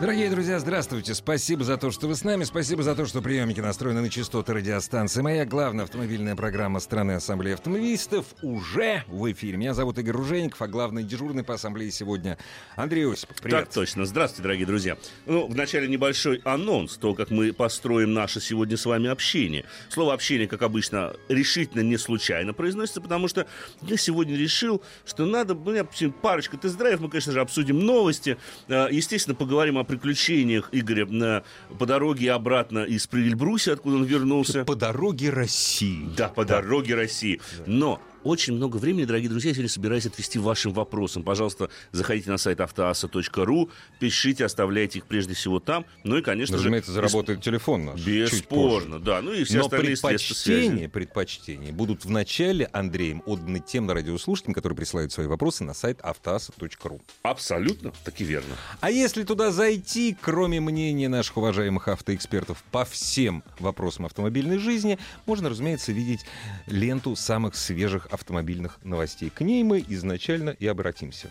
Дорогие 0.00 0.30
друзья, 0.30 0.58
здравствуйте. 0.58 1.12
Спасибо 1.12 1.62
за 1.62 1.76
то, 1.76 1.90
что 1.90 2.08
вы 2.08 2.16
с 2.16 2.24
нами. 2.24 2.44
Спасибо 2.44 2.82
за 2.82 2.94
то, 2.94 3.04
что 3.04 3.20
приемники 3.20 3.60
настроены 3.60 4.00
на 4.00 4.08
частоты 4.08 4.54
радиостанции. 4.54 5.20
Моя 5.20 5.44
главная 5.44 5.84
автомобильная 5.84 6.34
программа 6.34 6.80
страны 6.80 7.12
Ассамблеи 7.12 7.52
автомобилистов 7.52 8.24
уже 8.40 9.04
в 9.08 9.30
эфире. 9.30 9.58
Меня 9.58 9.74
зовут 9.74 9.98
Игорь 9.98 10.14
Ружеников, 10.14 10.62
а 10.62 10.68
главный 10.68 11.02
дежурный 11.02 11.44
по 11.44 11.52
ассамблее 11.52 11.90
сегодня 11.90 12.38
Андрей 12.76 13.12
Осипов. 13.12 13.36
Привет. 13.42 13.60
Так 13.60 13.74
точно. 13.74 14.06
Здравствуйте, 14.06 14.42
дорогие 14.42 14.64
друзья. 14.64 14.96
Ну, 15.26 15.46
вначале 15.46 15.86
небольшой 15.86 16.40
анонс 16.44 16.96
того, 16.96 17.14
как 17.14 17.28
мы 17.28 17.52
построим 17.52 18.14
наше 18.14 18.40
сегодня 18.40 18.78
с 18.78 18.86
вами 18.86 19.10
общение. 19.10 19.66
Слово 19.90 20.14
«общение», 20.14 20.48
как 20.48 20.62
обычно, 20.62 21.12
решительно 21.28 21.82
не 21.82 21.98
случайно 21.98 22.54
произносится, 22.54 23.02
потому 23.02 23.28
что 23.28 23.46
я 23.82 23.98
сегодня 23.98 24.34
решил, 24.34 24.82
что 25.04 25.26
надо, 25.26 25.52
у 25.52 25.70
меня 25.70 25.84
парочка 26.22 26.56
тест-драйвов, 26.56 27.02
мы, 27.02 27.10
конечно 27.10 27.32
же, 27.32 27.40
обсудим 27.42 27.80
новости, 27.80 28.38
э, 28.68 28.88
естественно, 28.90 29.34
поговорим 29.34 29.76
о 29.76 29.89
приключениях 29.90 30.68
Игоря 30.72 31.06
на, 31.06 31.42
по 31.78 31.86
дороге 31.86 32.32
обратно 32.32 32.84
из 32.84 33.06
Прильбруси, 33.06 33.70
откуда 33.70 33.96
он 33.96 34.04
вернулся. 34.04 34.64
По 34.64 34.76
дороге 34.76 35.30
России. 35.30 36.08
Да, 36.16 36.28
по 36.28 36.44
да. 36.44 36.60
дороге 36.60 36.94
России. 36.94 37.40
Но 37.66 38.00
очень 38.24 38.54
много 38.54 38.76
времени, 38.76 39.04
дорогие 39.04 39.28
друзья, 39.28 39.50
я 39.50 39.54
сегодня 39.54 39.70
собираюсь 39.70 40.06
отвести 40.06 40.38
вашим 40.38 40.72
вопросам. 40.72 41.22
Пожалуйста, 41.22 41.70
заходите 41.92 42.30
на 42.30 42.38
сайт 42.38 42.60
автоаса.ру, 42.60 43.70
пишите, 43.98 44.44
оставляйте 44.44 44.98
их 44.98 45.06
прежде 45.06 45.34
всего 45.34 45.60
там. 45.60 45.86
Ну 46.04 46.16
и, 46.16 46.22
конечно 46.22 46.56
Разумеется, 46.56 46.90
же... 46.90 46.96
заработает 46.96 47.42
телефон 47.42 47.86
наш. 47.86 48.04
Бесспорно, 48.04 48.98
да. 48.98 49.22
Ну 49.22 49.32
и 49.32 49.44
все 49.44 49.58
Но 49.58 49.64
остальные 49.64 49.96
предпочтения, 49.96 50.88
предпочтения 50.88 51.72
будут 51.72 52.04
в 52.04 52.10
начале 52.10 52.66
Андреем 52.72 53.22
отданы 53.26 53.60
тем 53.60 53.90
радиослушателям, 53.90 54.54
которые 54.54 54.76
присылают 54.76 55.12
свои 55.12 55.26
вопросы 55.26 55.64
на 55.64 55.74
сайт 55.74 56.00
автоаса.ру. 56.02 57.00
Абсолютно, 57.22 57.92
таки 58.04 58.24
верно. 58.24 58.54
А 58.80 58.90
если 58.90 59.24
туда 59.24 59.50
зайти, 59.50 60.16
кроме 60.20 60.60
мнения 60.60 61.08
наших 61.08 61.36
уважаемых 61.36 61.88
автоэкспертов 61.88 62.62
по 62.70 62.84
всем 62.84 63.42
вопросам 63.58 64.06
автомобильной 64.06 64.58
жизни, 64.58 64.98
можно, 65.26 65.48
разумеется, 65.48 65.92
видеть 65.92 66.20
ленту 66.66 67.16
самых 67.16 67.54
свежих 67.54 68.06
автомобильных 68.10 68.78
новостей. 68.82 69.30
К 69.30 69.40
ней 69.42 69.62
мы 69.62 69.84
изначально 69.88 70.50
и 70.50 70.66
обратимся. 70.66 71.28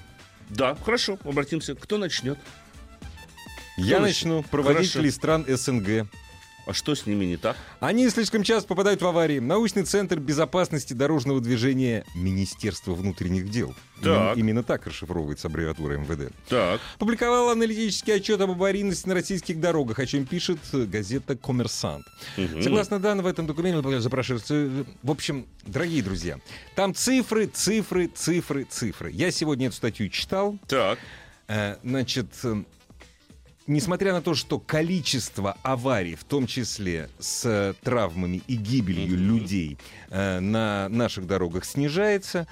Да, 0.50 0.76
хорошо, 0.76 1.20
обратимся. 1.24 1.76
Кто 1.76 1.98
начнет? 1.98 2.38
Я 3.78 3.98
Кто 3.98 4.06
начну. 4.06 4.44
Проводители 4.44 5.10
стран 5.10 5.46
СНГ 5.48 6.08
а 6.70 6.74
что 6.74 6.94
с 6.94 7.08
ними 7.08 7.26
не 7.26 7.38
так? 7.38 7.58
Они 7.80 8.08
слишком 8.10 8.44
часто 8.44 8.68
попадают 8.68 9.02
в 9.02 9.08
аварии. 9.08 9.40
Научный 9.40 9.84
центр 9.84 10.20
безопасности 10.20 10.94
дорожного 10.94 11.42
движения 11.42 12.06
Министерства 12.14 12.94
внутренних 12.94 13.50
дел. 13.50 13.74
Так. 14.04 14.38
Именно, 14.38 14.40
именно 14.40 14.64
так 14.64 14.86
расшифровывается 14.86 15.48
аббревиатура 15.48 15.98
МВД. 15.98 16.32
Так. 16.48 16.80
Публиковал 17.00 17.50
аналитический 17.50 18.16
отчет 18.16 18.40
об 18.42 18.52
аварийности 18.52 19.08
на 19.08 19.16
российских 19.16 19.60
дорогах, 19.60 19.98
о 19.98 20.06
чем 20.06 20.28
пишет 20.28 20.60
газета 20.72 21.36
«Коммерсант». 21.36 22.06
Угу. 22.38 22.62
Согласно 22.62 23.00
данным 23.00 23.26
в 23.26 23.28
этом 23.28 23.48
документе, 23.48 24.00
запрашивается... 24.00 24.86
В 25.02 25.10
общем, 25.10 25.48
дорогие 25.66 26.04
друзья, 26.04 26.38
там 26.76 26.94
цифры, 26.94 27.48
цифры, 27.48 28.08
цифры, 28.14 28.66
цифры. 28.70 29.12
Я 29.12 29.32
сегодня 29.32 29.68
эту 29.68 29.76
статью 29.76 30.10
читал. 30.10 30.60
Так. 30.68 31.00
Э, 31.48 31.78
значит, 31.84 32.28
несмотря 33.70 34.14
на 34.14 34.22
то, 34.22 34.34
что 34.34 34.60
количество 34.60 35.56
аварий, 35.62 36.16
в 36.16 36.24
том 36.24 36.48
числе 36.48 37.10
с 37.20 37.76
травмами 37.82 38.42
и 38.48 38.56
гибелью 38.56 39.16
mm-hmm. 39.16 39.40
людей 39.40 39.78
э, 40.10 40.40
на 40.40 40.90
наших 40.90 41.28
дорогах 41.28 41.66
снижается, 41.66 42.48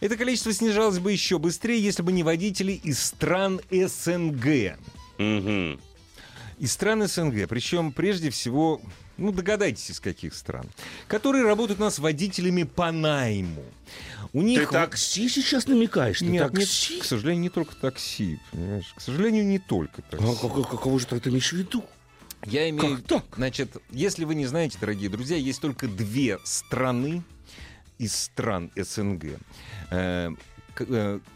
это 0.00 0.16
количество 0.16 0.52
снижалось 0.52 0.98
бы 0.98 1.12
еще 1.12 1.38
быстрее, 1.38 1.82
если 1.82 2.02
бы 2.02 2.12
не 2.12 2.22
водители 2.24 2.72
из 2.72 3.00
стран 3.00 3.60
СНГ. 3.70 4.76
Mm-hmm. 5.18 5.80
Из 6.58 6.72
стран 6.72 7.06
СНГ, 7.06 7.48
причем 7.48 7.92
прежде 7.92 8.30
всего, 8.30 8.80
ну 9.16 9.32
догадайтесь, 9.32 9.90
из 9.90 10.00
каких 10.00 10.34
стран, 10.34 10.66
которые 11.08 11.44
работают 11.44 11.80
у 11.80 11.84
нас 11.84 11.98
водителями 11.98 12.64
по 12.64 12.92
найму. 12.92 13.64
У 14.32 14.42
них... 14.42 14.60
Ты 14.60 14.66
такси 14.66 15.28
сейчас 15.28 15.68
намекаешь? 15.68 16.18
Ты 16.18 16.26
Нет, 16.26 16.52
такси? 16.52 16.94
Нет, 16.94 17.02
к 17.02 17.06
сожалению, 17.06 17.42
не 17.42 17.50
только 17.50 17.76
такси, 17.76 18.40
понимаешь? 18.50 18.92
К 18.96 19.00
сожалению, 19.00 19.46
не 19.46 19.58
только 19.60 20.02
такси. 20.02 20.26
А 20.26 20.34
как, 20.34 20.68
какого 20.68 20.98
же 20.98 21.06
ты 21.06 21.28
имеешь 21.28 21.52
в 21.52 21.56
виду? 21.56 21.84
Я 22.44 22.68
имею... 22.70 22.96
Как 22.96 23.06
так? 23.06 23.24
Значит, 23.36 23.76
если 23.90 24.24
вы 24.24 24.34
не 24.34 24.46
знаете, 24.46 24.76
дорогие 24.80 25.08
друзья, 25.08 25.36
есть 25.36 25.60
только 25.60 25.86
две 25.86 26.38
страны 26.44 27.22
из 27.98 28.14
стран 28.14 28.70
СНГ, 28.76 29.38
Э, 29.90 30.30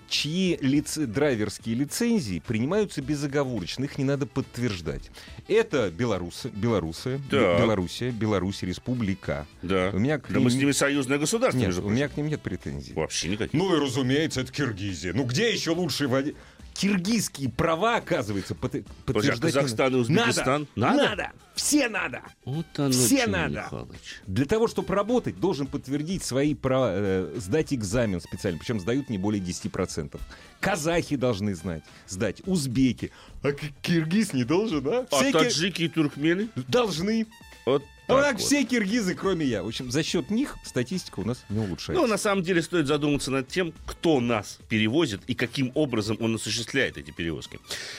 чьи 0.09 0.59
лиц... 0.61 0.97
драйверские 0.97 1.75
лицензии 1.75 2.43
принимаются 2.47 3.03
безоговорочно, 3.03 3.85
их 3.85 3.99
не 3.99 4.05
надо 4.05 4.27
подтверждать. 4.27 5.11
Это 5.47 5.91
белорусы, 5.91 6.49
белорусы, 6.49 7.21
да. 7.31 7.59
Белоруссия, 7.59 8.11
Беларусь, 8.11 8.63
Республика. 8.63 9.47
Да. 9.63 9.91
У 9.93 9.99
меня 9.99 10.19
к 10.19 10.31
да 10.31 10.41
мы 10.41 10.51
с 10.51 10.55
ними 10.55 10.73
союзное 10.73 11.19
государство. 11.19 11.59
Нет, 11.59 11.79
у 11.79 11.89
меня 11.89 12.09
к 12.09 12.17
ним 12.17 12.29
нет 12.29 12.41
претензий. 12.41 12.93
Вообще 12.95 13.29
никаких. 13.29 13.53
Ну 13.53 13.75
и 13.77 13.81
разумеется, 13.81 14.41
это 14.41 14.53
Киргизия. 14.53 15.13
Ну 15.13 15.25
где 15.25 15.53
еще 15.53 15.71
лучший 15.71 16.07
водитель? 16.07 16.37
Киргизские 16.79 17.51
права, 17.51 17.97
оказывается, 17.97 18.55
под, 18.55 18.87
подтверждать... 19.05 19.53
Казахстан 19.53 19.97
и 19.97 19.99
Узбекистан? 19.99 20.69
Надо, 20.77 20.97
надо, 20.97 21.11
надо, 21.11 21.33
все 21.55 21.89
надо. 21.89 22.23
Вот 22.45 22.67
оно 22.77 22.93
все 22.93 23.27
надо. 23.27 23.63
Михайлович. 23.65 24.21
Для 24.27 24.45
того, 24.45 24.69
чтобы 24.69 24.95
работать, 24.95 25.41
должен 25.41 25.67
подтвердить 25.67 26.23
свои 26.23 26.55
права, 26.55 26.91
э, 26.93 27.35
сдать 27.37 27.75
экзамен 27.75 28.21
специально, 28.21 28.59
причем 28.59 28.79
сдают 28.79 29.11
не 29.11 29.19
более 29.19 29.43
10%. 29.43 30.21
Казахи 30.61 31.17
должны 31.17 31.55
знать, 31.55 31.83
сдать, 32.07 32.43
узбеки. 32.47 33.11
А 33.43 33.53
киргиз 33.53 34.33
не 34.33 34.45
должен, 34.45 34.87
а? 34.87 35.07
Все 35.11 35.31
а 35.31 35.33
таджики 35.33 35.83
и 35.83 35.89
туркмены? 35.89 36.49
Должны. 36.69 37.27
Вот 37.67 37.83
ну, 38.09 38.23
так, 38.23 38.39
все 38.39 38.65
киргизы, 38.65 39.15
кроме 39.15 39.45
я. 39.45 39.63
В 39.63 39.69
общем, 39.69 39.91
за 39.91 40.03
счет 40.03 40.31
них 40.31 40.57
статистика 40.65 41.21
у 41.21 41.25
нас 41.25 41.45
не 41.51 41.59
улучшается. 41.59 41.93
Ну, 41.93 42.07
на 42.07 42.17
самом 42.17 42.43
деле, 42.43 42.63
стоит 42.63 42.87
задуматься 42.87 43.31
над 43.31 43.49
тем, 43.49 43.75
кто 43.87 44.21
нас 44.21 44.59
перевозит 44.69 45.21
и 45.27 45.35
каким 45.35 45.73
образом 45.75 46.17
он 46.21 46.35
осуществляет 46.37 46.97
эти 46.97 47.11
перевозки. 47.11 47.59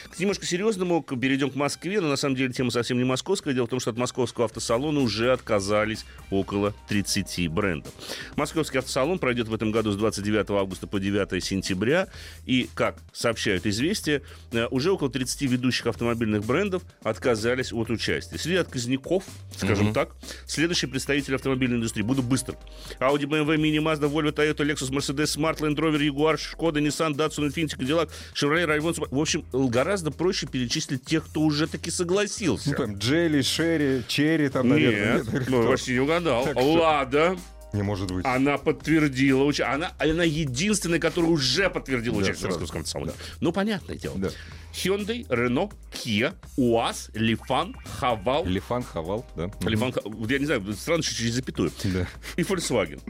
К 0.09 0.19
немножко 0.19 0.45
серьезному 0.45 1.03
перейдем 1.03 1.51
к 1.51 1.55
Москве, 1.55 2.01
но 2.01 2.07
на 2.07 2.15
самом 2.15 2.35
деле 2.35 2.51
тема 2.51 2.71
совсем 2.71 2.97
не 2.97 3.03
московская. 3.03 3.53
Дело 3.53 3.67
в 3.67 3.69
том, 3.69 3.79
что 3.79 3.91
от 3.91 3.97
московского 3.97 4.45
автосалона 4.45 4.99
уже 4.99 5.31
отказались 5.31 6.05
около 6.31 6.73
30 6.87 7.47
брендов. 7.49 7.93
Московский 8.35 8.79
автосалон 8.79 9.19
пройдет 9.19 9.47
в 9.47 9.53
этом 9.53 9.71
году 9.71 9.91
с 9.91 9.95
29 9.95 10.49
августа 10.49 10.87
по 10.87 10.99
9 10.99 11.43
сентября. 11.43 12.07
И, 12.45 12.67
как 12.73 12.97
сообщают 13.13 13.67
известия, 13.67 14.23
э, 14.51 14.65
уже 14.71 14.91
около 14.91 15.11
30 15.11 15.43
ведущих 15.43 15.85
автомобильных 15.85 16.43
брендов 16.45 16.81
отказались 17.03 17.71
от 17.71 17.91
участия. 17.91 18.37
Среди 18.39 18.57
отказников, 18.57 19.23
скажем 19.55 19.89
mm-hmm. 19.89 19.98
Так, 19.99 20.15
следующий 20.45 20.87
представитель 20.87 21.35
автомобильной 21.35 21.77
индустрии. 21.77 22.03
Буду 22.03 22.21
быстр. 22.21 22.55
Audi, 22.99 23.23
BMW, 23.23 23.57
Mini, 23.57 23.79
Mazda, 23.79 24.07
Volvo, 24.07 24.31
Toyota, 24.31 24.63
Lexus, 24.63 24.91
Mercedes, 24.91 25.35
Smart, 25.35 25.59
Land 25.59 25.75
Rover, 25.75 25.99
Jaguar, 25.99 26.37
Skoda, 26.37 26.79
Nissan, 26.79 27.15
Datsun, 27.15 27.47
Infiniti, 27.47 27.77
Cadillac, 27.77 28.09
Chevrolet, 28.33 28.65
Rayvon. 28.65 29.07
В 29.11 29.19
общем, 29.19 29.45
гораздо 29.51 30.11
проще 30.11 30.47
перечислить 30.47 31.03
тех, 31.03 31.25
кто 31.25 31.41
уже 31.41 31.67
таки 31.67 31.91
согласился. 31.91 32.69
Ну, 32.69 32.75
там 32.75 32.97
Джелли, 32.97 33.41
Шерри, 33.41 34.03
Черри, 34.07 34.49
там, 34.49 34.69
наверное. 34.69 35.17
Нет, 35.17 35.33
нет 35.33 35.49
ну, 35.49 35.69
почти 35.69 35.93
не 35.93 35.99
угадал. 35.99 36.47
Лада. 36.55 37.37
Не 37.73 37.83
может 37.83 38.11
быть. 38.11 38.25
Она 38.25 38.57
подтвердила. 38.57 39.51
Она, 39.65 39.93
она 39.99 40.23
единственная, 40.23 40.99
которая 40.99 41.29
уже 41.31 41.69
подтвердила 41.69 42.17
да, 42.17 42.23
участие 42.23 42.47
в 42.47 42.51
московском 42.51 42.85
салоне. 42.85 43.11
Да. 43.11 43.23
Ну, 43.41 43.51
понятное 43.51 43.95
дело. 43.95 44.17
Да. 44.17 44.29
Hyundai, 44.73 45.27
Renault, 45.27 45.73
Kia, 45.91 46.33
УАЗ, 46.57 47.09
Лифан, 47.13 47.75
Хавал. 47.99 48.45
Лифан, 48.45 48.83
Хавал, 48.83 49.25
да. 49.35 49.51
Лифан, 49.61 49.93
я 50.27 50.39
не 50.39 50.45
знаю, 50.45 50.73
странно, 50.73 51.03
что 51.03 51.15
через 51.15 51.35
запятую. 51.35 51.71
Да. 51.83 52.07
И 52.37 52.41
Volkswagen. 52.41 53.01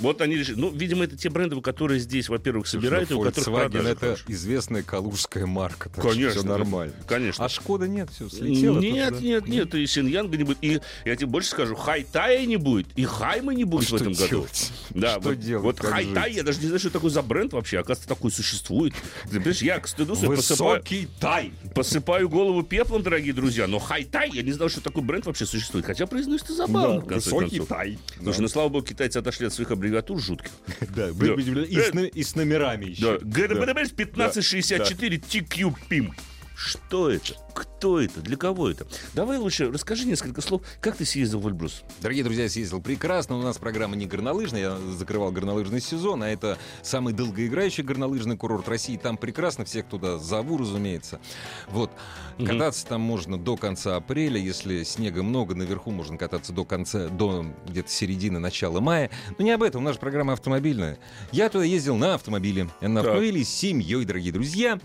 Вот 0.00 0.20
они 0.20 0.36
решили. 0.36 0.58
Ну, 0.58 0.70
видимо, 0.70 1.04
это 1.04 1.16
те 1.16 1.28
бренды, 1.30 1.60
которые 1.60 2.00
здесь, 2.00 2.28
во-первых, 2.28 2.66
собирают, 2.66 3.10
и 3.10 3.14
у 3.14 3.22
которых 3.22 3.44
продажи 3.46 3.88
это 3.88 4.00
хорошие. 4.00 4.32
известная 4.34 4.82
калужская 4.82 5.46
марка. 5.46 5.88
Так 5.90 6.02
Конечно, 6.04 6.30
все 6.30 6.42
да. 6.42 6.48
нормально. 6.58 6.94
Конечно. 7.06 7.44
А 7.44 7.48
Шкода 7.48 7.86
нет, 7.86 8.08
все, 8.10 8.28
слетело. 8.28 8.78
Нет, 8.80 9.08
тоже, 9.10 9.20
да? 9.20 9.26
нет, 9.26 9.46
нет, 9.48 9.74
и 9.74 9.86
Синьянга 9.86 10.36
не 10.36 10.44
будет. 10.44 10.58
И 10.62 10.80
я 11.04 11.16
тебе 11.16 11.26
больше 11.26 11.50
скажу, 11.50 11.74
Хайтая 11.74 12.44
не 12.46 12.56
будет, 12.56 12.86
и 12.96 13.04
Хайма 13.04 13.52
не 13.54 13.64
будет 13.64 13.88
А 13.92 13.96
в 13.96 14.00
этом 14.00 14.12
году. 14.12 14.28
делать? 14.28 14.72
Да, 14.90 15.12
Что 15.12 15.28
вот, 15.30 15.38
делать, 15.38 15.64
вот 15.64 15.80
Хайтай, 15.80 16.32
я 16.32 16.42
даже 16.42 16.60
не 16.60 16.66
знаю, 16.66 16.78
что 16.80 16.88
это 16.88 16.98
такой 16.98 17.10
за 17.10 17.22
бренд 17.22 17.52
вообще. 17.52 17.78
Оказывается, 17.78 18.08
такой 18.08 18.30
существует. 18.32 18.94
Ты 19.24 19.36
понимаешь, 19.36 19.62
я 19.62 19.78
к 19.78 19.86
стыду 19.88 20.14
своему 20.16 20.36
посыпаю, 20.36 20.80
Высокий 20.80 21.08
тай. 21.20 21.52
посыпаю 21.74 22.28
голову 22.28 22.62
пеплом, 22.62 23.02
дорогие 23.02 23.32
друзья. 23.34 23.66
Но 23.66 23.78
Хайтай, 23.78 24.30
я 24.32 24.42
не 24.42 24.52
знал, 24.52 24.68
что 24.68 24.80
такой 24.80 25.02
бренд 25.02 25.26
вообще 25.26 25.46
существует. 25.46 25.84
Хотя 25.84 26.06
произносится 26.06 26.54
забавно, 26.54 27.00
конце 27.02 27.30
высокий 27.30 27.60
тай. 27.60 27.98
Слушай, 28.22 28.40
ну 28.40 28.48
слава 28.48 28.68
богу, 28.68 28.86
китайцы 28.86 29.18
отошли 29.18 29.46
от 29.46 29.52
своих 29.52 29.70
аббревиатур 29.90 30.20
жутких. 30.20 30.50
Да, 30.94 31.08
и, 31.08 32.22
с, 32.22 32.34
номерами 32.34 32.86
еще. 32.86 33.18
ГДБДБ 33.20 33.80
1564 33.82 35.16
TQ 35.16 35.74
PIM. 35.88 36.12
Что 36.56 37.10
это? 37.10 37.34
Кто 37.80 37.98
это? 37.98 38.20
Для 38.20 38.36
кого 38.36 38.68
это? 38.68 38.86
Давай 39.14 39.38
лучше 39.38 39.72
расскажи 39.72 40.04
несколько 40.04 40.42
слов. 40.42 40.60
Как 40.82 40.96
ты 40.98 41.06
съездил 41.06 41.40
в 41.40 41.48
Эльбрус? 41.48 41.82
Дорогие 42.02 42.22
друзья, 42.22 42.46
съездил 42.46 42.82
прекрасно. 42.82 43.38
У 43.38 43.42
нас 43.42 43.56
программа 43.56 43.96
не 43.96 44.04
горнолыжная. 44.04 44.60
Я 44.60 44.76
закрывал 44.98 45.32
горнолыжный 45.32 45.80
сезон, 45.80 46.22
а 46.22 46.28
это 46.28 46.58
самый 46.82 47.14
долгоиграющий 47.14 47.82
горнолыжный 47.82 48.36
курорт 48.36 48.68
России. 48.68 48.98
Там 48.98 49.16
прекрасно. 49.16 49.64
Всех 49.64 49.86
туда 49.86 50.18
зову, 50.18 50.58
разумеется. 50.58 51.20
Вот. 51.68 51.90
Кататься 52.36 52.86
там 52.86 53.00
можно 53.00 53.38
до 53.38 53.56
конца 53.56 53.96
апреля. 53.96 54.38
Если 54.38 54.82
снега 54.82 55.22
много, 55.22 55.54
наверху 55.54 55.90
можно 55.90 56.18
кататься 56.18 56.52
до 56.52 56.66
конца, 56.66 57.08
до 57.08 57.46
где-то 57.66 57.88
середины, 57.88 58.38
начала 58.38 58.80
мая. 58.80 59.08
Но 59.38 59.44
не 59.46 59.52
об 59.52 59.62
этом. 59.62 59.80
У 59.80 59.84
нас 59.86 59.94
же 59.94 60.00
программа 60.00 60.34
автомобильная. 60.34 60.98
Я 61.32 61.48
туда 61.48 61.64
ездил 61.64 61.96
на 61.96 62.12
автомобиле. 62.12 62.68
На 62.82 63.00
автомобиле 63.00 63.42
с 63.42 63.48
семьей, 63.48 64.04
дорогие 64.04 64.34
друзья. 64.34 64.78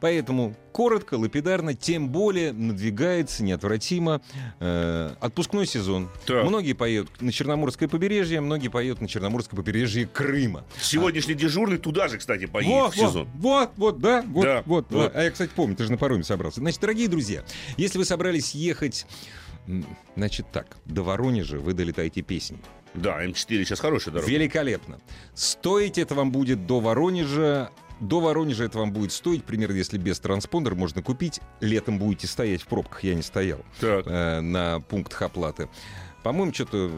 Поэтому 0.00 0.56
коротко, 0.72 1.14
лапидарно, 1.14 1.74
тем 1.74 2.08
более 2.08 2.37
надвигается 2.52 3.42
неотвратимо 3.42 4.20
э, 4.60 5.14
отпускной 5.20 5.66
сезон. 5.66 6.08
Так. 6.26 6.44
Многие 6.44 6.72
поедут 6.72 7.20
на 7.20 7.32
Черноморское 7.32 7.88
побережье, 7.88 8.40
многие 8.40 8.68
поедут 8.68 9.00
на 9.00 9.08
Черноморское 9.08 9.56
побережье 9.56 10.06
Крыма. 10.06 10.64
Сегодняшний 10.80 11.34
дежурный 11.34 11.78
туда 11.78 12.08
же, 12.08 12.18
кстати, 12.18 12.46
поедет 12.46 12.72
Вот, 12.72 12.94
в 12.94 12.96
сезон. 12.96 13.28
Вот, 13.34 13.70
вот, 13.76 13.98
да, 14.00 14.24
вот, 14.28 14.44
Да, 14.44 14.62
вот, 14.66 14.86
вот. 14.90 15.12
А 15.14 15.22
я, 15.22 15.30
кстати, 15.30 15.50
помню, 15.54 15.76
ты 15.76 15.84
же 15.84 15.90
на 15.90 15.98
пароме 15.98 16.24
собрался. 16.24 16.60
Значит, 16.60 16.80
дорогие 16.80 17.08
друзья, 17.08 17.44
если 17.76 17.98
вы 17.98 18.04
собрались 18.04 18.54
ехать, 18.54 19.06
значит 20.16 20.46
так, 20.52 20.76
до 20.86 21.02
Воронежа 21.02 21.58
вы 21.58 21.74
долетаете 21.74 22.22
песней. 22.22 22.58
Да, 22.94 23.24
М4 23.24 23.64
сейчас 23.64 23.80
хорошая 23.80 24.14
дорога. 24.14 24.30
Великолепно. 24.30 24.98
Стоить 25.34 25.98
это 25.98 26.14
вам 26.14 26.32
будет 26.32 26.66
до 26.66 26.80
Воронежа. 26.80 27.70
До 28.00 28.20
Воронежа 28.20 28.64
это 28.64 28.78
вам 28.78 28.92
будет 28.92 29.12
стоить, 29.12 29.44
примерно, 29.44 29.74
если 29.74 29.98
без 29.98 30.20
транспондера 30.20 30.74
можно 30.74 31.02
купить. 31.02 31.40
Летом 31.60 31.98
будете 31.98 32.26
стоять 32.26 32.62
в 32.62 32.66
пробках, 32.68 33.02
я 33.04 33.14
не 33.14 33.22
стоял, 33.22 33.60
Так. 33.80 34.06
э, 34.06 34.40
на 34.40 34.80
пунктах 34.80 35.22
оплаты. 35.22 35.68
По-моему, 36.22 36.52
что-то 36.52 36.90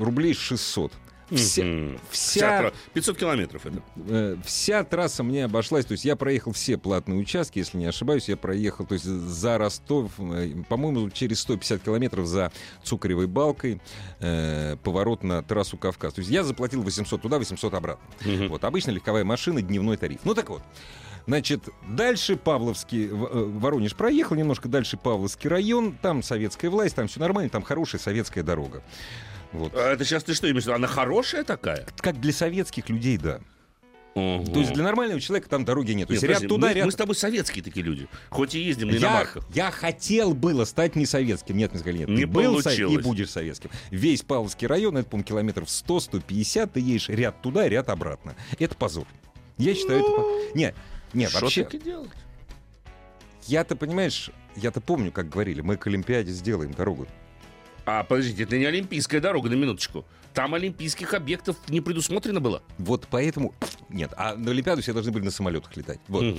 рублей 0.00 0.34
600. 0.34 0.92
Вся, 1.30 1.64
Мгм. 1.64 1.98
вся- 2.10 2.58
тра- 2.60 2.72
500 2.94 3.18
километров 3.18 3.66
это. 3.66 3.82
э, 4.08 4.36
вся 4.44 4.82
трасса 4.84 5.22
мне 5.22 5.44
обошлась. 5.44 5.84
То 5.84 5.92
есть 5.92 6.04
я 6.04 6.16
проехал 6.16 6.52
все 6.52 6.78
платные 6.78 7.18
участки, 7.18 7.58
если 7.58 7.76
не 7.78 7.86
ошибаюсь. 7.86 8.28
Я 8.28 8.36
проехал, 8.36 8.86
то 8.86 8.94
есть 8.94 9.04
за 9.04 9.58
Ростов, 9.58 10.12
э, 10.18 10.52
по-моему, 10.68 11.10
через 11.10 11.40
150 11.40 11.82
километров 11.82 12.26
за 12.26 12.50
Цукревой 12.82 13.26
балкой, 13.26 13.80
э, 14.20 14.76
поворот 14.82 15.22
на 15.22 15.42
трассу 15.42 15.76
Кавказ. 15.76 16.14
То 16.14 16.20
есть 16.20 16.30
я 16.30 16.44
заплатил 16.44 16.82
800 16.82 17.20
туда, 17.20 17.38
800 17.38 17.74
обратно. 17.74 18.04
Мгм. 18.24 18.48
Вот, 18.48 18.64
обычно 18.64 18.90
легковая 18.92 19.24
машина, 19.24 19.60
дневной 19.60 19.96
тариф. 19.96 20.20
Ну 20.24 20.34
так 20.34 20.48
вот. 20.48 20.62
Значит, 21.26 21.68
дальше 21.86 22.36
Павловский, 22.36 23.06
э, 23.06 23.10
Воронеж 23.12 23.94
проехал, 23.94 24.34
немножко 24.34 24.66
дальше 24.66 24.96
Павловский 24.96 25.50
район, 25.50 25.92
там 26.00 26.22
советская 26.22 26.70
власть, 26.70 26.94
там 26.94 27.06
все 27.06 27.20
нормально, 27.20 27.50
там 27.50 27.62
хорошая 27.62 28.00
советская 28.00 28.42
дорога. 28.42 28.82
Вот. 29.52 29.72
А 29.74 29.92
это 29.92 30.04
сейчас 30.04 30.24
ты 30.24 30.34
что 30.34 30.48
имеешь 30.50 30.64
в 30.64 30.66
виду? 30.66 30.76
Она 30.76 30.86
хорошая 30.86 31.44
такая? 31.44 31.86
Как 31.98 32.20
для 32.20 32.32
советских 32.32 32.88
людей, 32.88 33.16
да. 33.16 33.40
Ого. 34.14 34.44
То 34.44 34.60
есть 34.60 34.72
для 34.72 34.82
нормального 34.82 35.20
человека 35.20 35.48
там 35.48 35.64
дороги 35.64 35.92
нет. 35.92 36.08
То 36.08 36.14
Нет, 36.14 36.22
есть 36.22 36.40
ряд 36.40 36.48
туда, 36.48 36.68
мы, 36.68 36.74
ряд... 36.74 36.86
мы 36.86 36.92
с 36.92 36.96
тобой 36.96 37.14
советские 37.14 37.62
такие 37.62 37.84
люди. 37.84 38.08
Хоть 38.30 38.54
и 38.54 38.58
ездим 38.58 38.88
на 38.88 38.92
я, 38.92 38.98
иномарках. 38.98 39.44
я 39.54 39.70
хотел 39.70 40.34
было 40.34 40.64
стать 40.64 40.96
не 40.96 41.06
советским. 41.06 41.56
Нет, 41.56 41.70
мне 41.70 41.78
сказали, 41.80 41.98
нет. 41.98 42.08
Не 42.08 42.16
ты 42.22 42.26
был 42.26 42.60
со- 42.60 42.72
и 42.72 42.98
будешь 42.98 43.30
советским. 43.30 43.70
Весь 43.90 44.22
Павловский 44.22 44.66
район, 44.66 44.96
это, 44.96 45.08
по-моему, 45.08 45.24
километров 45.24 45.68
100-150, 45.68 46.70
ты 46.74 46.80
едешь 46.80 47.08
ряд 47.08 47.40
туда, 47.42 47.68
ряд 47.68 47.90
обратно. 47.90 48.34
Это 48.58 48.74
позор. 48.74 49.06
Я 49.56 49.74
считаю, 49.74 50.00
это... 50.00 50.10
по- 50.10 50.56
Не, 50.58 50.74
нет, 51.12 51.30
Что 51.30 51.40
вообще... 51.42 51.64
делать? 51.84 52.10
Я-то, 53.46 53.76
понимаешь, 53.76 54.30
я-то 54.56 54.80
помню, 54.80 55.12
как 55.12 55.28
говорили, 55.28 55.60
мы 55.60 55.76
к 55.76 55.86
Олимпиаде 55.86 56.32
сделаем 56.32 56.72
дорогу. 56.72 57.06
А, 57.90 58.04
подождите, 58.04 58.42
это 58.42 58.58
не 58.58 58.66
Олимпийская 58.66 59.18
дорога, 59.18 59.48
на 59.48 59.54
минуточку. 59.54 60.04
Там 60.34 60.52
олимпийских 60.52 61.14
объектов 61.14 61.56
не 61.68 61.80
предусмотрено 61.80 62.38
было. 62.38 62.62
Вот 62.76 63.08
поэтому... 63.10 63.54
Нет, 63.88 64.12
а 64.18 64.34
на 64.34 64.50
Олимпиаду 64.50 64.82
все 64.82 64.92
должны 64.92 65.10
были 65.10 65.24
на 65.24 65.30
самолетах 65.30 65.74
летать. 65.74 65.98
Вот. 66.06 66.36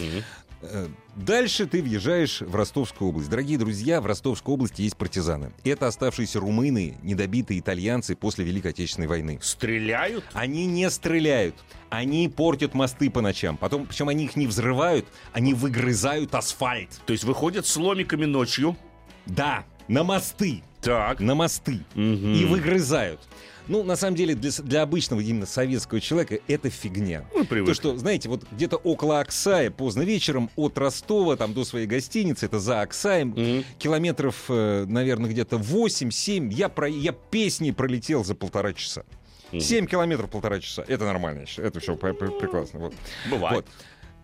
Э, 0.62 0.88
Дальше 1.16 1.66
ты 1.66 1.82
въезжаешь 1.82 2.42
в 2.42 2.56
Ростовскую 2.56 3.10
область. 3.10 3.32
Дорогие 3.32 3.58
друзья, 3.58 4.00
в 4.00 4.06
Ростовской 4.06 4.54
области 4.54 4.84
есть 4.84 4.96
партизаны. 4.96 5.52
Это 5.64 5.88
оставшиеся 5.88 6.40
румыны, 6.40 7.00
недобитые 7.02 7.60
итальянцы 7.60 8.16
после 8.16 8.46
Великой 8.46 8.68
Отечественной 8.70 9.08
войны. 9.08 9.40
Стреляют? 9.42 10.26
Они 10.34 10.68
не 10.68 10.88
стреляют, 10.92 11.56
они 11.90 12.30
портят 12.30 12.76
мосты 12.76 13.10
по 13.10 13.22
ночам. 13.22 13.58
Потом, 13.58 13.88
причем 13.88 14.08
они 14.10 14.26
их 14.26 14.36
не 14.36 14.46
взрывают, 14.46 15.08
они 15.34 15.56
выгрызают 15.56 16.36
асфальт. 16.36 17.02
То 17.08 17.14
есть 17.14 17.24
выходят 17.24 17.66
с 17.66 17.76
ломиками 17.76 18.26
ночью. 18.26 18.78
Да, 19.26 19.66
на 19.88 20.04
мосты, 20.04 20.62
Так. 20.82 21.20
на 21.20 21.36
мосты. 21.36 21.80
Мгм. 21.96 22.34
И 22.34 22.46
выгрызают. 22.46 23.20
Ну, 23.68 23.84
на 23.84 23.96
самом 23.96 24.16
деле, 24.16 24.34
для, 24.34 24.50
для 24.64 24.82
обычного 24.82 25.20
именно 25.20 25.46
советского 25.46 26.02
человека 26.02 26.40
это 26.48 26.72
фигня. 26.72 27.26
Ну, 27.36 27.46
привыкли. 27.46 27.72
То, 27.72 27.76
что, 27.76 27.98
знаете, 27.98 28.28
вот 28.28 28.44
где-то 28.52 28.78
около 28.78 29.20
Оксая, 29.20 29.70
поздно 29.70 30.02
вечером, 30.02 30.50
от 30.56 30.78
Ростова 30.80 31.36
там 31.36 31.54
до 31.54 31.64
своей 31.66 31.86
гостиницы, 31.86 32.48
это 32.48 32.60
за 32.60 32.82
Оксаем, 32.82 33.30
Мгм. 33.30 33.64
километров, 33.78 34.46
э, 34.50 34.86
наверное, 34.88 35.30
где-то 35.30 35.58
8-7, 35.58 36.50
я, 36.52 36.68
про, 36.68 36.88
я 36.90 37.12
песни 37.12 37.70
пролетел 37.70 38.24
за 38.24 38.34
полтора 38.34 38.74
часа. 38.74 39.04
Мгм. 39.52 39.62
7 39.62 39.86
километров 39.86 40.32
полтора 40.32 40.60
часа. 40.60 40.84
Это 40.88 41.06
нормально, 41.06 41.46
это 41.58 41.80
все 41.80 41.96
прекрасно. 41.96 42.80
Вот. 42.80 42.94
Бывает. 43.30 43.56
Вот. 43.56 43.66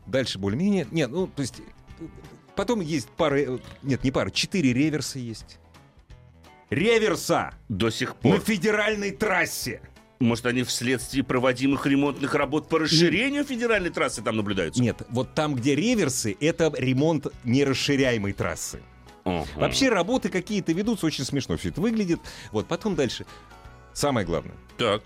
Дальше 0.07 0.39
более-менее. 0.39 0.87
Нет, 0.91 1.11
ну, 1.11 1.27
то 1.27 1.41
есть... 1.41 1.59
э, 1.99 2.05
Потом 2.55 2.79
есть 2.79 3.09
пара... 3.09 3.37
э, 3.39 3.57
Нет, 3.83 4.03
не 4.03 4.09
пара, 4.11 4.31
четыре 4.31 4.73
реверса 4.73 5.19
есть. 5.19 5.59
Реверса! 6.69 7.53
До 7.69 7.89
сих 7.89 8.09
На 8.23 8.31
пор. 8.31 8.39
федеральной 8.39 9.11
трассе! 9.11 9.81
Может, 10.19 10.45
они 10.45 10.63
вследствие 10.63 11.23
проводимых 11.23 11.85
ремонтных 11.85 12.33
работ 12.35 12.69
по 12.69 12.79
расширению 12.79 13.43
федеральной 13.43 13.89
трассы 13.89 14.21
там 14.21 14.37
наблюдаются? 14.37 14.81
Нет, 14.81 15.01
вот 15.09 15.33
там, 15.33 15.55
где 15.55 15.75
реверсы, 15.75 16.35
это 16.39 16.71
ремонт 16.77 17.27
нерасширяемой 17.43 18.31
трассы. 18.33 18.81
Ага. 19.25 19.45
Вообще 19.55 19.89
работы 19.89 20.29
какие-то 20.29 20.71
ведутся, 20.71 21.05
очень 21.05 21.25
смешно 21.25 21.57
все 21.57 21.69
это 21.69 21.81
выглядит. 21.81 22.19
Вот, 22.51 22.67
потом 22.67 22.95
дальше. 22.95 23.25
Самое 23.93 24.25
главное. 24.25 24.55
Так. 24.77 25.03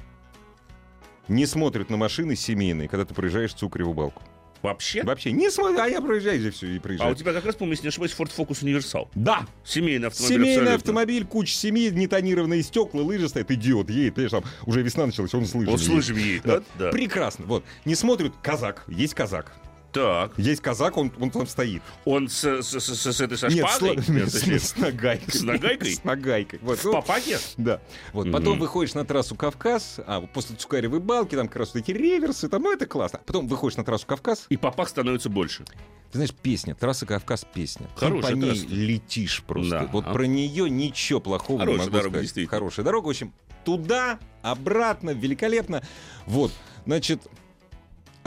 Не 1.27 1.45
смотрят 1.45 1.89
на 1.89 1.97
машины 1.97 2.35
семейные, 2.35 2.87
когда 2.87 3.05
ты 3.05 3.13
проезжаешь 3.13 3.53
Цукреву 3.53 3.93
балку. 3.93 4.21
Вообще? 4.61 5.03
Вообще 5.03 5.31
не 5.31 5.49
смотрят, 5.49 5.79
а 5.79 5.87
я 5.87 6.01
проезжаю 6.01 6.39
здесь 6.39 6.55
все 6.55 6.67
и 6.67 6.77
А 6.77 6.81
проезжаю. 6.81 7.11
у 7.11 7.15
тебя 7.15 7.33
как 7.33 7.45
раз, 7.45 7.55
помню, 7.55 7.73
если 7.73 7.83
не 7.85 7.89
ошибаюсь, 7.89 8.13
Ford 8.17 8.29
Focus 8.35 8.63
Универсал. 8.63 9.09
Да, 9.15 9.47
Семейный 9.63 10.07
автомобиль 10.07 10.35
семейный 10.35 10.51
абсолютно. 10.53 10.75
автомобиль, 10.75 11.25
куча 11.25 11.53
семьи, 11.53 11.89
нетонированные 11.89 12.61
стекла, 12.63 13.01
лыжи 13.01 13.29
стоят, 13.29 13.49
идиот, 13.51 13.89
едет, 13.89 14.15
понимаешь, 14.15 14.31
там 14.31 14.43
уже 14.65 14.81
весна 14.81 15.05
началась, 15.05 15.33
он 15.33 15.45
с 15.45 15.53
лыжами 15.55 15.73
Он 15.73 15.79
с 15.79 15.87
лыжами 15.87 16.19
едет, 16.19 16.43
да? 16.43 16.61
Да. 16.77 16.89
Прекрасно, 16.91 17.45
вот. 17.45 17.63
Не 17.85 17.95
смотрят, 17.95 18.33
казак, 18.41 18.83
есть 18.87 19.13
казак. 19.13 19.53
Так. 19.91 20.33
Есть 20.37 20.61
казак, 20.61 20.97
он, 20.97 21.11
он 21.19 21.31
там 21.31 21.47
стоит. 21.47 21.81
Он 22.05 22.27
с, 22.29 22.43
с, 22.43 22.79
с- 22.79 22.95
с- 22.95 23.11
с 23.13 23.21
этой 23.21 23.37
со 23.37 23.47
Нет, 23.47 23.67
шпагой? 23.67 24.01
с, 24.03 24.07
Нет, 24.09 24.29
с- 24.29 24.33
точнее, 24.33 24.59
с 24.59 24.77
нагайкой. 24.77 25.33
С 25.33 25.41
нагайкой? 25.41 25.93
С 25.95 26.03
нагайкой. 26.03 26.59
Вот, 26.61 26.77
В 26.79 26.85
ну, 26.85 26.91
папаке? 26.93 27.39
Да. 27.57 27.81
Вот. 28.13 28.25
Мгм. 28.27 28.33
Потом 28.33 28.59
выходишь 28.59 28.93
на 28.93 29.03
трассу 29.05 29.35
Кавказ, 29.35 29.99
а 30.05 30.21
после 30.21 30.55
Цукаревой 30.55 30.99
балки, 30.99 31.35
там 31.35 31.47
как 31.47 31.57
раз 31.57 31.73
вот 31.73 31.79
эти 31.81 31.91
реверсы, 31.91 32.49
там, 32.49 32.61
ну, 32.63 32.71
это 32.73 32.85
классно. 32.85 33.19
Потом 33.25 33.47
выходишь 33.47 33.77
на 33.77 33.83
трассу 33.83 34.05
Кавказ, 34.05 34.45
И 34.49 34.57
папах 34.57 34.89
становится 34.89 35.29
больше. 35.29 35.63
ты 36.11 36.17
знаешь, 36.19 36.33
песня, 36.33 36.75
трасса 36.75 37.05
Кавказ 37.05 37.45
песня. 37.51 37.87
Ты 37.95 38.05
Хорошая 38.05 38.31
по 38.33 38.35
ней 38.37 38.49
трасса. 38.59 38.65
летишь 38.69 39.43
просто. 39.47 39.69
Да. 39.71 39.89
Вот 39.91 40.05
про 40.05 40.23
нее 40.27 40.69
ничего 40.69 41.19
плохого 41.19 41.59
Хорошая 41.59 41.73
не 41.79 41.85
могу 41.85 41.91
дорога, 41.91 42.09
сказать. 42.09 42.21
действительно. 42.23 42.49
Хорошая 42.51 42.85
дорога, 42.85 43.07
в 43.07 43.09
общем, 43.09 43.33
туда, 43.65 44.19
обратно, 44.41 45.09
великолепно. 45.11 45.81
Вот, 46.25 46.51
значит, 46.85 47.21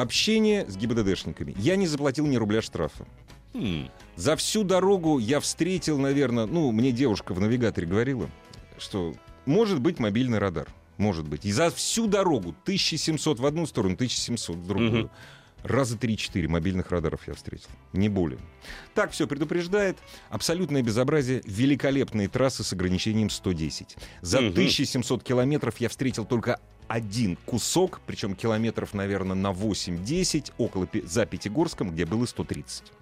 общение 0.02 0.68
с 0.68 0.76
ГИБДДшниками. 0.76 1.54
Я 1.59 1.76
не 1.76 1.87
заплатил 1.87 2.26
ни 2.26 2.37
рубля 2.37 2.61
штрафа. 2.62 3.06
Хм. 3.54 3.88
За 4.16 4.37
всю 4.37 4.64
дорогу 4.64 5.18
я 5.18 5.40
встретил, 5.40 5.99
наверное, 5.99 6.47
ну, 6.47 6.71
мне 6.73 6.92
девушка 6.92 7.35
в 7.35 7.40
навигаторе 7.40 7.87
говорила, 7.87 8.28
что 8.78 9.14
может 9.47 9.80
быть 9.80 9.99
мобильный 9.99 10.38
радар. 10.38 10.68
Может 10.99 11.26
быть. 11.26 11.44
И 11.44 11.52
за 11.52 11.71
всю 11.71 12.06
дорогу 12.06 12.54
1700 12.64 13.40
в 13.40 13.47
одну 13.47 13.66
сторону, 13.66 13.94
1700 13.94 14.56
в 14.56 14.66
другую. 14.66 15.04
Мгм. 15.04 15.11
Раза 15.64 15.97
3-4 15.97 16.49
мобильных 16.49 16.90
радаров 16.90 17.26
я 17.28 17.35
встретил. 17.35 17.68
Не 17.92 18.09
более. 18.09 18.40
Так 18.94 19.12
все 19.12 19.26
предупреждает. 19.28 19.97
Абсолютное 20.28 20.82
безобразие. 20.82 21.40
Великолепные 21.44 22.28
трассы 22.28 22.64
с 22.64 22.73
ограничением 22.73 23.30
110. 23.30 23.97
За 24.23 24.40
Мгм. 24.40 24.52
1700 24.54 25.23
километров 25.23 25.76
я 25.78 25.88
встретил 25.88 26.25
только 26.25 26.59
один 26.92 27.37
кусок, 27.46 28.02
причем 28.06 28.34
километров, 28.34 28.92
наверное, 28.92 29.34
на 29.34 29.52
8-10, 29.52 30.52
около, 30.58 30.87
за 31.04 31.25
Пятигорском, 31.25 31.90
где 31.90 32.04
было 32.04 32.26
130. 32.26 32.92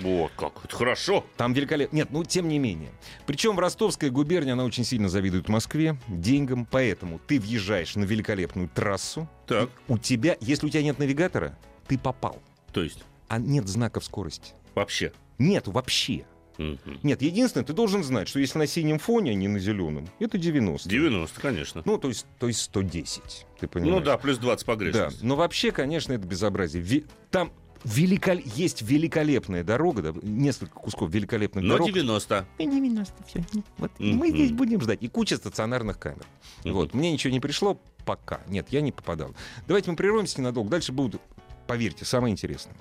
Вот 0.00 0.32
как. 0.36 0.64
Это 0.64 0.74
хорошо. 0.74 1.24
Там 1.36 1.52
великолепно. 1.52 1.94
Нет, 1.94 2.08
ну 2.10 2.24
тем 2.24 2.48
не 2.48 2.58
менее. 2.58 2.90
Причем 3.24 3.54
в 3.54 3.60
Ростовской 3.60 4.10
губернии 4.10 4.50
она 4.50 4.64
очень 4.64 4.84
сильно 4.84 5.08
завидует 5.08 5.48
Москве, 5.48 5.96
деньгам, 6.08 6.66
поэтому 6.68 7.20
ты 7.20 7.38
въезжаешь 7.38 7.94
на 7.94 8.02
великолепную 8.02 8.68
трассу. 8.68 9.28
Так. 9.46 9.70
У 9.86 9.96
тебя, 9.96 10.36
если 10.40 10.66
у 10.66 10.68
тебя 10.68 10.82
нет 10.82 10.98
навигатора, 10.98 11.56
ты 11.86 11.96
попал. 11.96 12.42
То 12.72 12.82
есть, 12.82 12.98
А 13.28 13.38
нет 13.38 13.68
знаков 13.68 14.04
скорости. 14.04 14.54
вообще. 14.74 15.12
Нет 15.38 15.68
вообще. 15.68 16.24
Мгм. 16.58 17.00
Нет, 17.02 17.20
единственное, 17.22 17.64
ты 17.64 17.72
должен 17.72 18.04
знать, 18.04 18.28
что 18.28 18.38
если 18.40 18.58
на 18.58 18.66
синем 18.66 18.98
фоне, 18.98 19.32
а 19.32 19.34
не 19.34 19.48
на 19.48 19.58
зеленом, 19.58 20.08
это 20.20 20.38
90. 20.38 20.88
90, 20.88 21.40
конечно. 21.40 21.82
Ну, 21.84 21.98
то 21.98 22.08
есть, 22.08 22.26
то 22.38 22.46
есть 22.46 22.60
110. 22.62 23.46
Ты 23.60 23.66
понимаешь? 23.68 23.94
Ну 23.94 24.00
да, 24.04 24.16
плюс 24.18 24.38
20 24.38 24.66
Да, 24.66 24.72
погрешности. 24.72 25.24
но 25.24 25.36
вообще, 25.36 25.72
конечно, 25.72 26.12
это 26.12 26.26
безобразие. 26.26 26.82
Ви- 26.82 27.04
Там 27.30 27.52
великол... 27.84 28.38
есть 28.44 28.82
великолепная 28.82 29.64
дорога, 29.64 30.00
да, 30.02 30.14
несколько 30.22 30.74
кусков 30.78 31.10
великолепных 31.10 31.64
Но 31.64 31.74
дорог. 31.74 31.88
90. 31.88 32.46
И 32.58 32.66
не 32.66 32.76
90 32.80 33.14
все. 33.26 33.44
Вот 33.78 33.90
Мгм. 33.98 34.16
мы 34.16 34.30
здесь 34.30 34.52
будем 34.52 34.80
ждать. 34.80 35.02
И 35.02 35.08
куча 35.08 35.36
стационарных 35.36 35.98
камер. 35.98 36.24
Мгм. 36.64 36.74
Вот. 36.74 36.94
Мне 36.94 37.12
ничего 37.12 37.32
не 37.32 37.40
пришло 37.40 37.80
пока. 38.06 38.40
Нет, 38.48 38.68
я 38.70 38.80
не 38.80 38.92
попадал. 38.92 39.34
Давайте 39.66 39.90
мы 39.90 39.96
прервемся 39.96 40.40
ненадолго. 40.40 40.70
Дальше 40.70 40.92
будут, 40.92 41.20
поверьте, 41.66 42.04
самое 42.04 42.32
интересное. 42.32 42.74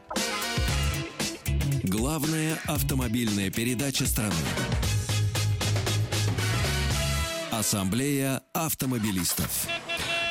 Главная 1.84 2.58
автомобильная 2.66 3.52
передача 3.52 4.06
страны. 4.06 4.34
Ассамблея 7.52 8.42
автомобилистов. 8.54 9.68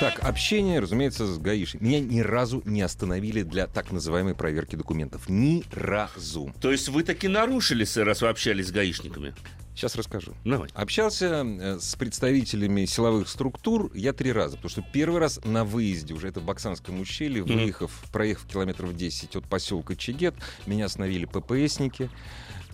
Так, 0.00 0.21
общение, 0.21 0.80
разумеется, 0.80 1.26
с 1.26 1.37
гаишниками. 1.37 1.88
Меня 1.88 2.00
ни 2.00 2.21
разу 2.21 2.62
не 2.64 2.80
остановили 2.80 3.42
для 3.42 3.66
так 3.66 3.92
называемой 3.92 4.35
проверки 4.35 4.76
документов. 4.76 5.28
Ни 5.28 5.62
разу. 5.75 6.54
То 6.59 6.73
есть 6.73 6.88
вы 6.88 7.02
таки 7.02 7.28
нарушили, 7.28 7.85
сэр, 7.85 8.06
раз 8.06 8.23
вы 8.23 8.28
общались 8.28 8.68
с 8.68 8.73
гаишниками? 8.73 9.35
Сейчас 9.75 9.97
расскажу. 9.97 10.35
Давай. 10.45 10.69
Общался 10.75 11.45
э, 11.47 11.79
с 11.81 11.95
представителями 11.97 12.85
силовых 12.85 13.26
структур 13.29 13.91
я 13.95 14.12
три 14.12 14.31
раза, 14.31 14.57
потому 14.57 14.71
что 14.71 14.83
первый 14.93 15.19
раз 15.19 15.41
на 15.45 15.64
выезде, 15.64 16.12
уже 16.14 16.29
это 16.29 16.41
в 16.41 16.45
Баксанском 16.45 17.00
ущелье, 17.00 17.43
Мгм. 17.43 17.55
выехав, 17.55 17.91
проехав 18.12 18.47
километров 18.47 18.95
10 18.95 19.35
от 19.37 19.45
поселка 19.49 19.97
Чегет, 19.97 20.35
меня 20.67 20.85
остановили 20.87 21.25
ППСники, 21.25 22.11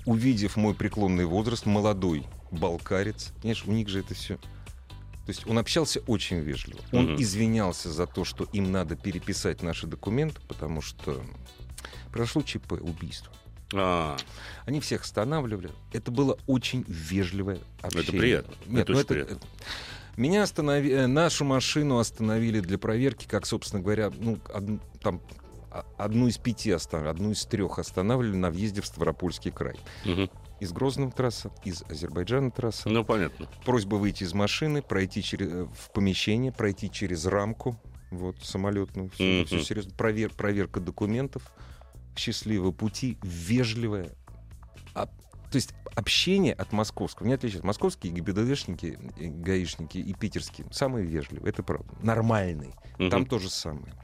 увидев 0.07 0.57
мой 0.57 0.75
преклонный 0.75 1.25
возраст, 1.25 1.67
молодой 1.67 2.25
балкарец, 2.50 3.33
понимаешь, 3.43 3.64
у 3.67 3.73
них 3.73 3.88
же 3.88 4.00
это 4.00 4.14
все... 4.14 4.37
То 4.37 5.33
есть 5.33 5.47
он 5.47 5.59
общался 5.59 6.00
очень 6.07 6.38
вежливо. 6.40 6.81
Он 6.90 7.12
Мгм. 7.12 7.23
извинялся 7.23 7.93
за 7.93 8.07
то, 8.07 8.25
что 8.25 8.45
им 8.52 8.73
надо 8.73 8.97
переписать 8.97 9.62
наши 9.62 9.87
документы, 9.87 10.40
потому 10.49 10.81
что 10.81 11.23
произошло 12.11 12.43
ЧП, 12.43 12.73
убийство. 12.73 13.31
А, 13.75 14.16
Они 14.66 14.80
всех 14.80 15.02
останавливали. 15.02 15.70
Это 15.92 16.10
было 16.10 16.38
очень 16.46 16.84
вежливое 16.88 17.58
общение. 17.82 18.20
приятно. 18.20 18.54
Нет, 18.66 18.82
Это 18.82 18.92
ну 18.92 18.98
это- 19.00 19.08
приятно. 19.14 19.38
Меня 20.16 20.42
остановили, 20.42 20.94
э, 20.94 21.06
нашу 21.06 21.44
машину 21.44 21.98
остановили 21.98 22.60
для 22.60 22.76
проверки, 22.76 23.26
как, 23.28 23.46
собственно 23.46 23.80
говоря, 23.82 24.10
ну, 24.18 24.38
од- 24.52 25.00
там 25.00 25.20
а- 25.70 25.84
одну 25.96 26.26
из 26.28 26.38
пяти 26.38 26.72
останов... 26.72 27.08
одну 27.08 27.30
из 27.30 27.44
трех 27.44 27.78
останавливали 27.78 28.37
на 28.37 28.50
въезде 28.50 28.80
в 28.80 28.87
Ставропольский 28.87 29.50
край. 29.52 29.76
мгм. 30.04 30.28
Из 30.60 30.72
Грозного 30.72 31.12
трасса, 31.12 31.52
из 31.64 31.82
Азербайджана 31.88 32.50
трасса. 32.50 32.88
ну 32.88 33.04
понятно. 33.04 33.46
Просьба 33.64 33.94
выйти 33.94 34.25
из 34.25 34.32
машины, 34.34 34.82
пройти 34.82 35.22
через, 35.22 35.52
э, 35.52 35.64
в 35.66 35.92
помещение, 35.92 36.50
пройти 36.50 36.90
через 36.90 37.25
рамку, 37.26 37.78
вот, 38.10 38.42
самолетную. 38.42 39.10
Все, 39.10 39.44
Мгм. 39.48 39.60
серьезно. 39.62 39.92
Провер- 39.92 40.34
проверка 40.34 40.80
документов, 40.80 41.52
счастливого 42.18 42.72
пути, 42.72 43.16
вежливое. 43.22 44.10
А- 44.94 45.06
то 45.06 45.56
есть 45.56 45.72
общение 45.94 46.52
от 46.52 46.72
московского 46.72 47.26
не 47.26 47.32
отличается. 47.34 47.66
Московские 47.66 48.12
ГИБДДшники, 48.12 48.98
э, 49.18 49.26
гаишники 49.28 49.98
и 49.98 50.12
питерские 50.14 50.66
самые 50.70 51.06
вежливые, 51.06 51.50
это 51.50 51.62
правда. 51.62 51.88
Нормальные. 52.02 52.72
Мгм. 52.98 53.10
Там 53.10 53.26
то 53.26 53.38
же 53.38 53.48
самое. 53.48 53.94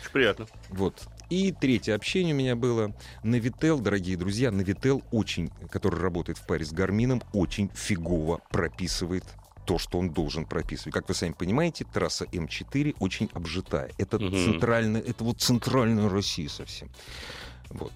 Очень 0.00 0.12
приятно. 0.12 0.46
Вот. 0.70 1.06
И 1.28 1.52
третье 1.52 1.94
общение 1.94 2.34
у 2.34 2.38
меня 2.38 2.56
было. 2.56 2.94
Навител, 3.22 3.80
дорогие 3.80 4.16
друзья, 4.16 4.50
Навител 4.50 5.02
очень, 5.10 5.50
который 5.70 6.00
работает 6.00 6.38
в 6.38 6.46
паре 6.46 6.64
с 6.64 6.72
Гармином, 6.72 7.20
очень 7.32 7.68
фигово 7.74 8.40
прописывает 8.50 9.24
то, 9.66 9.78
что 9.78 9.98
он 9.98 10.10
должен 10.10 10.46
прописывать. 10.46 10.94
Как 10.94 11.08
вы 11.08 11.14
сами 11.14 11.32
понимаете, 11.32 11.84
трасса 11.84 12.24
М4 12.26 12.94
очень 13.00 13.28
обжитая. 13.34 13.90
Это, 13.98 14.18
Мгм. 14.20 14.32
центральная, 14.36 15.00
это 15.00 15.24
вот 15.24 15.40
центральная 15.40 16.08
Россия 16.08 16.48
совсем. 16.48 16.88
Вот. 17.70 17.92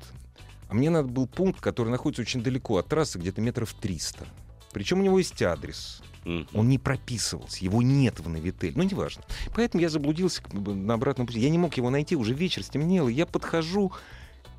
А 0.69 0.75
мне 0.75 0.91
надо 0.91 1.09
был 1.09 1.27
пункт, 1.27 1.61
который 1.61 1.89
находится 1.89 2.23
очень 2.23 2.43
далеко 2.43 2.79
от 2.79 2.87
трассы, 2.89 3.19
где-то 3.19 3.41
метров 3.41 3.75
300. 3.75 4.27
Причем 4.73 5.01
у 5.01 5.03
него 5.03 5.19
есть 5.19 5.41
адрес. 5.43 6.03
Он 6.25 6.69
не 6.69 6.79
прописывался, 6.79 7.65
его 7.65 7.83
нет 7.83 8.21
в 8.21 8.29
Навитель. 8.29 8.73
Ну, 8.77 8.83
неважно. 8.83 9.23
Поэтому 9.55 9.81
я 9.83 9.89
заблудился 9.89 10.43
на 10.53 10.95
обратном 10.95 11.27
пути. 11.27 11.41
Я 11.41 11.51
не 11.51 11.59
мог 11.59 11.77
его 11.77 11.91
найти, 11.91 12.15
уже 12.15 12.35
вечер 12.35 12.63
стемнело. 12.63 13.09
Я 13.09 13.27
подхожу 13.27 13.93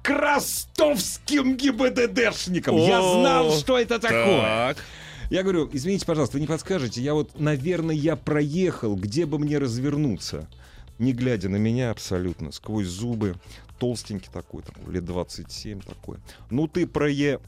к 0.02 0.10
ростовским 0.10 1.56
ГИБДДшникам. 1.56 2.76
Я 2.76 3.00
О, 3.00 3.22
знал, 3.22 3.52
что 3.52 3.78
это 3.78 4.00
такое. 4.00 4.42
Так. 4.42 4.78
Я 5.30 5.44
говорю, 5.44 5.70
извините, 5.72 6.06
пожалуйста, 6.06 6.38
вы 6.38 6.42
не 6.42 6.48
подскажете? 6.48 7.02
Я 7.02 7.14
вот, 7.14 7.40
наверное, 7.40 7.96
я 7.96 8.16
проехал, 8.16 8.96
где 8.96 9.26
бы 9.26 9.40
мне 9.40 9.60
развернуться? 9.60 10.50
Не 10.98 11.14
глядя 11.14 11.48
на 11.48 11.56
меня 11.56 11.92
абсолютно, 11.92 12.52
сквозь 12.52 12.88
зубы, 12.88 13.36
толстенький 13.82 14.30
такой, 14.32 14.62
там, 14.62 14.92
лет 14.92 15.04
27 15.04 15.82
такой. 15.82 16.20
Ну 16.52 16.68
ты 16.68 16.86
прое... 16.86 17.40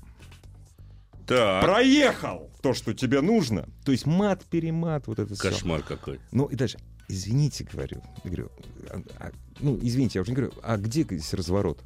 Так. 1.27 1.63
проехал 1.63 2.49
то, 2.63 2.73
что 2.73 2.93
тебе 2.95 3.21
нужно. 3.21 3.69
То 3.85 3.91
есть 3.91 4.07
мат-перемат, 4.07 5.05
вот 5.05 5.19
это 5.19 5.35
все. 5.35 5.49
Кошмар 5.49 5.83
какой. 5.83 6.19
Ну 6.31 6.47
и 6.47 6.55
дальше. 6.55 6.79
Извините, 7.07 7.67
говорю. 7.71 8.01
Говорю, 8.23 8.51
а- 8.89 9.01
а- 9.19 9.31
ну, 9.59 9.77
извините, 9.79 10.17
я 10.17 10.23
уже 10.23 10.31
не 10.31 10.35
говорю, 10.37 10.53
а 10.63 10.77
где 10.77 11.03
здесь 11.03 11.33
разворот? 11.35 11.79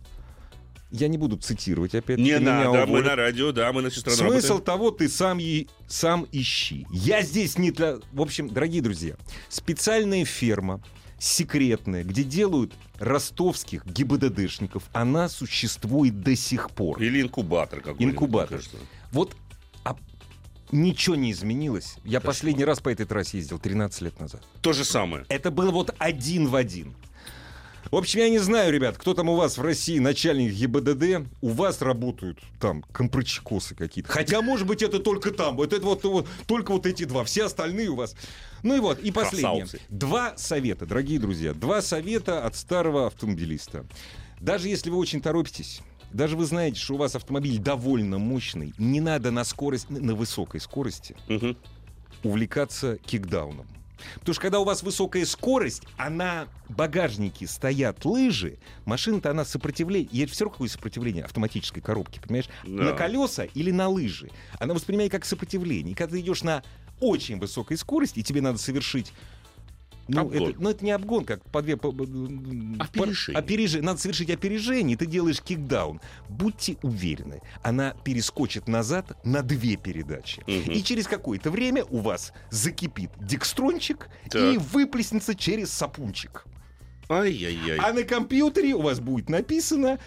Я 0.92 1.10
не 1.10 1.18
буду 1.18 1.36
цитировать 1.36 1.94
опять. 1.94 2.18
Не 2.18 2.40
надо, 2.40 2.86
мы 2.86 3.02
на 3.02 3.18
радио, 3.18 3.52
да, 3.52 3.74
мы 3.74 3.82
на 3.82 3.90
Смысл 3.90 4.24
работаем. 4.24 4.62
того, 4.62 4.92
ты 4.92 5.10
сам, 5.10 5.40
и, 5.42 5.68
сам 5.88 6.26
ищи. 6.32 6.88
Я 6.90 7.22
здесь 7.22 7.58
не 7.58 7.72
для... 7.72 7.98
В 8.14 8.22
общем, 8.22 8.48
дорогие 8.48 8.82
друзья, 8.82 9.18
специальная 9.50 10.24
ферма, 10.24 10.82
секретная, 11.20 12.04
где 12.04 12.24
делают 12.24 12.74
ростовских 13.00 13.86
ГИБДДшников, 13.86 14.84
она 14.94 15.30
существует 15.30 16.22
до 16.22 16.36
сих 16.36 16.72
пор. 16.72 17.02
Или 17.02 17.22
инкубатор 17.22 17.80
какой-нибудь. 17.80 18.14
Инкубатор. 18.14 18.62
Вот 19.12 19.36
а, 19.84 19.96
ничего 20.72 21.16
не 21.16 21.32
изменилось. 21.32 21.96
Я 22.04 22.20
Кошмар. 22.20 22.22
последний 22.22 22.66
раз 22.66 22.80
по 22.80 22.90
этой 22.90 23.06
трассе 23.06 23.38
ездил 23.38 23.60
13 23.60 24.02
лет 24.02 24.20
назад. 24.20 24.44
То 24.62 24.74
же 24.74 24.84
самое. 24.84 25.26
Это 25.30 25.52
было 25.52 25.72
вот 25.72 25.96
один 25.98 26.48
в 26.48 26.56
один. 26.56 26.96
В 27.92 27.96
общем, 27.96 28.20
я 28.20 28.30
не 28.30 28.40
знаю, 28.40 28.74
ребят, 28.74 28.98
кто 28.98 29.14
там 29.14 29.30
у 29.30 29.36
вас 29.36 29.58
в 29.58 29.62
России 29.62 30.00
начальник 30.00 30.54
ГИБДД. 30.54 31.28
У 31.42 31.50
вас 31.50 31.82
работают 31.82 32.40
там 32.60 32.84
компрочекосы 32.92 33.76
какие-то. 33.76 34.12
Хотя, 34.12 34.42
может 34.42 34.68
быть, 34.68 34.82
это 34.82 35.00
только 35.00 35.32
там. 35.32 35.56
Вот 35.56 35.74
это 35.74 35.86
вот, 35.86 36.04
вот 36.04 36.28
только 36.48 36.72
вот 36.72 36.86
эти 36.86 37.06
два. 37.06 37.24
Все 37.24 37.46
остальные 37.46 37.90
у 37.90 37.96
вас. 37.96 38.16
Ну 38.64 38.76
и 38.76 38.80
вот, 38.80 39.00
и 39.00 39.12
последнее. 39.12 39.62
Красавцы. 39.64 39.82
Два 39.90 40.38
совета, 40.38 40.86
дорогие 40.86 41.20
друзья. 41.20 41.54
Два 41.54 41.82
совета 41.82 42.46
от 42.46 42.56
старого 42.56 43.08
автомобилиста. 43.08 43.86
Даже 44.42 44.68
если 44.68 44.90
вы 44.90 44.98
очень 44.98 45.22
торопитесь, 45.22 45.82
даже 46.12 46.36
вы 46.36 46.46
знаете, 46.46 46.80
что 46.80 46.96
у 46.96 46.98
вас 46.98 47.16
автомобиль 47.16 47.58
довольно 47.58 48.18
мощный, 48.18 48.74
не 48.78 49.02
надо 49.02 49.32
на 49.32 49.44
скорость, 49.44 49.90
на 49.90 50.16
высокой 50.16 50.60
скорости 50.62 51.16
Мгм. 51.28 51.58
увлекаться 52.24 52.98
кикдауном. 52.98 53.68
Потому 54.16 54.34
что 54.34 54.42
когда 54.42 54.60
у 54.60 54.64
вас 54.64 54.84
высокая 54.84 55.26
скорость, 55.26 55.84
а 55.98 56.10
на 56.10 56.48
багажнике 56.70 57.48
стоят 57.48 58.06
лыжи, 58.06 58.58
машина-то 58.86 59.32
она 59.32 59.46
сопротивление. 59.46 60.10
Есть 60.12 60.34
все 60.34 60.46
равно 60.46 60.54
какое 60.54 60.70
сопротивление 60.70 61.24
автоматической 61.24 61.82
коробки, 61.82 62.20
понимаешь? 62.20 62.50
Да. 62.64 62.84
На 62.84 62.92
колеса 62.94 63.46
или 63.46 63.72
на 63.72 63.88
лыжи. 63.88 64.30
Она 64.60 64.74
воспринимает 64.74 65.12
как 65.12 65.26
сопротивление. 65.26 65.94
И 65.94 65.96
когда 65.96 66.14
ты 66.14 66.22
идешь 66.22 66.44
на 66.44 66.64
очень 67.00 67.40
высокой 67.40 67.78
скорости, 67.78 68.20
и 68.20 68.24
тебе 68.24 68.42
надо 68.42 68.58
совершить 68.58 69.14
Ну 70.10 70.22
Обгон. 70.22 70.50
это, 70.52 70.62
ну, 70.62 70.70
это 70.70 70.86
не 70.86 70.92
обгон, 70.92 71.26
как 71.26 71.44
по 71.52 71.62
две... 71.62 71.76
по- 71.76 71.90
Опережение. 71.90 73.38
опережение. 73.40 73.86
Надо 73.86 74.00
совершить 74.00 74.30
опережение, 74.30 74.94
и 74.94 74.98
ты 74.98 75.06
делаешь 75.06 75.42
кикдаун. 75.42 76.00
Будьте 76.30 76.78
уверены, 76.82 77.42
она 77.64 77.94
перескочит 78.04 78.68
назад 78.68 79.18
на 79.26 79.42
две 79.42 79.76
передачи. 79.76 80.42
Мгм. 80.48 80.72
И 80.72 80.82
через 80.84 81.08
какое-то 81.08 81.52
время 81.52 81.84
у 81.86 82.00
вас 82.00 82.32
закипит 82.52 83.12
декстрончик 83.20 84.08
Так. 84.30 84.42
и 84.54 84.58
выплеснется 84.58 85.36
через 85.36 85.72
сапунчик. 85.74 86.46
Ай-яй-яй. 87.10 87.78
А 87.78 87.94
на 87.94 88.04
компьютере 88.04 88.74
у 88.76 88.82
вас 88.82 89.00
будет 89.00 89.30
написано, 89.30 90.00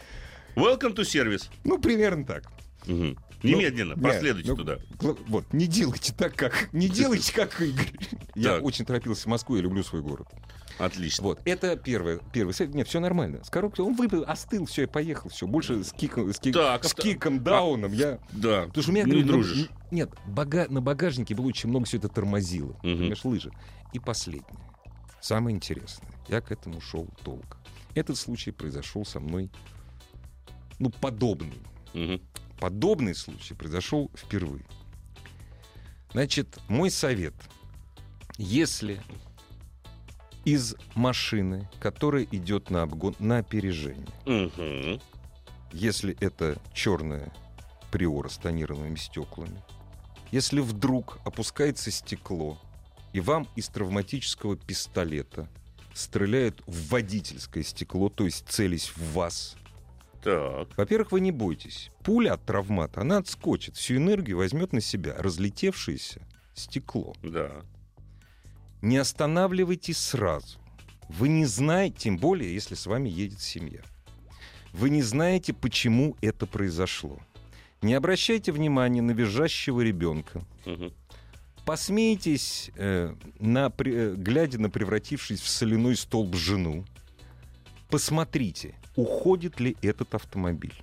Welcome 0.57 0.95
to 0.95 1.02
service. 1.02 1.49
ну, 1.64 1.78
примерно 1.78 2.25
так. 2.25 2.45
Мгм. 2.87 3.16
Немедленно, 3.42 3.94
Ну, 3.97 4.02
проследуйте 4.02 4.54
туда. 4.54 4.78
ну, 5.02 5.14
гла- 5.14 5.16
Вот, 5.28 5.52
не 5.52 5.66
делайте 5.66 6.12
так, 6.12 6.35
как... 6.37 6.68
Не 6.73 6.88
делайте, 6.88 7.32
как 7.32 7.61
Игорь. 7.61 7.90
Я 8.35 8.59
очень 8.59 8.85
торопился 8.85 9.23
в 9.25 9.26
Москву, 9.26 9.56
я 9.56 9.62
люблю 9.62 9.82
свой 9.82 10.02
город. 10.02 10.28
Отлично. 10.78 11.25
Вот, 11.25 11.40
это 11.44 11.76
первое, 11.76 12.20
первый 12.32 12.52
совет. 12.54 12.75
Нет, 12.75 12.88
все 12.88 13.00
нормально. 13.00 13.44
С 13.44 13.50
коробкой 13.50 13.85
он 13.85 13.94
выпил, 13.94 14.25
остыл, 14.26 14.64
все, 14.66 14.82
я 14.82 14.88
поехал, 14.88 15.28
все. 15.28 15.47
Больше 15.47 15.85
с 15.85 15.92
киком, 15.92 16.32
с, 16.32 16.40
кик- 16.40 16.52
Так, 16.52 16.85
с 16.85 16.94
киком 16.94 17.42
дауном 17.42 17.92
я... 17.92 18.18
Да. 18.32 18.62
Потому 18.66 18.82
что 18.82 18.90
у 18.90 18.94
меня... 18.94 19.04
не 19.04 19.11
говорю, 19.12 19.26
дружишь. 19.26 19.68
Нет, 19.90 20.11
бага- 20.26 20.68
на 20.70 20.80
багажнике 20.80 21.35
было 21.35 21.47
очень 21.47 21.68
много 21.68 21.85
все 21.85 21.99
это 21.99 22.09
тормозило. 22.09 22.73
Мгм. 22.82 22.97
Понимаешь, 22.97 23.25
лыжи. 23.25 23.52
И 23.92 23.99
последнее. 23.99 24.59
Самое 25.20 25.54
интересное. 25.54 26.09
Я 26.28 26.40
к 26.40 26.50
этому 26.50 26.80
шел 26.80 27.06
долго. 27.25 27.59
Этот 27.94 28.16
случай 28.16 28.50
произошел 28.52 29.04
со 29.04 29.20
мной, 29.20 29.50
ну, 30.78 30.88
подобный. 30.90 31.61
Мгм. 31.92 32.20
Подобный 32.61 33.14
случай 33.14 33.55
произошел 33.55 34.11
впервые. 34.14 34.64
Значит, 36.12 36.59
мой 36.69 36.90
совет. 36.90 37.35
Если 38.37 39.00
из 40.45 40.75
машины, 40.95 41.69
которая 41.81 42.25
идет 42.31 42.71
на 42.71 42.83
обгон, 42.83 43.14
на 43.19 43.38
опережение, 43.38 44.07
Мгм. 44.26 45.00
если 45.73 46.17
это 46.21 46.61
черная 46.75 47.33
приора 47.90 48.29
с 48.29 48.37
тонированными 48.38 48.97
стеклами, 48.97 49.62
если 50.31 50.61
вдруг 50.61 51.19
опускается 51.25 51.90
стекло, 51.90 52.59
и 53.12 53.21
вам 53.21 53.49
из 53.57 53.69
травматического 53.69 54.57
пистолета 54.57 55.49
стреляют 55.95 56.62
в 56.67 56.88
водительское 56.88 57.62
стекло, 57.64 58.09
то 58.09 58.25
есть 58.25 58.47
целясь 58.49 58.88
в 58.97 59.12
вас, 59.12 59.57
Так. 60.22 60.76
во-первых, 60.76 61.12
вы 61.12 61.20
не 61.20 61.32
бойтесь. 61.32 61.90
Пуля 62.04 62.34
от 62.34 62.44
травмата, 62.44 63.00
она 63.00 63.18
отскочит, 63.18 63.76
всю 63.76 63.96
энергию 63.96 64.36
возьмет 64.38 64.72
на 64.72 64.80
себя 64.80 65.14
разлетевшееся 65.18 66.20
стекло. 66.54 67.14
Да. 67.22 67.62
Не 68.82 68.98
останавливайтесь 68.98 69.98
сразу. 69.98 70.58
Вы 71.08 71.28
не 71.28 71.44
знаете, 71.46 71.96
тем 71.98 72.18
более, 72.18 72.52
если 72.52 72.74
с 72.74 72.86
вами 72.86 73.08
едет 73.08 73.40
семья. 73.40 73.80
Вы 74.72 74.90
не 74.90 75.02
знаете, 75.02 75.52
почему 75.52 76.16
это 76.20 76.46
произошло. 76.46 77.18
Не 77.82 77.94
обращайте 77.94 78.52
внимания 78.52 79.02
на 79.02 79.10
визжащего 79.12 79.80
ребенка. 79.80 80.42
Мгм. 80.66 80.92
Посмейтесь, 81.64 82.70
э, 82.76 83.14
на, 83.38 83.70
при- 83.70 83.94
э, 83.94 84.14
глядя 84.14 84.58
на 84.58 84.70
превратившись 84.70 85.40
в 85.40 85.48
соляной 85.48 85.96
столб 85.96 86.34
жену. 86.36 86.84
Посмотрите, 87.88 88.74
уходит 88.97 89.61
ли 89.61 89.76
этот 89.82 90.14
автомобиль. 90.14 90.75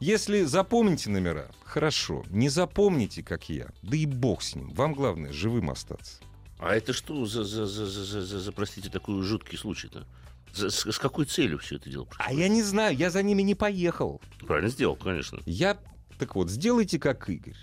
Если 0.00 0.42
запомните 0.44 1.10
номера, 1.10 1.50
хорошо. 1.64 2.24
Не 2.30 2.48
запомните, 2.48 3.22
как 3.22 3.48
я, 3.48 3.68
да 3.82 3.96
и 3.96 4.06
бог 4.06 4.42
с 4.42 4.54
ним. 4.54 4.70
Вам 4.70 4.94
главное 4.94 5.32
живым 5.32 5.70
остаться. 5.70 6.20
А 6.60 6.74
это 6.74 6.92
что 6.92 7.26
за, 7.26 7.44
за, 7.44 7.66
за, 7.66 7.86
за, 7.86 8.22
за, 8.22 8.40
за- 8.40 8.52
простите, 8.52 8.90
такой 8.90 9.20
жуткий 9.22 9.58
случай-то? 9.58 10.06
За- 10.54 10.70
с, 10.70 10.86
с 10.92 10.98
какой 10.98 11.24
целью 11.26 11.58
все 11.58 11.76
это 11.76 11.90
дело 11.90 12.06
А 12.10 12.14
происходит? 12.14 12.40
я 12.40 12.48
не 12.48 12.62
знаю, 12.62 12.96
я 12.96 13.10
за 13.10 13.22
ними 13.22 13.42
не 13.42 13.54
поехал. 13.54 14.20
Правильно 14.46 14.68
сделал, 14.70 14.96
конечно. 14.96 15.38
Я, 15.46 15.78
так 16.18 16.34
вот, 16.36 16.48
сделайте 16.50 16.98
как 17.00 17.28
Игорь. 17.28 17.56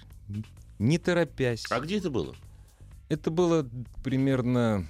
Не 0.78 0.98
торопясь. 0.98 1.64
А 1.70 1.80
где 1.80 1.98
это 2.00 2.10
было? 2.10 2.36
Это 3.08 3.32
было 3.32 3.66
примерно 4.04 4.88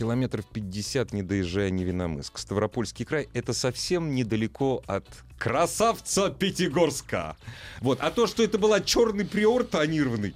километров 0.00 0.46
50, 0.46 1.12
не 1.12 1.22
доезжая 1.22 1.68
Невиномыск. 1.68 2.38
Ставропольский 2.38 3.04
край— 3.04 3.28
это 3.34 3.52
совсем 3.52 4.14
недалеко 4.14 4.82
от 4.86 5.06
красавца 5.38 6.30
Пятигорска. 6.30 7.36
Вот. 7.82 8.00
А 8.00 8.10
то, 8.10 8.26
что 8.26 8.42
это 8.42 8.56
была 8.56 8.80
черный 8.80 9.26
приор 9.26 9.64
тонированный, 9.64 10.34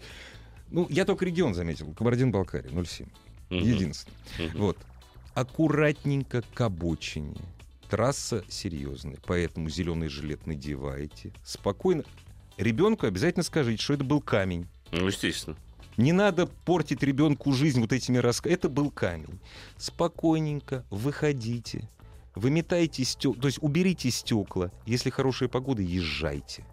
ну, 0.68 0.86
я 0.90 1.06
только 1.06 1.24
регион 1.24 1.54
заметил. 1.54 1.94
Кабардино-Балкария, 1.94 2.70
0,7. 2.70 3.08
Мгм. 3.48 3.64
Единственный. 3.64 4.14
Мгм. 4.38 4.58
Вот. 4.58 4.76
Аккуратненько 5.32 6.42
к 6.52 6.60
обочине. 6.60 7.40
Трасса 7.88 8.44
серьезная, 8.50 9.16
поэтому 9.24 9.70
зеленый 9.70 10.08
жилет 10.08 10.46
надеваете. 10.46 11.32
Спокойно. 11.42 12.04
Ребенку 12.58 13.06
обязательно 13.06 13.44
скажите, 13.44 13.82
что 13.82 13.94
это 13.94 14.04
был 14.04 14.20
камень. 14.20 14.66
Ну, 14.92 15.06
естественно. 15.06 15.56
Не 15.96 16.12
надо 16.12 16.46
портить 16.46 17.02
ребенку 17.02 17.52
жизнь 17.52 17.80
вот 17.80 17.92
этими 17.92 18.18
рассказами. 18.18 18.54
Это 18.54 18.68
был 18.68 18.90
камень. 18.90 19.40
Спокойненько 19.76 20.84
выходите. 20.90 21.88
Выметайте 22.34 23.04
стекла, 23.04 23.42
то 23.42 23.46
есть 23.46 23.58
уберите 23.62 24.10
стекла. 24.10 24.72
Если 24.86 25.10
хорошая 25.10 25.48
погода, 25.48 25.82
езжайте 25.82 26.64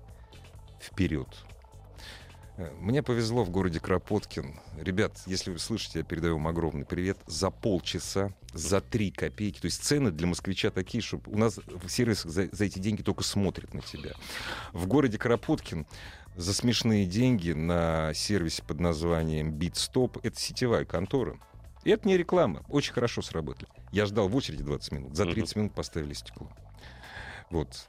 вперед. 0.81 1.27
Э, 2.61 2.71
Мне 2.79 3.01
повезло 3.01 3.43
в 3.43 3.49
городе 3.49 3.79
Кропоткин. 3.79 4.55
Ребят, 4.77 5.13
если 5.25 5.51
вы 5.51 5.59
слышите, 5.59 5.99
я 5.99 6.05
передаю 6.05 6.35
вам 6.35 6.47
огромный 6.47 6.85
привет. 6.85 7.17
За 7.25 7.49
полчаса, 7.49 8.33
за 8.53 8.81
три 8.81 9.11
копейки. 9.11 9.59
То 9.59 9.65
есть 9.65 9.83
цены 9.83 10.11
для 10.11 10.27
москвича 10.27 10.69
такие, 10.69 11.01
что 11.01 11.19
у 11.25 11.37
нас 11.37 11.57
в 11.57 11.89
сервисах 11.89 12.31
за, 12.31 12.49
за 12.51 12.65
эти 12.65 12.79
деньги 12.79 13.01
только 13.01 13.23
смотрят 13.23 13.73
на 13.73 13.81
тебя. 13.81 14.11
В 14.73 14.85
городе 14.87 15.17
Кропоткин 15.17 15.87
за 16.35 16.53
смешные 16.53 17.05
деньги 17.05 17.51
на 17.51 18.13
сервисе 18.13 18.63
под 18.63 18.79
названием 18.79 19.53
BitStop. 19.53 20.19
Это 20.23 20.39
сетевая 20.39 20.85
контора. 20.85 21.39
И 21.83 21.89
это 21.89 22.07
не 22.07 22.15
реклама. 22.15 22.63
Очень 22.69 22.93
хорошо 22.93 23.23
сработали. 23.23 23.67
Я 23.91 24.05
ждал 24.05 24.27
в 24.27 24.35
очереди 24.35 24.63
20 24.63 24.91
минут. 24.91 25.15
За 25.15 25.25
30 25.25 25.55
минут 25.55 25.73
поставили 25.73 26.13
стекло. 26.13 26.47
Вот. 27.49 27.87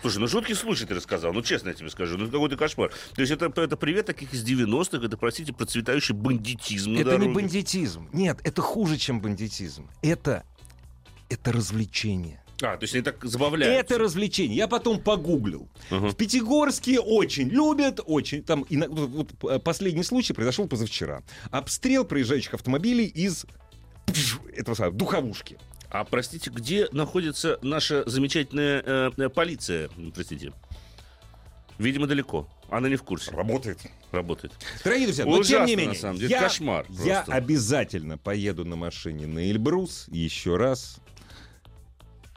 Слушай, 0.00 0.18
ну 0.18 0.26
жуткий 0.28 0.54
случай 0.54 0.86
ты 0.86 0.94
рассказал, 0.94 1.32
ну 1.32 1.42
честно 1.42 1.68
я 1.68 1.74
тебе 1.74 1.90
скажу, 1.90 2.16
ну 2.16 2.30
какой-то 2.30 2.56
кошмар. 2.56 2.90
То 3.14 3.20
есть 3.20 3.32
это, 3.32 3.46
это 3.60 3.76
привет 3.76 4.06
таких 4.06 4.32
из 4.32 4.44
90-х, 4.44 5.04
это, 5.04 5.16
простите, 5.16 5.52
процветающий 5.52 6.14
бандитизм 6.14 6.94
это 6.94 7.04
дороге. 7.04 7.26
не 7.26 7.34
бандитизм. 7.34 8.08
Нет, 8.12 8.38
это 8.44 8.62
хуже, 8.62 8.96
чем 8.96 9.20
бандитизм. 9.20 9.88
Это, 10.02 10.44
это 11.28 11.52
развлечение. 11.52 12.42
А, 12.60 12.76
то 12.76 12.84
есть 12.84 12.94
они 12.94 13.04
так 13.04 13.24
забавляются. 13.24 13.94
Это 13.94 13.98
развлечение. 14.02 14.56
Я 14.56 14.66
потом 14.66 15.00
погуглил. 15.00 15.68
Ага. 15.90 16.08
В 16.08 16.16
Пятигорске 16.16 16.98
очень 16.98 17.48
любят, 17.48 18.00
очень. 18.04 18.42
Там 18.42 18.64
вот- 18.68 19.30
э, 19.44 19.58
последний 19.60 20.02
случай 20.02 20.32
произошел 20.32 20.66
позавчера. 20.66 21.22
Обстрел 21.52 22.04
проезжающих 22.04 22.54
автомобилей 22.54 23.06
из 23.06 23.46
этого 24.56 24.74
самого, 24.74 24.94
духовушки. 24.94 25.58
А 25.90 26.04
простите, 26.04 26.50
где 26.50 26.88
находится 26.92 27.58
наша 27.62 28.08
замечательная 28.08 28.82
э, 28.84 29.10
э, 29.16 29.28
полиция? 29.28 29.88
Простите. 30.14 30.52
Видимо, 31.78 32.06
далеко. 32.06 32.48
Она 32.70 32.88
не 32.88 32.96
в 32.96 33.02
курсе. 33.02 33.30
Работает. 33.30 33.78
Работает. 34.12 34.52
Дорогие 34.84 35.06
друзья, 35.06 35.24
но 35.24 35.32
Ужасно, 35.38 35.56
тем 35.56 35.66
не 35.66 35.76
на 35.76 35.80
менее, 35.80 35.98
самом 35.98 36.18
деле. 36.18 36.30
я, 36.30 36.40
Кошмар 36.42 36.86
я 36.90 37.22
просто. 37.22 37.32
обязательно 37.32 38.18
поеду 38.18 38.64
на 38.64 38.76
машине 38.76 39.26
на 39.26 39.50
Эльбрус 39.50 40.06
еще 40.08 40.56
раз. 40.56 40.98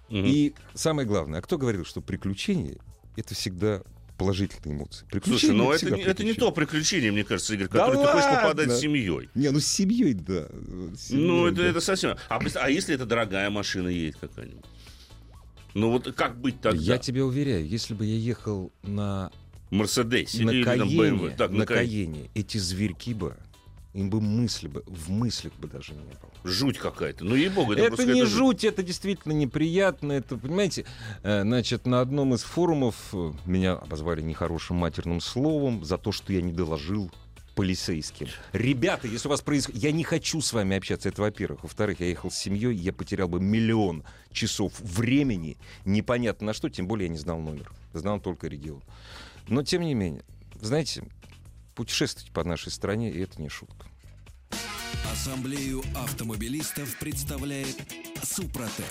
Мгм. 0.09 0.25
И 0.25 0.53
самое 0.73 1.07
главное, 1.07 1.39
а 1.39 1.41
кто 1.41 1.57
говорил, 1.57 1.83
что 1.83 2.01
приключения 2.01 2.77
это 3.17 3.35
всегда 3.35 3.81
положительные 4.21 4.77
эмоции? 4.77 5.05
Приключения 5.09 5.39
Слушай, 5.39 5.55
ну 5.55 5.71
это, 5.71 6.09
это 6.09 6.23
не 6.23 6.33
то 6.33 6.51
приключение, 6.51 7.11
мне 7.11 7.23
кажется, 7.23 7.53
Игорь, 7.53 7.67
Да 7.69 7.79
которое 7.87 8.05
ты 8.05 8.11
хочешь 8.11 8.29
попадать 8.29 8.67
ладно. 8.67 8.75
с 8.75 8.79
семьей. 8.79 9.29
Не, 9.35 9.49
ну 9.49 9.59
с 9.59 9.65
семьей, 9.65 10.13
да. 10.13 10.47
С 10.95 11.07
семьей, 11.07 11.27
Ну, 11.27 11.47
это, 11.47 11.57
да. 11.57 11.65
это 11.65 11.81
совсем... 11.81 12.15
А, 12.29 12.39
а 12.55 12.69
если 12.69 12.95
это 12.95 13.05
дорогая 13.05 13.49
машина 13.49 13.87
едет 13.87 14.17
какая-нибудь? 14.21 14.65
Ну, 15.73 15.91
вот 15.91 16.13
как 16.13 16.39
быть 16.39 16.61
тогда? 16.61 16.79
Я 16.81 16.97
тебе 16.97 17.23
уверяю, 17.23 17.67
если 17.67 17.93
бы 17.93 18.05
я 18.05 18.15
ехал 18.15 18.71
на, 18.83 19.31
Мерседесе 19.69 20.43
на 20.43 20.51
или 20.51 20.63
Каене, 20.63 20.97
BMW. 20.97 21.35
Так, 21.35 21.51
на 21.51 21.65
Каене. 21.65 22.13
Каене, 22.13 22.29
эти 22.35 22.57
зверьки 22.57 23.13
бы, 23.13 23.37
им 23.93 24.09
бы 24.09 24.21
мысли 24.21 24.67
бы, 24.67 24.83
в 24.87 25.09
мыслях 25.09 25.53
бы 25.55 25.67
даже 25.67 25.93
не 25.93 25.99
было. 25.99 26.31
Жуть 26.43 26.77
какая-то. 26.77 27.25
Ну, 27.25 27.35
ей-богу, 27.35 27.73
это, 27.73 27.83
Это, 27.83 27.91
не 28.05 28.07
какая-то 28.07 28.25
жуть, 28.25 28.63
это 28.63 28.83
действительно 28.83 29.33
неприятно. 29.33 30.13
Это, 30.13 30.37
понимаете, 30.37 30.85
э, 31.23 31.41
значит, 31.41 31.85
на 31.85 32.01
одном 32.01 32.33
из 32.33 32.43
форумов 32.43 32.95
э, 33.13 33.33
меня 33.45 33.73
обозвали 33.73 34.21
нехорошим 34.21 34.77
матерным 34.77 35.19
словом 35.19 35.83
за 35.83 35.97
то, 35.97 36.11
что 36.11 36.31
я 36.31 36.41
не 36.41 36.53
доложил 36.53 37.11
полицейским. 37.55 38.27
Ребята, 38.53 39.07
если 39.07 39.27
у 39.27 39.31
вас 39.31 39.41
происходит... 39.41 39.81
Я 39.81 39.91
не 39.91 40.03
хочу 40.03 40.39
с 40.39 40.53
вами 40.53 40.77
общаться, 40.77 41.09
это 41.09 41.21
во-первых. 41.21 41.63
Во-вторых, 41.63 41.99
я 41.99 42.07
ехал 42.07 42.31
с 42.31 42.35
семьей, 42.35 42.73
я 42.75 42.93
потерял 42.93 43.27
бы 43.27 43.41
миллион 43.41 44.03
часов 44.31 44.79
времени, 44.79 45.57
непонятно 45.83 46.47
на 46.47 46.53
что, 46.53 46.69
тем 46.69 46.87
более 46.87 47.07
я 47.07 47.11
не 47.11 47.19
знал 47.19 47.39
номер. 47.39 47.69
Знал 47.93 48.21
только 48.21 48.47
регион. 48.47 48.81
Но, 49.49 49.63
тем 49.63 49.81
не 49.81 49.93
менее, 49.93 50.23
знаете, 50.61 51.03
путешествовать 51.81 52.31
по 52.31 52.43
нашей 52.43 52.71
стране, 52.71 53.09
и 53.09 53.19
это 53.21 53.41
не 53.41 53.49
шутка. 53.49 53.87
Ассамблею 55.11 55.83
автомобилистов 55.95 56.95
представляет 56.99 57.75
Супротек. 58.21 58.85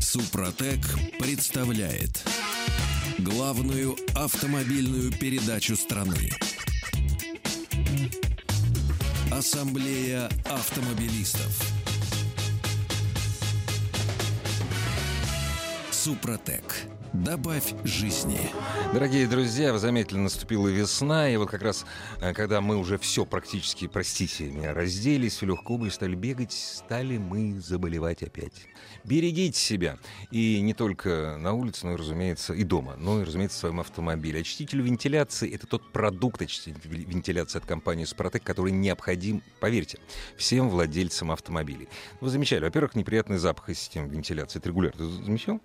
Супротек 0.00 0.80
представляет 1.18 2.24
главную 3.18 3.94
автомобильную 4.14 5.12
передачу 5.12 5.76
страны. 5.76 6.30
Ассамблея 9.30 10.30
автомобилистов. 10.46 11.62
Супротек. 15.90 16.95
Добавь 17.24 17.72
жизни. 17.84 18.38
Дорогие 18.92 19.26
друзья, 19.26 19.72
вы 19.72 19.78
заметили, 19.78 20.18
наступила 20.18 20.68
весна, 20.68 21.30
и 21.30 21.36
вот 21.38 21.48
как 21.48 21.62
раз, 21.62 21.86
э, 22.20 22.34
когда 22.34 22.60
мы 22.60 22.76
уже 22.76 22.98
все 22.98 23.24
практически, 23.24 23.86
простите 23.86 24.44
меня, 24.44 24.74
разделись, 24.74 25.40
в 25.40 25.46
легкую 25.46 25.76
обувь 25.76 25.94
стали 25.94 26.14
бегать, 26.14 26.52
стали 26.52 27.16
мы 27.16 27.58
заболевать 27.58 28.22
опять. 28.22 28.66
Берегите 29.04 29.58
себя. 29.58 29.98
И 30.30 30.60
не 30.60 30.74
только 30.74 31.36
на 31.38 31.54
улице, 31.54 31.86
но 31.86 31.94
и, 31.94 31.96
разумеется, 31.96 32.52
и 32.52 32.64
дома, 32.64 32.96
но 32.98 33.22
и, 33.22 33.24
разумеется, 33.24 33.56
в 33.56 33.60
своем 33.60 33.80
автомобиле. 33.80 34.40
Очиститель 34.40 34.82
вентиляции— 34.82 35.50
это 35.54 35.66
тот 35.66 35.90
продукт 35.92 36.42
очистителя 36.42 36.80
вентиляции 36.86 37.58
от 37.58 37.64
компании 37.64 38.04
«Супротек», 38.04 38.42
который 38.42 38.72
необходим, 38.72 39.42
поверьте, 39.58 39.98
всем 40.36 40.68
владельцам 40.68 41.30
автомобилей. 41.30 41.88
Вы 42.20 42.28
замечали, 42.28 42.64
во-первых, 42.64 42.94
неприятный 42.94 43.38
запах 43.38 43.70
из 43.70 43.78
системы 43.78 44.08
вентиляции. 44.08 44.58
Это 44.58 44.68
регулярно. 44.68 44.98
Ты 44.98 45.24
замечал? 45.24 45.60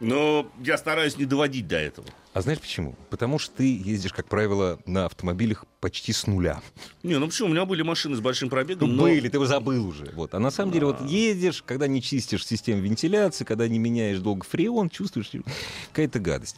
Но 0.00 0.50
я 0.62 0.76
стараюсь 0.76 1.16
не 1.16 1.24
доводить 1.24 1.66
до 1.68 1.76
этого. 1.76 2.06
А 2.32 2.40
знаешь 2.40 2.58
почему? 2.58 2.96
Потому 3.10 3.38
что 3.38 3.54
ты 3.58 3.78
ездишь, 3.78 4.12
как 4.12 4.26
правило, 4.26 4.80
на 4.86 5.06
автомобилях 5.06 5.64
почти 5.80 6.12
с 6.12 6.26
нуля. 6.26 6.60
Не, 7.04 7.16
ну 7.20 7.28
почему? 7.28 7.48
У 7.48 7.52
меня 7.52 7.64
были 7.64 7.82
машины 7.82 8.16
с 8.16 8.20
большим 8.20 8.48
пробегом, 8.50 8.88
Ну, 8.90 8.96
но... 8.96 9.02
были, 9.04 9.28
ты 9.28 9.36
его 9.36 9.46
забыл 9.46 9.86
уже. 9.86 10.10
Вот. 10.16 10.34
А 10.34 10.40
на 10.40 10.50
самом 10.50 10.72
деле, 10.72 10.86
вот 10.86 11.00
едешь, 11.08 11.62
когда 11.64 11.86
не 11.86 12.02
чистишь 12.02 12.44
систему 12.44 12.80
вентиляции, 12.82 13.44
когда 13.44 13.68
не 13.68 13.78
меняешь 13.78 14.18
долго 14.18 14.44
фреон, 14.44 14.90
чувствуешь 14.90 15.30
какая-то 15.92 16.18
гадость. 16.18 16.56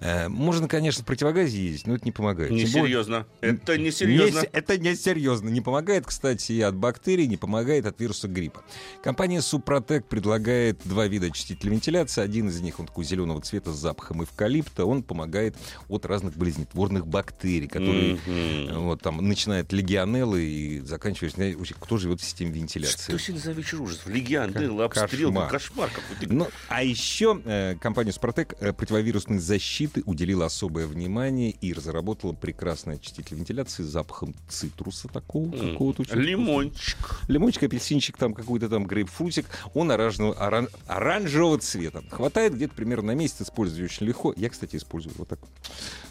Э, 0.00 0.26
Можно, 0.28 0.66
конечно, 0.66 1.04
в 1.04 1.06
противогазе 1.06 1.62
ездить, 1.64 1.86
но 1.86 1.94
это 1.94 2.04
не 2.04 2.12
помогает. 2.12 2.48
Тем 2.50 2.58
более- 2.58 2.80
Несерьезно. 2.82 3.26
Это 3.40 3.78
несерьезно. 3.78 4.40
Не 4.40 4.46
с- 4.46 4.48
это 4.52 4.78
не 4.78 4.96
серьезно. 4.96 5.48
Не 5.48 5.60
помогает, 5.60 6.06
кстати, 6.06 6.50
и 6.50 6.60
от 6.60 6.74
бактерий, 6.74 7.28
не 7.28 7.36
помогает 7.36 7.86
от 7.86 8.00
вируса 8.00 8.26
гриппа. 8.26 8.64
Компания 9.04 9.40
Супротек 9.42 10.06
предлагает 10.06 10.80
два 10.84 11.06
вида 11.06 11.26
очистителя 11.26 11.70
вентиляции. 11.70 12.20
Один 12.20 12.48
из 12.48 12.60
них, 12.64 12.80
он 12.80 12.86
такой 12.86 13.04
зеленого 13.04 13.40
цвета 13.40 13.72
с 13.72 13.76
запахом 13.76 14.24
эвкалипта. 14.24 14.84
Он 14.84 15.02
помогает 15.02 15.56
от 15.88 16.06
разных 16.06 16.36
болезнетворных 16.36 17.06
бактерий, 17.06 17.68
которые 17.68 18.18
э, 18.26 18.76
вот 18.78 19.00
там 19.02 19.18
начинает 19.26 19.72
легионеллы 19.72 20.42
и 20.42 20.80
заканчивая, 20.80 21.54
кто 21.80 21.96
живет 21.98 22.20
в 22.20 22.24
системе 22.24 22.52
вентиляции. 22.52 23.12
Что 23.12 23.18
сегодня 23.18 23.42
за 23.42 23.52
вечер 23.52 23.80
ужасов? 23.82 24.06
Легионы, 24.08 24.82
обстрел, 24.82 25.28
кошмар. 25.28 25.50
кошмар 25.50 25.90
какой-то. 25.90 26.32
Ну, 26.34 26.48
а 26.68 26.82
еще 26.82 27.40
э, 27.44 27.76
компания 27.80 28.12
Супротек 28.12 28.54
э, 28.60 28.72
противовирусной 28.72 29.38
защиты 29.38 30.02
уделила 30.06 30.46
особое 30.46 30.86
внимание 30.86 31.50
и 31.50 31.72
разработала 31.72 32.32
прекрасный 32.32 32.96
очиститель 32.96 33.36
вентиляции 33.36 33.82
с 33.82 33.86
запахом 33.86 34.34
цитруса 34.48 35.08
такого 35.08 35.54
М. 35.54 35.72
какого-то. 35.72 36.02
очень 36.02 36.14
Лимончик. 36.16 37.20
Лимончик, 37.28 37.64
апельсинчик, 37.64 38.16
там 38.16 38.34
какой-то 38.34 38.68
там 38.68 38.86
грейпфрутик. 38.86 39.46
Он 39.74 39.90
оранжевого, 39.90 40.34
оран- 40.34 40.68
оранжевого 40.86 41.58
цвета. 41.58 42.02
Хватает 42.10 42.53
где-то 42.54 42.74
примерно 42.74 43.08
на 43.08 43.14
месяц, 43.14 43.42
использую 43.42 43.84
очень 43.84 44.06
легко. 44.06 44.32
Я, 44.36 44.48
кстати, 44.48 44.76
использую 44.76 45.14
вот 45.18 45.28
так. 45.28 45.38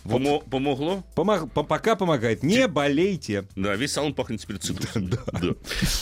Вот. 0.04 0.22
Помо- 0.22 0.44
Помогло? 0.50 1.04
Помог- 1.16 1.50
по- 1.50 1.64
пока 1.64 1.96
помогает. 1.96 2.44
Не 2.44 2.68
болейте. 2.68 3.46
Да, 3.56 3.76
весь 3.76 3.94
салон 3.94 4.14
пахнет 4.14 4.42
теперь 4.42 4.58
цитрусом. 4.58 5.10
Да. 5.10 5.20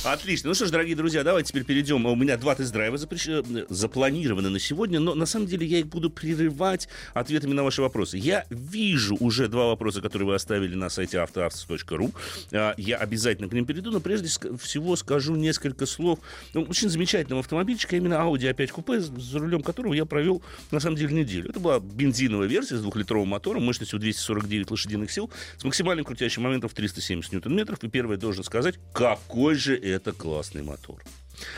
Отлично. 0.03 0.49
Ну 0.49 0.53
что 0.55 0.65
ж, 0.65 0.71
дорогие 0.71 0.95
друзья, 0.95 1.23
давайте 1.23 1.49
теперь 1.49 1.63
перейдем. 1.63 2.05
У 2.05 2.15
меня 2.15 2.37
два 2.37 2.55
тест-драйва 2.55 2.95
запрещ- 2.95 3.45
э, 3.61 3.65
запланированы 3.69 4.49
на 4.49 4.59
сегодня, 4.59 4.99
но 4.99 5.13
на 5.15 5.25
самом 5.25 5.45
деле 5.47 5.65
я 5.67 5.79
их 5.79 5.87
буду 5.87 6.09
прерывать 6.09 6.87
ответами 7.13 7.53
на 7.53 7.63
ваши 7.63 7.81
вопросы. 7.81 8.17
Я 8.17 8.45
вижу 8.49 9.15
уже 9.19 9.47
два 9.47 9.67
вопроса, 9.67 10.01
которые 10.01 10.27
вы 10.29 10.35
оставили 10.35 10.75
на 10.75 10.89
сайте 10.89 11.19
автоавтос.ру. 11.19 12.11
А, 12.51 12.73
Я 12.77 12.97
обязательно 12.97 13.47
к 13.47 13.53
ним 13.53 13.65
перейду, 13.65 13.91
но 13.91 13.99
прежде 13.99 14.27
всего 14.27 14.95
скажу 14.95 15.35
несколько 15.35 15.85
слов. 15.85 16.19
Ну, 16.53 16.63
очень 16.63 16.89
замечательного 16.89 17.41
автомобильчика, 17.41 17.95
именно 17.95 18.15
Audi 18.15 18.51
A5 18.53 18.67
купе, 18.69 18.99
за 19.01 19.39
рулем 19.39 19.61
которого 19.61 19.93
я 19.93 20.05
провел, 20.05 20.30
на 20.71 20.79
самом 20.79 20.95
деле, 20.95 21.13
неделю. 21.13 21.49
Это 21.49 21.59
была 21.59 21.79
бензиновая 21.79 22.47
версия 22.47 22.77
с 22.77 22.81
двухлитровым 22.81 23.29
мотором, 23.29 23.63
мощностью 23.63 23.99
249 23.99 24.71
лошадиных 24.71 25.11
сил, 25.11 25.29
с 25.57 25.63
максимальным 25.63 26.05
крутящим 26.05 26.43
моментом 26.43 26.69
в 26.69 26.73
370 26.73 27.33
ньютон-метров. 27.33 27.83
И 27.83 27.89
первое 27.89 28.17
должен 28.17 28.43
сказать, 28.43 28.79
какой 28.93 29.55
же 29.55 29.75
это 29.75 30.11
классный 30.11 30.63
мотор. 30.63 31.03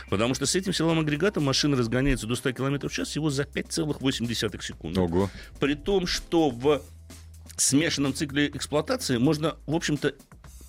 Потому 0.10 0.34
что 0.34 0.46
с 0.46 0.56
этим 0.56 0.74
силовым 0.74 1.00
агрегатом 1.00 1.44
машина 1.44 1.76
разгоняется 1.78 2.28
до 2.28 2.36
100 2.36 2.54
км 2.54 2.88
в 2.88 2.94
час 2.94 3.10
всего 3.10 3.30
за 3.30 3.44
5,8 3.44 4.62
секунды. 4.62 5.00
Ого. 5.00 5.30
При 5.60 5.76
том, 5.76 6.08
что 6.08 6.50
в 6.50 6.82
смешанном 7.58 8.14
цикле 8.14 8.48
эксплуатации 8.48 9.18
можно, 9.18 9.58
в 9.66 9.76
общем-то, 9.76 10.14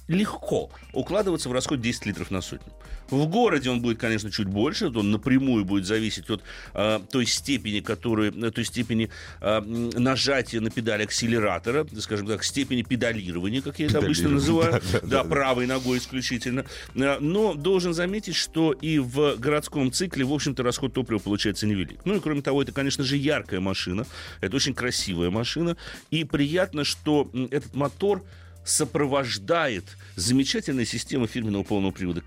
легко 0.09 0.71
укладываться 0.93 1.49
в 1.49 1.53
расход 1.53 1.81
10 1.81 2.07
литров 2.07 2.31
на 2.31 2.41
сотню. 2.41 2.73
В 3.11 3.27
городе 3.27 3.71
он 3.71 3.81
будет, 3.81 3.99
конечно, 3.99 4.31
чуть 4.31 4.47
больше, 4.47 4.89
он 4.89 5.11
напрямую 5.11 5.65
будет 5.65 5.87
зависеть 5.87 6.31
от 6.31 6.43
э, 6.73 7.01
той 7.11 7.27
степени, 7.27 7.81
которой, 7.81 8.31
э, 8.31 8.51
той 8.51 8.65
степени 8.65 9.11
э, 9.41 9.61
нажатия 9.61 10.61
на 10.61 10.71
педаль 10.71 11.03
акселератора, 11.03 11.87
скажем 11.99 12.27
так, 12.27 12.43
степени 12.45 12.83
педалирования, 12.83 13.61
как 13.61 13.79
я 13.79 13.87
это 13.87 13.99
обычно 13.99 14.31
называю, 14.31 14.81
да, 15.03 15.23
правой 15.25 15.67
ногой 15.67 15.99
исключительно. 15.99 16.65
Э, 16.95 17.19
Но 17.21 17.55
должен 17.55 17.93
заметить, 17.93 18.37
что 18.37 18.73
и 18.73 18.99
в 18.99 19.37
городском 19.37 19.93
цикле, 19.93 20.25
в 20.25 20.33
общем-то, 20.33 20.63
расход 20.63 20.95
топлива 20.95 21.19
получается 21.19 21.67
невелик. 21.67 22.01
Ну 22.05 22.17
и 22.17 22.21
кроме 22.21 22.41
того, 22.41 22.63
это, 22.63 22.73
конечно 22.73 23.05
же, 23.05 23.17
яркая 23.17 23.61
машина, 23.61 24.07
это 24.41 24.57
очень 24.57 24.75
красивая 24.75 25.31
машина, 25.31 25.77
и 26.11 26.25
приятно, 26.25 26.85
что 26.85 27.31
этот 27.51 27.75
мотор 27.75 28.23
сопровождает 28.65 29.85
замечательная 30.17 30.85
система 30.85 31.27
фирменного 31.27 31.63
полного 31.63 31.93
привода 31.93 32.23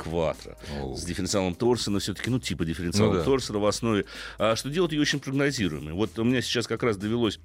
Оу. 0.80 0.95
с 0.95 1.04
дифференциалом 1.04 1.56
Торсона, 1.56 2.00
все-таки, 2.00 2.30
ну, 2.30 2.39
типа 2.39 2.65
дифференциала 2.65 3.13
Ну 3.13 3.19
да. 3.19 3.23
Торсона 3.23 3.60
в 3.60 3.65
основе, 3.65 4.06
а, 4.38 4.56
что 4.56 4.69
делает 4.69 4.91
ее 4.91 5.02
очень 5.02 5.19
прогнозируемой. 5.19 5.93
Вот 5.93 6.17
у 6.19 6.23
меня 6.23 6.41
сейчас 6.41 6.67
как 6.67 6.84
раз 6.84 6.97
довелось 6.97 7.39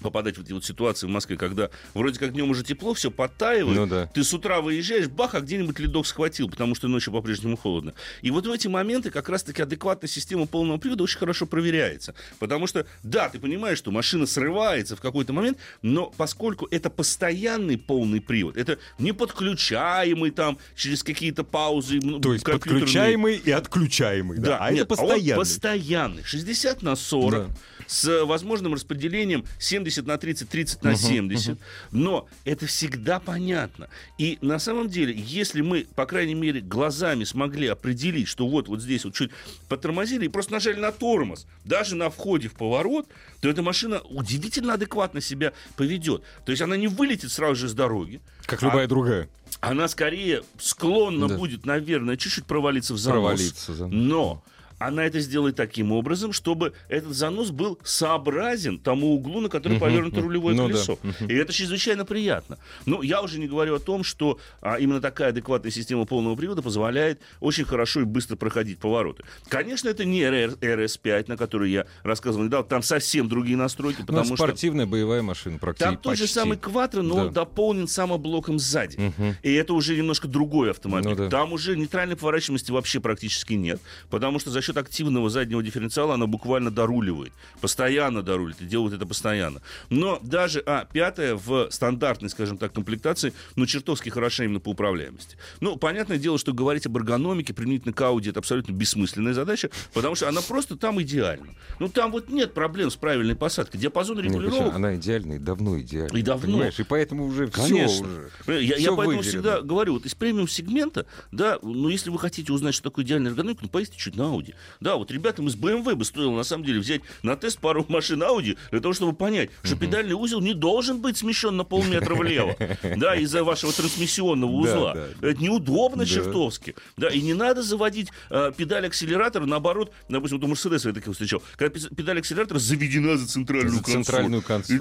попадать 0.00 0.36
в 0.38 0.42
эти 0.42 0.52
вот 0.52 0.64
ситуации 0.64 1.06
в 1.06 1.10
Москве, 1.10 1.36
когда 1.36 1.70
вроде 1.94 2.18
как 2.18 2.32
днем 2.32 2.50
уже 2.50 2.64
тепло, 2.64 2.94
все 2.94 3.10
подтаивает, 3.10 3.76
Ну 3.76 3.86
да. 3.86 4.06
ты 4.06 4.24
с 4.24 4.32
утра 4.32 4.60
выезжаешь, 4.60 5.08
бах, 5.08 5.34
а 5.34 5.40
где-нибудь 5.40 5.78
ледок 5.78 6.06
схватил, 6.06 6.48
потому 6.48 6.74
что 6.74 6.88
ночью 6.88 7.12
по-прежнему 7.12 7.56
холодно. 7.56 7.94
И 8.22 8.30
вот 8.30 8.46
в 8.46 8.50
эти 8.52 8.68
моменты 8.68 9.10
как 9.10 9.28
раз-таки 9.28 9.62
адекватная 9.62 10.08
система 10.08 10.46
полного 10.46 10.78
привода 10.78 11.04
очень 11.04 11.18
хорошо 11.18 11.46
проверяется. 11.46 12.14
Потому 12.38 12.66
что, 12.66 12.86
да, 13.02 13.28
ты 13.28 13.38
понимаешь, 13.38 13.78
что 13.78 13.90
машина 13.90 14.26
срывается 14.26 14.96
в 14.96 15.00
какой-то 15.00 15.32
момент, 15.32 15.58
но 15.82 16.12
поскольку 16.16 16.66
это 16.70 16.90
постоянный 16.90 17.78
полный 17.78 18.20
привод, 18.20 18.56
это 18.56 18.78
не 18.98 19.12
подключаемый 19.12 20.30
там 20.30 20.58
через 20.74 21.02
какие-то 21.02 21.44
паузы. 21.44 22.00
То 22.00 22.32
есть 22.32 22.44
подключаемый 22.44 23.36
и 23.36 23.50
отключаемый. 23.50 24.38
Да. 24.38 24.58
а 24.60 24.70
нет, 24.70 24.84
это 24.84 24.94
он 24.94 25.08
постоянный. 25.08 25.40
постоянный. 25.40 26.22
60 26.24 26.82
на 26.82 26.96
40. 26.96 27.32
Да. 27.32 27.54
С 27.94 28.24
возможным 28.24 28.74
распределением 28.74 29.44
70 29.60 30.04
на 30.04 30.18
30, 30.18 30.48
30 30.48 30.82
на 30.82 30.96
70. 30.96 31.56
Но 31.92 32.26
это 32.44 32.66
всегда 32.66 33.20
понятно. 33.20 33.88
И 34.18 34.36
на 34.40 34.58
самом 34.58 34.88
деле, 34.88 35.14
если 35.16 35.60
мы, 35.60 35.86
по 35.94 36.04
крайней 36.04 36.34
мере, 36.34 36.60
глазами 36.60 37.22
смогли 37.22 37.68
определить, 37.68 38.26
что 38.26 38.48
вот, 38.48 38.66
вот 38.66 38.80
здесь 38.82 39.04
вот 39.04 39.14
чуть 39.14 39.30
потормозили 39.68 40.24
и 40.24 40.28
просто 40.28 40.54
нажали 40.54 40.80
на 40.80 40.90
тормоз, 40.90 41.46
даже 41.64 41.94
на 41.94 42.10
входе 42.10 42.48
в 42.48 42.54
поворот, 42.54 43.06
то 43.40 43.48
эта 43.48 43.62
машина 43.62 44.00
удивительно 44.00 44.74
адекватно 44.74 45.20
себя 45.20 45.52
поведет. 45.76 46.24
То 46.44 46.50
есть 46.50 46.62
она 46.62 46.76
не 46.76 46.88
вылетит 46.88 47.30
сразу 47.30 47.54
же 47.54 47.68
с 47.68 47.74
дороги, 47.74 48.20
Как 48.46 48.60
а 48.64 48.66
любая 48.66 48.88
другая. 48.88 49.28
она 49.60 49.86
скорее 49.86 50.42
склонна 50.58 51.28
Да. 51.28 51.36
будет, 51.36 51.64
наверное, 51.64 52.16
чуть-чуть 52.16 52.44
провалиться 52.46 52.92
в 52.94 52.98
занос. 52.98 53.20
Провалиться, 53.20 53.72
да. 53.74 53.86
Но 53.86 54.42
она 54.86 55.04
это 55.04 55.20
сделает 55.20 55.56
таким 55.56 55.92
образом, 55.92 56.32
чтобы 56.32 56.72
этот 56.88 57.14
занос 57.14 57.50
был 57.50 57.78
сообразен 57.84 58.78
тому 58.78 59.14
углу, 59.14 59.40
на 59.40 59.48
который 59.48 59.78
повернуто 59.78 60.20
рулевое 60.20 60.56
Ну 60.56 60.68
да, 60.68 60.74
колесо. 60.74 60.98
И 61.28 61.34
это 61.34 61.52
чрезвычайно 61.52 62.04
приятно. 62.04 62.58
Ну, 62.86 63.02
я 63.02 63.22
уже 63.22 63.38
не 63.38 63.46
говорю 63.46 63.74
о 63.76 63.78
том, 63.80 64.04
что 64.04 64.38
а, 64.60 64.76
именно 64.76 65.00
такая 65.00 65.30
адекватная 65.30 65.70
система 65.70 66.04
полного 66.04 66.36
привода 66.36 66.62
позволяет 66.62 67.20
очень 67.40 67.64
хорошо 67.64 68.00
и 68.00 68.04
быстро 68.04 68.36
проходить 68.36 68.78
повороты. 68.78 69.24
Конечно, 69.48 69.88
это 69.88 70.04
не 70.04 70.20
RR 70.20 70.58
RS5, 70.58 71.24
на 71.28 71.36
который 71.36 71.70
я 71.70 71.86
рассказывал 72.02 72.44
недавно, 72.46 72.68
там 72.68 72.82
совсем 72.82 73.28
другие 73.28 73.56
настройки, 73.56 74.00
Ну, 74.00 74.06
потому 74.06 74.26
что... 74.26 74.36
спортивная 74.36 74.86
боевая 74.86 75.22
машина 75.22 75.58
практически. 75.58 75.94
Там 75.94 75.96
тот 76.02 76.16
же 76.18 76.26
самый 76.26 76.58
Кватро, 76.58 77.02
но 77.02 77.14
Да. 77.14 77.22
он 77.26 77.32
дополнен 77.32 77.88
самоблоком 77.88 78.58
сзади. 78.58 78.96
Мгм. 78.96 79.36
И 79.42 79.52
это 79.52 79.74
уже 79.74 79.96
немножко 79.96 80.28
другой 80.28 80.70
автомобиль. 80.70 81.10
Ну 81.10 81.16
да. 81.16 81.28
Там 81.28 81.52
уже 81.52 81.76
нейтральной 81.76 82.16
поворачиваемости 82.16 82.70
вообще 82.70 83.00
практически 83.00 83.54
нет. 83.54 83.80
Потому 84.10 84.38
что 84.38 84.50
за 84.50 84.62
счет 84.62 84.73
счет 84.74 84.84
активного 84.84 85.30
заднего 85.30 85.62
дифференциала 85.62 86.14
она 86.14 86.26
буквально 86.26 86.70
доруливает. 86.70 87.32
Постоянно 87.60 88.22
доруливает 88.22 88.60
и 88.62 88.66
делает 88.66 88.94
это 88.94 89.06
постоянно. 89.06 89.60
Но 89.90 90.18
даже 90.22 90.62
А, 90.66 90.86
пятая 90.90 91.34
в 91.34 91.68
стандартной, 91.70 92.30
скажем 92.30 92.58
так, 92.58 92.72
комплектации, 92.72 93.32
ну, 93.56 93.66
чертовски 93.66 94.08
хороша 94.08 94.44
именно 94.44 94.60
по 94.60 94.70
управляемости. 94.70 95.36
Ну, 95.60 95.76
понятное 95.76 96.18
дело, 96.18 96.38
что 96.38 96.52
говорить 96.52 96.86
об 96.86 96.96
эргономике 96.96 97.52
применительно 97.54 97.92
к 97.92 98.00
Audi 98.00 98.30
это 98.30 98.38
абсолютно 98.40 98.72
бессмысленная 98.72 99.34
задача, 99.34 99.70
потому 99.92 100.14
что 100.14 100.28
она 100.28 100.40
просто 100.40 100.76
там 100.76 101.00
идеальна. 101.02 101.48
Ну, 101.78 101.88
там 101.88 102.10
вот 102.12 102.28
нет 102.30 102.54
проблем 102.54 102.90
с 102.90 102.96
правильной 102.96 103.36
посадкой. 103.36 103.80
Диапазон 103.80 104.16
Нет, 104.16 104.26
регулировок 104.26 104.74
она 104.74 104.96
идеальная, 104.96 105.36
и 105.36 105.38
давно 105.40 105.78
идеальная. 105.80 106.18
И 106.20 106.22
давно. 106.22 106.46
Понимаешь? 106.46 106.78
И 106.80 106.84
поэтому 106.84 107.26
уже 107.26 107.50
все 107.50 107.84
уже. 107.86 108.30
Понимаете, 108.46 108.68
Я, 108.68 108.76
я 108.76 108.88
поэтому 108.88 109.06
выверено. 109.18 109.22
всегда 109.22 109.60
говорю, 109.60 109.94
вот 109.94 110.06
из 110.06 110.14
премиум 110.14 110.48
сегмента, 110.48 111.06
да, 111.32 111.58
ну 111.62 111.88
если 111.88 112.10
вы 112.10 112.18
хотите 112.18 112.52
узнать, 112.52 112.74
что 112.74 112.84
такое 112.84 113.04
идеальная 113.04 113.30
эргономика, 113.30 113.60
ну 113.62 113.68
поездите 113.68 113.98
чуть 113.98 114.16
на 114.16 114.22
Audi. 114.22 114.54
Да, 114.80 114.96
вот 114.96 115.10
ребятам 115.10 115.48
из 115.48 115.56
BMW 115.56 115.94
бы 115.94 116.04
стоило 116.04 116.34
на 116.36 116.44
самом 116.44 116.64
деле 116.64 116.80
взять 116.80 117.02
на 117.22 117.36
тест 117.36 117.58
пару 117.58 117.84
машин 117.88 118.22
Audi 118.22 118.56
для 118.70 118.80
того, 118.80 118.94
чтобы 118.94 119.12
понять, 119.14 119.50
что 119.62 119.76
педальный 119.76 120.14
узел 120.14 120.40
не 120.40 120.54
должен 120.54 121.00
быть 121.00 121.16
смещен 121.16 121.56
на 121.56 121.64
полметра 121.64 122.14
влево, 122.14 122.56
да, 122.96 123.14
из-за 123.16 123.44
вашего 123.44 123.72
трансмиссионного 123.72 124.50
узла. 124.50 124.96
Это 125.20 125.42
неудобно 125.42 126.06
чертовски. 126.06 126.74
Да, 126.96 127.08
и 127.08 127.20
не 127.20 127.34
надо 127.34 127.62
заводить 127.62 128.08
э, 128.30 128.52
педаль 128.56 128.86
акселератора, 128.86 129.46
наоборот, 129.46 129.92
допустим, 130.08 130.38
вот 130.38 130.44
у 130.44 130.48
Мерседеса 130.48 130.88
я 130.88 130.94
таких 130.94 131.12
встречал, 131.12 131.42
когда 131.56 131.78
педаль 131.78 132.18
акселератора 132.18 132.58
заведена 132.58 133.16
за 133.16 133.26
центральную 133.26 133.82
консоль. 133.82 134.04
центральную 134.04 134.42
консоль, 134.42 134.78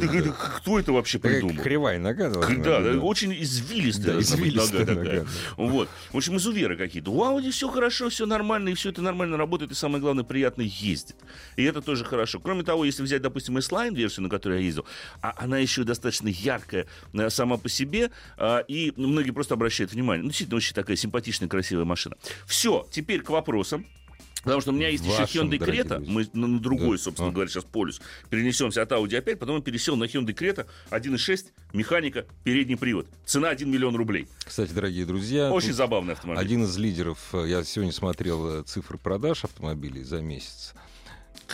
кто 0.58 0.80
это 0.80 0.91
вообще 0.93 1.19
придумал? 1.19 1.63
кривая 1.63 2.00
нога 2.00 2.30
Да, 2.30 2.80
очень 3.00 3.34
извилистая, 3.34 4.19
извилистая 4.19 4.86
нога. 4.86 5.26
Вот. 5.58 5.89
В 6.12 6.17
общем, 6.17 6.38
изуверы 6.38 6.76
какие-то. 6.78 7.12
У 7.12 7.24
Audi 7.24 7.52
все 7.52 7.69
хорошо, 7.69 8.10
все 8.10 8.26
нормально, 8.26 8.69
и 8.69 8.74
все 8.74 8.89
это 8.89 9.02
нормально 9.02 9.38
работает, 9.38 9.62
и 9.71 9.76
самое 9.76 10.02
главное, 10.02 10.23
приятно 10.23 10.62
ездит. 10.62 11.15
И 11.56 11.63
это 11.63 11.82
тоже 11.82 12.06
хорошо. 12.06 12.39
Кроме 12.39 12.63
того, 12.63 12.86
если 12.86 13.04
взять, 13.04 13.21
допустим, 13.21 13.58
S-Line 13.58 13.95
версию, 13.95 14.23
на 14.23 14.30
которой 14.30 14.60
я 14.60 14.65
ездил, 14.65 14.86
а 15.21 15.34
она 15.38 15.58
еще 15.58 15.84
достаточно 15.84 16.28
яркая 16.28 16.88
э, 17.13 17.30
сама 17.30 17.58
по 17.58 17.69
себе, 17.69 18.12
а, 18.38 18.60
и 18.60 18.93
многие 18.95 19.32
просто 19.32 19.54
обращают 19.54 19.91
внимание. 19.91 20.23
Ну, 20.23 20.30
действительно, 20.30 20.58
очень 20.58 20.73
такая 20.73 20.95
симпатичная, 20.95 21.49
красивая 21.49 21.86
машина. 21.86 22.15
Все, 22.45 22.88
теперь 22.91 23.21
к 23.21 23.30
вопросам. 23.30 23.86
Потому 24.43 24.62
что 24.62 24.71
у 24.71 24.73
меня 24.73 24.89
есть 24.89 25.06
еще 25.06 25.23
Hyundai 25.23 25.58
друзья. 25.58 26.01
мы 26.06 26.27
на, 26.34 26.47
на 26.47 26.60
другой, 26.60 26.97
Да. 26.97 27.03
собственно 27.03 27.29
А. 27.29 27.32
говоря, 27.32 27.49
сейчас 27.49 27.63
полюс. 27.63 28.01
Перенесемся 28.29 28.82
от 28.82 28.91
Audi 28.91 29.15
опять, 29.17 29.39
потом 29.39 29.56
я 29.58 29.62
пересел 29.62 29.95
на 29.95 30.03
Hyundai 30.03 30.34
Creta 30.36 30.65
1.6, 30.91 31.45
механика, 31.71 32.25
передний 32.43 32.75
привод. 32.77 33.08
Цена 33.25 33.49
1 33.49 33.69
миллион 33.71 33.95
рублей. 33.95 34.27
Кстати, 34.45 34.71
дорогие 34.73 35.06
друзья, 35.06 35.51
Очень 35.51 35.73
забавный 35.73 36.13
автомобиль. 36.13 36.43
один 36.43 36.63
из 36.63 36.77
лидеров, 36.77 37.17
э, 37.34 37.45
я 37.47 37.63
сегодня 37.63 37.93
смотрел 37.93 38.60
э, 38.60 38.63
цифры 38.63 38.97
продаж 38.97 39.45
автомобилей 39.45 40.03
за 40.03 40.21
месяц. 40.21 40.73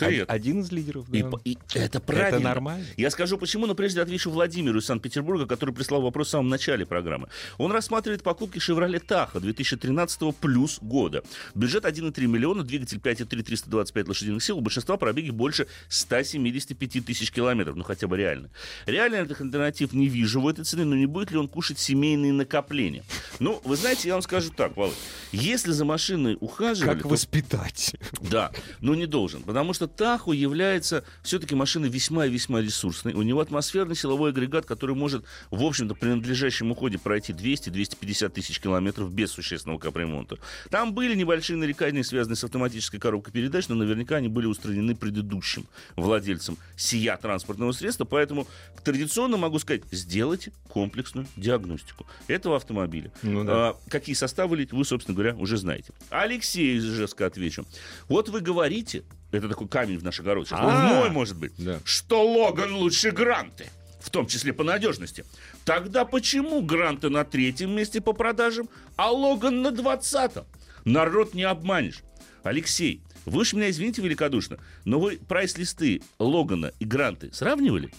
Од- 0.02 0.30
Один 0.30 0.60
из 0.60 0.70
лидеров, 0.72 1.10
да. 1.10 1.18
И, 1.44 1.52
и 1.52 1.58
это 1.74 2.00
правильно. 2.00 2.36
Это 2.36 2.40
нормально. 2.40 2.86
Я 2.96 3.10
скажу 3.10 3.38
почему, 3.38 3.66
но 3.66 3.74
прежде 3.74 4.00
отвечу 4.00 4.30
Владимиру 4.30 4.78
из 4.78 4.86
Санкт-Петербурга, 4.86 5.46
который 5.46 5.74
прислал 5.74 6.02
вопрос 6.02 6.28
в 6.28 6.30
самом 6.30 6.48
начале 6.48 6.86
программы. 6.86 7.28
Он 7.58 7.72
рассматривает 7.72 8.22
покупки 8.22 8.58
Chevrolet 8.58 9.04
Tahoe 9.04 9.40
2013 9.40 10.34
плюс 10.36 10.78
года. 10.80 11.22
Бюджет 11.54 11.84
1,3 11.84 12.26
миллиона, 12.26 12.62
двигатель 12.62 12.98
5,3, 12.98 13.42
325 13.42 14.08
лошадиных 14.08 14.42
сил, 14.42 14.58
у 14.58 14.60
большинства 14.60 14.96
пробеги 14.96 15.30
больше 15.30 15.66
175 15.88 17.04
тысяч 17.04 17.30
километров, 17.30 17.76
ну 17.76 17.84
хотя 17.84 18.06
бы 18.06 18.16
реально. 18.16 18.50
Реально 18.86 19.16
этих 19.16 19.40
альтернатив 19.40 19.92
не 19.92 20.08
вижу 20.08 20.40
в 20.40 20.48
этой 20.48 20.64
цене, 20.64 20.84
но 20.84 20.96
не 20.96 21.06
будет 21.06 21.30
ли 21.30 21.36
он 21.38 21.48
кушать 21.48 21.78
семейные 21.78 22.32
накопления? 22.32 23.04
Ну, 23.38 23.60
вы 23.64 23.76
знаете, 23.76 24.08
я 24.08 24.14
вам 24.14 24.22
скажу 24.22 24.50
так, 24.56 24.76
Володь, 24.76 24.94
если 25.32 25.72
за 25.72 25.84
машиной 25.84 26.36
ухаживали... 26.40 26.94
Как 26.94 27.02
то 27.02 27.08
воспитать? 27.08 27.94
да, 28.20 28.52
но 28.80 28.94
не 28.94 29.06
должен, 29.06 29.42
потому 29.42 29.72
что 29.72 29.86
Таху 29.96 30.32
является 30.32 31.04
все-таки 31.22 31.54
машиной 31.54 31.88
весьма 31.88 32.26
и 32.26 32.30
весьма 32.30 32.60
ресурсной. 32.60 33.14
У 33.14 33.22
него 33.22 33.40
атмосферный 33.40 33.96
силовой 33.96 34.30
агрегат, 34.30 34.66
который 34.66 34.94
может, 34.94 35.24
в 35.50 35.62
общем-то, 35.62 35.94
при 35.94 36.08
надлежащем 36.08 36.70
уходе 36.70 36.98
пройти 36.98 37.32
200-250 37.32 38.28
тысяч 38.30 38.60
километров 38.60 39.12
без 39.12 39.30
существенного 39.30 39.78
капремонта. 39.78 40.38
Там 40.70 40.94
были 40.94 41.14
небольшие 41.14 41.56
нарекания, 41.56 42.02
связанные 42.02 42.36
с 42.36 42.44
автоматической 42.44 43.00
коробкой 43.00 43.32
передач, 43.32 43.68
но 43.68 43.74
наверняка 43.74 44.16
они 44.16 44.28
были 44.28 44.46
устранены 44.46 44.94
предыдущим 44.94 45.66
владельцем 45.96 46.56
сия 46.76 47.16
транспортного 47.16 47.72
средства, 47.72 48.04
поэтому 48.04 48.46
традиционно 48.84 49.36
могу 49.36 49.58
сказать, 49.58 49.82
сделайте 49.90 50.52
комплексную 50.68 51.26
диагностику 51.36 52.06
этого 52.28 52.56
автомобиля. 52.56 53.12
Ну 53.22 53.44
да. 53.44 53.52
А, 53.52 53.76
какие 53.88 54.14
составы 54.14 54.56
лить, 54.56 54.72
вы, 54.72 54.84
собственно 54.84 55.14
говоря, 55.14 55.34
уже 55.34 55.56
знаете. 55.56 55.92
Алексей 56.10 56.76
из 56.76 56.84
Ижевска 56.84 57.26
отвечу. 57.26 57.66
Вот 58.08 58.28
вы 58.28 58.40
говорите, 58.40 59.04
это 59.32 59.48
такой 59.48 59.68
камень 59.68 59.98
в 59.98 60.04
наш 60.04 60.20
огород, 60.20 60.46
сейчас, 60.48 60.60
А. 60.62 60.94
мой, 60.94 61.10
может 61.10 61.36
быть, 61.36 61.52
Да. 61.58 61.78
что 61.84 62.26
Логан 62.28 62.74
лучше 62.74 63.10
Гранты, 63.10 63.66
в 64.00 64.10
том 64.10 64.26
числе 64.26 64.52
по 64.52 64.64
надежности. 64.64 65.24
Тогда 65.64 66.04
почему 66.04 66.62
Гранты 66.62 67.10
на 67.10 67.24
третьем 67.24 67.70
месте 67.74 68.00
по 68.00 68.12
продажам, 68.12 68.68
а 68.96 69.10
Логан 69.10 69.62
на 69.62 69.70
двадцатом? 69.70 70.46
Народ 70.84 71.34
не 71.34 71.42
обманешь. 71.44 72.00
Алексей, 72.42 73.02
вы 73.26 73.42
уж 73.42 73.52
меня 73.52 73.68
извините 73.70 74.00
великодушно, 74.02 74.58
но 74.84 74.98
вы 74.98 75.18
прайс-листы 75.28 76.02
Логана 76.18 76.72
и 76.80 76.84
Гранты 76.84 77.30
сравнивали? 77.32 77.92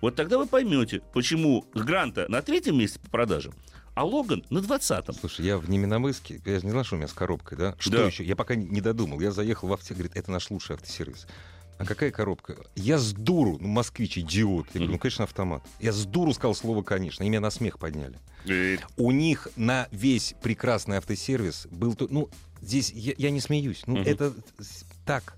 Вот 0.00 0.16
тогда 0.16 0.36
вы 0.36 0.46
поймете, 0.46 1.00
почему 1.14 1.64
Гранта 1.72 2.26
на 2.28 2.42
третьем 2.42 2.76
месте 2.76 2.98
по 2.98 3.08
продажам, 3.08 3.54
а 3.94 4.04
Логан 4.04 4.44
на 4.50 4.60
двадцатом. 4.60 5.14
Слушай, 5.14 5.46
я 5.46 5.58
в 5.58 5.68
Неминомыске, 5.70 6.40
я 6.44 6.58
же 6.58 6.64
не 6.64 6.70
знал, 6.72 6.84
что 6.84 6.96
у 6.96 6.98
меня 6.98 7.08
с 7.08 7.12
коробкой, 7.12 7.56
да? 7.58 7.74
Что 7.78 7.90
Да. 7.90 8.06
еще? 8.06 8.24
Я 8.24 8.36
пока 8.36 8.54
не- 8.54 8.80
додумал. 8.80 9.20
Я 9.20 9.30
заехал 9.32 9.68
в 9.68 9.72
автосервис, 9.72 9.98
говорит, 9.98 10.16
это 10.16 10.30
наш 10.30 10.50
лучший 10.50 10.74
автосервис. 10.76 11.26
А 11.78 11.84
какая 11.84 12.10
коробка? 12.12 12.56
Я 12.76 12.98
с 12.98 13.12
дуру, 13.12 13.58
ну, 13.60 13.66
москвич, 13.68 14.16
идиот. 14.18 14.66
Я 14.74 14.78
говорю, 14.80 14.92
ну, 14.92 14.98
конечно, 14.98 15.24
автомат. 15.24 15.64
Я 15.80 15.92
с 15.92 16.04
дуру 16.04 16.32
сказал 16.32 16.54
слово 16.54 16.82
«конечно», 16.82 17.24
и 17.24 17.28
меня 17.28 17.40
на 17.40 17.50
смех 17.50 17.78
подняли. 17.78 18.18
У 18.96 19.10
них 19.10 19.48
на 19.56 19.88
весь 19.90 20.34
прекрасный 20.42 20.98
автосервис 20.98 21.66
был... 21.70 21.96
Ну, 22.10 22.28
здесь 22.62 22.92
я, 22.92 23.14
я 23.18 23.30
не 23.30 23.40
смеюсь. 23.40 23.82
Ну, 23.86 23.96
это 24.02 24.32
так. 25.04 25.36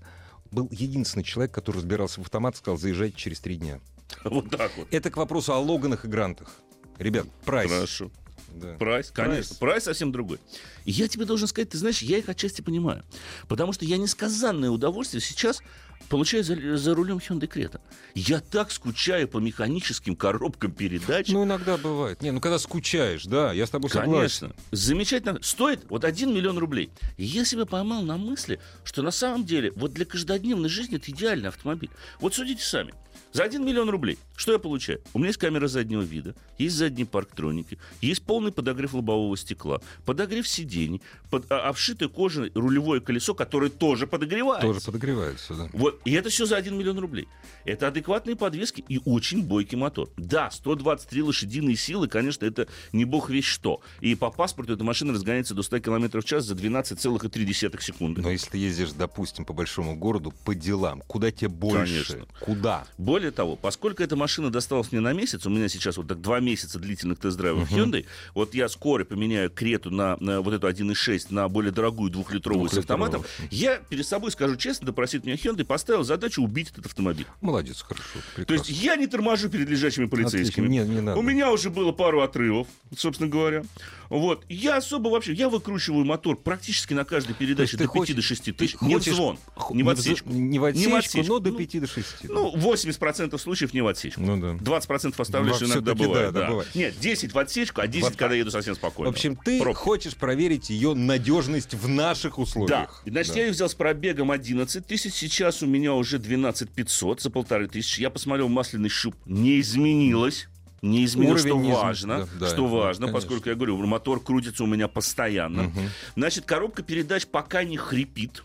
Был 0.51 0.67
единственный 0.71 1.23
человек, 1.23 1.51
который 1.53 1.77
разбирался 1.77 2.21
в 2.21 2.23
автомат, 2.23 2.55
сказал, 2.55 2.77
заезжайте 2.77 3.15
через 3.17 3.39
три 3.39 3.55
дня. 3.55 3.79
Вот 4.23 4.49
так 4.49 4.71
вот. 4.77 4.87
Это 4.91 5.09
к 5.09 5.17
вопросу 5.17 5.53
о 5.53 5.59
Логанах 5.59 6.05
и 6.05 6.07
Грантах. 6.07 6.53
Ребят, 6.97 7.27
прайс. 7.45 7.69
Хорошо. 7.71 8.11
Да. 8.55 8.75
Прайс, 8.77 9.11
конечно. 9.11 9.55
Прайс 9.59 9.83
совсем 9.83 10.11
другой. 10.11 10.39
И 10.85 10.91
я 10.91 11.07
тебе 11.07 11.25
должен 11.25 11.47
сказать, 11.47 11.69
ты 11.69 11.77
знаешь, 11.77 12.01
я 12.01 12.17
их 12.17 12.29
отчасти 12.29 12.61
понимаю. 12.61 13.03
Потому 13.47 13.73
что 13.73 13.85
я 13.85 13.97
несказанное 13.97 14.69
удовольствие 14.69 15.21
сейчас 15.21 15.61
получаю 16.09 16.43
за, 16.43 16.77
за 16.77 16.95
рулем 16.95 17.17
Hyundai 17.17 17.47
Creta. 17.47 17.79
Я 18.15 18.39
так 18.39 18.71
скучаю 18.71 19.27
по 19.27 19.37
механическим 19.37 20.15
коробкам 20.15 20.71
передач. 20.71 21.29
Ну, 21.29 21.43
иногда 21.43 21.77
бывает. 21.77 22.21
Не, 22.21 22.31
ну 22.31 22.39
когда 22.39 22.59
скучаешь, 22.59 23.25
да, 23.25 23.53
я 23.53 23.65
с 23.65 23.69
тобой 23.69 23.89
согласен. 23.89 24.49
Конечно. 24.49 24.55
Замечательно. 24.71 25.39
Стоит 25.41 25.85
вот 25.89 26.03
1 26.03 26.33
миллион 26.33 26.57
рублей. 26.57 26.89
И 27.17 27.23
я 27.23 27.45
себя 27.45 27.65
поймал 27.65 28.01
на 28.03 28.17
мысли, 28.17 28.59
что 28.83 29.01
на 29.01 29.11
самом 29.11 29.45
деле 29.45 29.71
вот 29.75 29.93
для 29.93 30.05
каждодневной 30.05 30.69
жизни 30.69 30.97
это 30.97 31.11
идеальный 31.11 31.49
автомобиль. 31.49 31.89
Вот 32.19 32.33
судите 32.33 32.63
сами. 32.63 32.93
За 33.33 33.43
1 33.43 33.65
миллион 33.65 33.89
рублей 33.89 34.17
что 34.37 34.51
я 34.51 34.59
получаю? 34.59 35.01
У 35.15 35.17
меня 35.17 35.29
есть 35.29 35.39
камера 35.39 35.67
заднего 35.67 36.03
вида, 36.03 36.35
есть 36.59 36.75
задние 36.75 37.07
парктроники, 37.07 37.79
есть 38.01 38.21
полный 38.21 38.51
подогрев 38.51 38.93
лобового 38.93 39.35
стекла, 39.35 39.81
подогрев 40.05 40.47
сидений, 40.47 41.01
под, 41.31 41.51
а, 41.51 41.67
обшитое 41.67 42.07
кожаное 42.07 42.51
рулевое 42.53 43.01
колесо, 43.01 43.33
которое 43.33 43.71
тоже 43.71 44.05
подогревается. 44.05 44.67
Тоже 44.67 44.85
подогревается, 44.85 45.55
да. 45.55 45.69
Вот, 45.73 45.86
и 46.05 46.13
это 46.13 46.29
все 46.29 46.45
за 46.45 46.57
1 46.57 46.77
миллион 46.77 46.99
рублей. 46.99 47.27
Это 47.65 47.87
адекватные 47.87 48.35
подвески 48.35 48.83
и 48.87 48.99
очень 49.05 49.43
бойкий 49.43 49.77
мотор. 49.77 50.09
Да, 50.17 50.49
123 50.51 51.21
лошадиные 51.21 51.75
силы, 51.75 52.07
конечно, 52.07 52.45
это 52.45 52.67
не 52.93 53.05
бог 53.05 53.29
весь 53.29 53.45
что. 53.45 53.81
И 53.99 54.15
по 54.15 54.31
паспорту 54.31 54.73
эта 54.73 54.83
машина 54.83 55.13
разгоняется 55.13 55.53
до 55.53 55.63
100 55.63 55.79
км 55.79 56.21
в 56.21 56.25
час 56.25 56.45
за 56.45 56.55
12,3 56.55 57.81
секунды. 57.81 58.21
Но 58.21 58.31
если 58.31 58.51
ты 58.51 58.57
ездишь, 58.57 58.91
допустим, 58.91 59.45
по 59.45 59.53
большому 59.53 59.95
городу 59.95 60.33
по 60.45 60.55
делам, 60.55 61.01
куда 61.07 61.31
тебе 61.31 61.49
больше? 61.49 62.05
Конечно. 62.05 62.27
Куда? 62.39 62.87
Более 62.97 63.31
того, 63.31 63.55
поскольку 63.55 64.03
эта 64.03 64.15
машина 64.15 64.49
досталась 64.49 64.91
мне 64.91 65.01
на 65.01 65.13
месяц, 65.13 65.45
у 65.45 65.49
меня 65.49 65.67
сейчас 65.67 65.97
вот 65.97 66.07
так 66.07 66.21
два 66.21 66.39
месяца 66.39 66.79
длительных 66.79 67.19
тест-драйвов 67.19 67.69
Hyundai, 67.71 68.05
вот 68.33 68.53
я 68.53 68.69
скоро 68.69 69.03
поменяю 69.03 69.49
крету 69.49 69.91
на, 69.91 70.17
на 70.19 70.41
вот 70.41 70.53
эту 70.53 70.67
1.6 70.67 71.27
на 71.29 71.49
более 71.49 71.71
дорогую 71.71 72.11
двухлитровую 72.11 72.69
с 72.69 72.73
Двухлитровую. 72.73 73.07
автоматом, 73.07 73.47
я 73.51 73.77
перед 73.77 74.05
собой 74.05 74.31
скажу 74.31 74.55
честно, 74.55 74.87
допросит 74.87 75.25
меня 75.25 75.35
Hyundai, 75.35 75.65
поставил 75.77 76.03
задачу 76.03 76.41
убить 76.41 76.71
этот 76.71 76.87
автомобиль. 76.87 77.27
Молодец, 77.39 77.83
хорошо. 77.83 78.19
То 78.47 78.53
есть 78.55 78.67
я 78.69 78.95
не 78.95 79.05
торможу 79.05 79.47
перед 79.47 79.69
лежачими 79.69 80.05
полицейскими. 80.07 80.65
Отлично. 80.65 80.85
Не, 80.89 80.95
не 80.95 81.01
надо. 81.01 81.19
У 81.19 81.21
меня 81.21 81.51
уже 81.51 81.69
было 81.69 81.91
пару 81.91 82.21
отрывов, 82.21 82.67
собственно 82.97 83.29
говоря. 83.29 83.63
Вот. 84.09 84.43
Я 84.49 84.77
особо 84.77 85.09
вообще, 85.09 85.33
я 85.33 85.49
выкручиваю 85.49 86.03
мотор 86.03 86.35
практически 86.37 86.93
на 86.95 87.03
каждой 87.05 87.35
передаче 87.35 87.77
до 87.77 87.83
5 87.83 87.87
хочешь- 87.89 88.15
до 88.15 88.21
6 88.23 88.45
ты 88.45 88.53
тысяч. 88.53 88.81
Не 88.81 88.95
в 88.95 88.97
хочешь- 88.99 89.13
звон, 89.15 89.37
не 89.71 89.83
в 89.83 89.89
отсечку. 89.89 90.29
Не 90.31 90.57
в 90.57 90.63
отсечку, 90.65 90.95
отсечку. 90.95 91.27
но 91.33 91.39
до 91.39 91.51
Ну, 91.51 91.57
5 91.57 91.79
до 91.79 91.87
6. 91.87 92.07
Ну, 92.23 92.55
80% 92.57 93.37
случаев 93.39 93.73
не 93.75 93.81
в 93.81 93.87
отсечку. 93.87 94.21
Ну 94.21 94.37
да. 94.39 94.53
20% 94.63 95.19
оставляешь 95.19 95.59
Ну, 95.61 95.67
иногда 95.67 95.93
бывает. 95.93 96.33
да, 96.33 96.39
да, 96.39 96.45
да. 96.45 96.47
бывает. 96.51 96.73
Нет, 96.73 96.95
10 96.99 97.33
в 97.33 97.37
отсечку, 97.37 97.81
а 97.81 97.87
10, 97.87 98.03
Вот 98.03 98.15
когда 98.15 98.33
еду 98.33 98.49
совсем 98.49 98.73
В 98.73 98.77
спокойно. 98.77 99.11
общем, 99.11 99.35
ты 99.35 99.59
Пробка. 99.61 99.79
хочешь 99.79 100.15
проверить 100.15 100.69
ее 100.71 100.95
надежность 100.95 101.75
в 101.75 101.87
наших 101.87 102.37
Да. 102.37 102.41
условиях. 102.41 103.01
И, 103.05 103.11
Значит, 103.11 103.33
Да. 103.33 103.39
я 103.41 103.45
ее 103.47 103.51
взял 103.51 103.67
с 103.69 103.75
пробегом 103.75 104.31
11 104.31 104.87
тысяч, 104.87 105.13
сейчас 105.13 105.61
у 105.61 105.66
меня 105.67 105.93
уже 105.93 106.19
12 106.19 106.69
500 106.69 107.21
за 107.21 107.29
полторы 107.29 107.67
тысячи. 107.67 108.01
Я 108.01 108.09
посмотрел, 108.09 108.49
масляный 108.49 108.89
щуп 108.89 109.15
не 109.25 109.59
изменилось. 109.59 110.47
Не 110.83 111.05
изменилось, 111.05 111.43
Уровень 111.43 111.57
что 111.57 111.67
не 111.67 111.73
важно, 111.73 112.17
да, 112.19 112.27
да, 112.39 112.47
что 112.47 112.61
да, 112.61 112.67
важно, 112.67 113.07
конечно. 113.07 113.19
поскольку 113.19 113.49
я 113.49 113.55
говорю, 113.55 113.77
мотор 113.87 114.21
крутится 114.21 114.63
у 114.63 114.67
меня 114.67 114.87
постоянно. 114.87 115.71
Значит, 116.15 116.45
коробка 116.45 116.83
передач 116.83 117.25
пока 117.25 117.63
не 117.63 117.77
хрипит. 117.77 118.43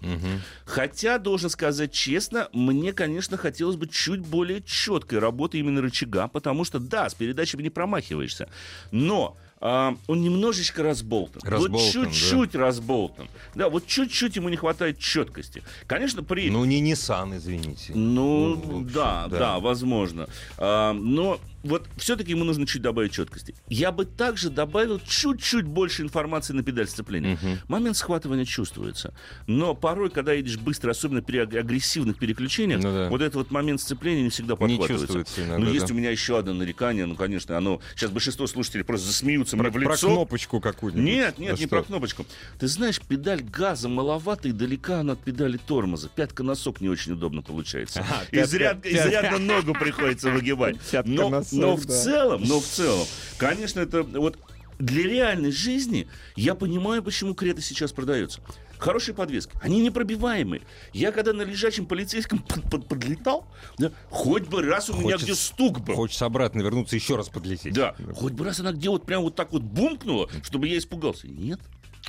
Хотя, 0.65 1.19
должен 1.19 1.51
сказать 1.51 1.93
честно, 1.93 2.49
мне, 2.55 2.95
конечно, 2.95 3.37
хотелось 3.37 3.77
бы 3.77 3.87
чуть 3.87 4.21
более 4.21 4.63
четкой 4.63 5.19
работы 5.19 5.59
именно 5.59 5.83
рычага, 5.83 6.27
потому 6.27 6.65
что, 6.65 6.79
да, 6.79 7.11
с 7.11 7.15
передачами 7.15 7.63
не 7.63 7.71
промахиваешься, 7.71 8.49
но 8.91 9.37
он 9.63 10.21
немножечко 10.23 10.83
разболтан. 10.83 11.41
Разболтан, 11.45 11.73
вот 11.73 11.83
да. 11.83 11.93
чуть-чуть 11.93 12.55
разболтан. 12.57 13.29
Да, 13.55 13.69
вот 13.69 13.87
чуть-чуть 13.87 14.35
ему 14.37 14.49
не 14.49 14.57
хватает 14.57 14.99
четкости. 14.99 15.63
Конечно, 15.87 16.25
при... 16.25 16.51
Ну, 16.51 16.65
не 16.65 16.83
Nissan, 16.83 17.37
извините. 17.37 17.93
Ну, 17.95 18.57
Ну, 18.57 18.81
общем, 18.81 18.89
да, 18.89 19.29
да, 19.29 19.39
да. 19.39 19.59
возможно. 19.61 20.29
А, 20.59 20.93
но 20.93 21.39
вот 21.63 21.89
все-таки 21.97 22.31
ему 22.33 22.45
нужно 22.45 22.67
чуть 22.67 22.83
добавить 22.83 23.13
четкости. 23.13 23.55
Я 23.69 23.93
бы 23.93 24.05
также 24.05 24.51
добавил 24.51 25.01
чуть-чуть 25.07 25.65
больше 25.65 26.03
информации 26.03 26.53
на 26.53 26.63
педаль 26.63 26.87
сцепления. 26.89 27.39
Момент 27.69 27.97
схватывания 27.97 28.45
чувствуется. 28.45 29.15
Но 29.47 29.75
порой, 29.75 30.11
когда 30.11 30.33
едешь 30.33 30.59
быстро, 30.59 30.91
особенно 30.91 31.23
при 31.23 31.39
аг- 31.39 31.55
агрессивных 31.55 32.19
переключениях, 32.19 32.83
Ну 32.83 32.93
да. 32.93 33.09
вот 33.09 33.21
этот 33.21 33.35
вот 33.37 33.51
момент 33.51 33.81
сцепления 33.81 34.23
не 34.23 34.31
всегда 34.31 34.57
подхватывается. 34.57 34.99
чувствуется 35.07 35.41
иногда, 35.45 35.59
Но 35.59 35.71
есть 35.71 35.87
да. 35.89 35.95
у 35.95 35.97
меня 35.97 36.11
еще 36.11 36.39
одно 36.39 36.55
нарекание, 36.55 37.07
ну, 37.07 37.15
конечно, 37.17 37.57
оно... 37.57 37.81
Сейчас 37.95 38.11
большинство 38.11 38.47
слушателей 38.47 38.85
просто 38.85 39.07
засмеются 39.07 39.57
мне 39.57 39.71
Про, 39.71 39.71
в 39.81 39.83
про 39.85 39.93
лицо. 39.93 40.07
кнопочку 40.09 40.61
какую-нибудь. 40.61 41.05
Нет, 41.05 41.39
нет, 41.39 41.51
А 41.55 41.57
не 41.59 41.67
что? 41.67 41.69
про 41.69 41.83
кнопочку. 41.83 42.27
Ты 42.59 42.67
знаешь, 42.69 43.01
педаль 43.01 43.43
газа 43.43 43.89
маловато 43.89 44.49
и 44.49 44.53
далека 44.53 45.01
она 45.01 45.13
от 45.13 45.23
педали 45.23 45.57
тормоза. 45.59 46.09
Пятка 46.15 46.43
носок 46.43 46.81
не 46.81 46.89
очень 46.89 47.13
удобно 47.13 47.43
получается. 47.43 48.01
Ага, 48.01 48.25
пятка- 48.31 48.45
Изряд- 48.57 48.83
пятка. 48.83 48.89
изрядно 49.09 49.39
ногу 49.39 49.73
приходится 49.75 50.31
выгибать. 50.31 50.79
Пятка 50.91 51.11
Но, 51.11 51.29
носок, 51.29 51.52
но 51.53 51.77
в 51.77 51.85
да. 51.87 51.93
целом, 52.03 52.43
но 52.45 52.61
в 52.61 52.65
целом, 52.67 53.07
конечно, 53.39 53.81
это 53.81 54.03
вот 54.03 54.39
для 54.79 55.05
реальной 55.05 55.53
жизни 55.53 56.09
я 56.37 56.55
понимаю, 56.55 57.03
почему 57.03 57.35
Крета 57.35 57.61
сейчас 57.63 57.93
продается. 57.93 58.41
Хорошие 58.79 59.15
подвески, 59.15 59.53
они 59.63 59.81
непробиваемые. 59.81 60.63
Я 60.93 61.13
когда 61.13 61.33
на 61.33 61.43
лежачем 61.43 61.87
полицейском 61.87 62.39
под- 62.49 62.69
под- 62.69 62.89
подлетал, 62.89 63.47
да, 63.79 63.93
хоть 64.11 64.49
бы 64.49 64.61
раз 64.63 64.91
у 64.91 64.95
меня 64.95 65.13
Хочется- 65.13 65.25
где 65.27 65.35
стук 65.37 65.81
был. 65.81 65.95
Хочется 65.95 66.27
обратно 66.27 66.63
вернуться, 66.63 66.97
еще 66.97 67.15
раз 67.15 67.29
подлететь. 67.29 67.75
Да, 67.75 67.95
хоть 68.15 68.33
бы 68.33 68.45
раз 68.45 68.59
она 68.59 68.73
где 68.73 68.89
вот 68.91 69.07
прям 69.07 69.23
вот 69.23 69.37
так 69.37 69.53
вот 69.53 69.63
бумкнула, 69.63 70.29
чтобы 70.43 70.67
я 70.67 70.79
испугался. 70.79 71.29
Нет, 71.29 71.61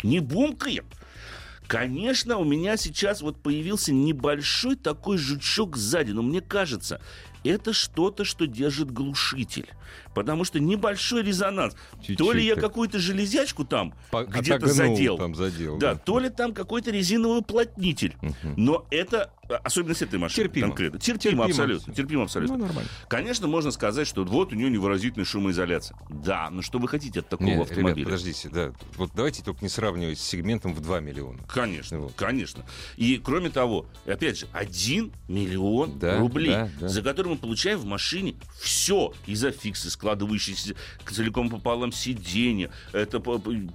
не 0.02 0.20
бумкает. 0.20 0.86
Конечно, 1.68 2.38
у 2.38 2.44
меня 2.44 2.76
сейчас 2.76 3.22
вот 3.22 3.42
появился 3.42 3.94
небольшой 3.94 4.76
такой 4.76 5.18
жучок 5.18 5.78
сзади, 5.78 6.12
но 6.12 6.22
мне 6.22 6.42
кажется, 6.42 7.00
это 7.44 7.74
что-то, 7.74 8.26
что 8.26 8.48
держит 8.48 8.92
глушитель. 8.92 9.70
Потому 10.14 10.44
что 10.44 10.60
небольшой 10.60 11.24
резонанс. 11.24 11.76
Чуть-чуть 12.00 12.18
то 12.18 12.32
ли 12.32 12.46
я 12.46 12.56
какую-то 12.56 13.00
железячку 13.00 13.66
там 13.66 13.94
По- 14.12 14.24
где-то 14.26 14.68
задел. 14.68 15.18
там, 15.18 15.36
задел, 15.36 15.78
да, 15.78 15.94
да. 15.94 16.00
то 16.00 16.20
ли 16.20 16.30
там 16.30 16.54
какой-то 16.54 16.92
резиновый 16.92 17.40
уплотнитель. 17.40 18.16
Но 18.58 18.86
это 18.92 19.32
а, 19.50 19.56
особенность 19.64 20.02
этой 20.02 20.20
машины 20.20 20.46
Терпимо. 20.48 20.68
конкретно. 20.68 21.00
Терпимо, 21.00 21.20
Терпимо 21.22 21.46
абсолютно. 21.46 21.76
абсолютно. 21.76 21.94
Терпимо 21.94 22.24
абсолютно. 22.24 22.58
Ну, 22.58 22.66
нормально. 22.66 22.90
Конечно, 23.10 23.48
можно 23.48 23.72
сказать, 23.72 24.08
что 24.08 24.24
вот 24.24 24.54
у 24.54 24.56
нее 24.56 24.70
невыразительная 24.70 25.26
шумоизоляция. 25.26 25.98
Да, 26.10 26.50
но 26.50 26.62
что 26.62 26.80
вы 26.80 26.88
хотите 26.88 27.20
от 27.20 27.30
такого 27.30 27.48
Не, 27.48 27.54
ребят, 27.56 27.70
автомобиля? 27.72 28.06
подождите, 28.06 28.50
да. 28.50 28.72
Вот 28.96 29.12
давайте 29.16 29.44
только 29.44 29.62
не 29.64 29.70
сравнивать 29.70 30.18
с 30.20 30.24
сегментом 30.24 30.74
в 30.74 30.82
2 30.82 31.00
миллиона. 31.02 31.40
Конечно, 31.48 32.00
Вот. 32.00 32.14
конечно. 32.16 32.64
И 32.96 33.18
кроме 33.18 33.50
того, 33.50 33.86
опять 34.06 34.38
же, 34.40 34.48
1 34.54 35.12
миллион 35.28 36.00
Да, 36.00 36.20
рублей, 36.20 36.52
да, 36.52 36.70
да. 36.80 36.88
за 36.88 37.02
который 37.02 37.30
мы 37.30 37.38
получаем 37.38 37.80
в 37.80 37.86
машине 37.86 38.36
все. 38.62 39.14
Изофиксы, 39.84 39.90
складывающиеся 39.90 40.76
целиком 41.10 41.50
пополам 41.50 41.92
сиденья, 41.92 42.70
это 42.92 43.18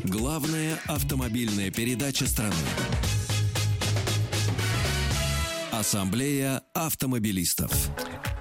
Главная 0.04 0.80
автомобильная 0.88 1.72
передача 1.72 2.26
страны. 2.26 2.56
Ассамблея 5.72 6.64
автомобилистов. 6.74 7.72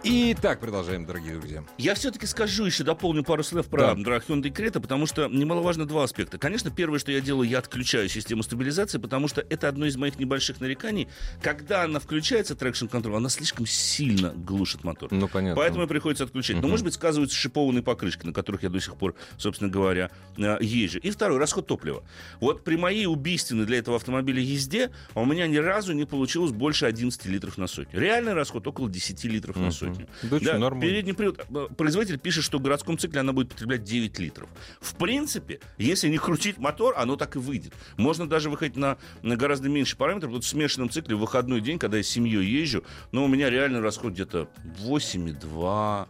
Итак, 0.05 0.61
продолжаем, 0.61 1.05
дорогие 1.05 1.35
друзья. 1.35 1.65
Я 1.77 1.95
все-таки 1.97 2.25
скажу 2.27 2.65
еще, 2.65 2.85
дополню 2.85 3.25
пару 3.25 3.43
слов 3.43 3.67
про, 3.67 3.95
Да. 3.95 4.19
Hyundai 4.19 4.53
Creta, 4.53 4.81
потому 4.81 5.07
что 5.07 5.27
немаловажно 5.27 5.87
два 5.87 6.05
аспекта. 6.05 6.39
Конечно, 6.39 6.71
первое, 6.71 7.01
что 7.01 7.11
я 7.11 7.21
делаю, 7.21 7.49
я 7.49 7.59
отключаю 7.59 8.09
систему 8.09 8.45
стабилизации, 8.45 8.99
потому 8.99 9.27
что 9.27 9.45
это 9.51 9.69
одно 9.69 9.87
из 9.87 9.97
моих 9.97 10.19
небольших 10.19 10.61
нареканий. 10.61 11.09
Когда 11.43 11.83
она 11.83 11.99
включается, 11.99 12.55
traction 12.55 12.89
control, 12.89 13.17
она 13.17 13.29
слишком 13.29 13.67
сильно 13.67 14.31
глушит 14.31 14.85
мотор. 14.85 15.13
Ну, 15.13 15.27
понятно. 15.27 15.57
Поэтому 15.61 15.87
приходится 15.89 16.25
отключать. 16.25 16.61
Но, 16.63 16.69
может 16.69 16.85
быть, 16.85 16.95
сказываются 16.95 17.37
шипованные 17.37 17.83
покрышки, 17.83 18.25
на 18.25 18.33
которых 18.33 18.63
я 18.63 18.69
до 18.69 18.81
сих 18.81 18.95
пор, 18.97 19.17
собственно 19.37 19.69
говоря, 19.69 20.11
э, 20.37 20.59
езжу. 20.61 21.01
И 21.01 21.11
второй, 21.11 21.39
расход 21.39 21.67
топлива. 21.67 22.05
Вот 22.41 22.63
при 22.63 22.77
моей 22.77 23.07
убийственной 23.07 23.67
для 23.67 23.79
этого 23.79 23.97
автомобиля 23.97 24.41
езде 24.41 24.91
у 25.17 25.25
меня 25.25 25.49
ни 25.49 25.57
разу 25.57 25.93
не 25.93 26.05
получилось 26.05 26.53
больше 26.53 26.87
11 26.87 27.27
литров 27.27 27.59
на 27.59 27.67
сотню. 27.67 27.99
Реальный 27.99 28.33
расход 28.33 28.65
около 28.67 28.89
10 28.89 29.25
литров 29.25 29.57
на 29.57 29.71
сотню. 29.73 29.98
Да 30.23 30.41
чё, 30.41 30.59
нормально. 30.59 30.81
передний 30.81 31.15
привод. 31.15 31.45
э, 31.49 31.69
Производитель 31.77 32.19
пишет, 32.19 32.45
что 32.45 32.59
в 32.59 32.63
городском 32.63 32.99
цикле 32.99 33.21
она 33.21 33.33
будет 33.33 33.51
потреблять 33.51 33.85
9 33.85 34.19
литров. 34.19 34.49
В 34.81 34.95
принципе, 34.97 35.61
если 35.79 36.09
не 36.09 36.19
крутить 36.19 36.59
мотор, 36.59 36.95
оно 36.97 37.17
так 37.17 37.37
и 37.37 37.39
выйдет. 37.39 37.73
Можно 37.97 38.29
даже 38.29 38.51
выходить 38.51 38.77
на, 38.77 38.99
на 39.23 39.37
гораздо 39.37 39.69
меньше 39.69 39.97
параметров. 39.97 40.31
Вот 40.33 40.45
в 40.45 40.49
смешанном 40.49 40.91
цикле 40.91 41.17
в 41.17 41.21
выходной 41.21 41.61
день, 41.61 41.79
когда 41.79 41.97
я 41.97 42.03
с 42.03 42.09
семьей 42.09 42.45
езжу, 42.45 42.85
но 43.13 43.25
у 43.25 43.29
меня 43.29 43.51
реальный 43.51 43.81
расход 43.81 44.13
где-то 44.13 44.49
8,2, 44.81 46.09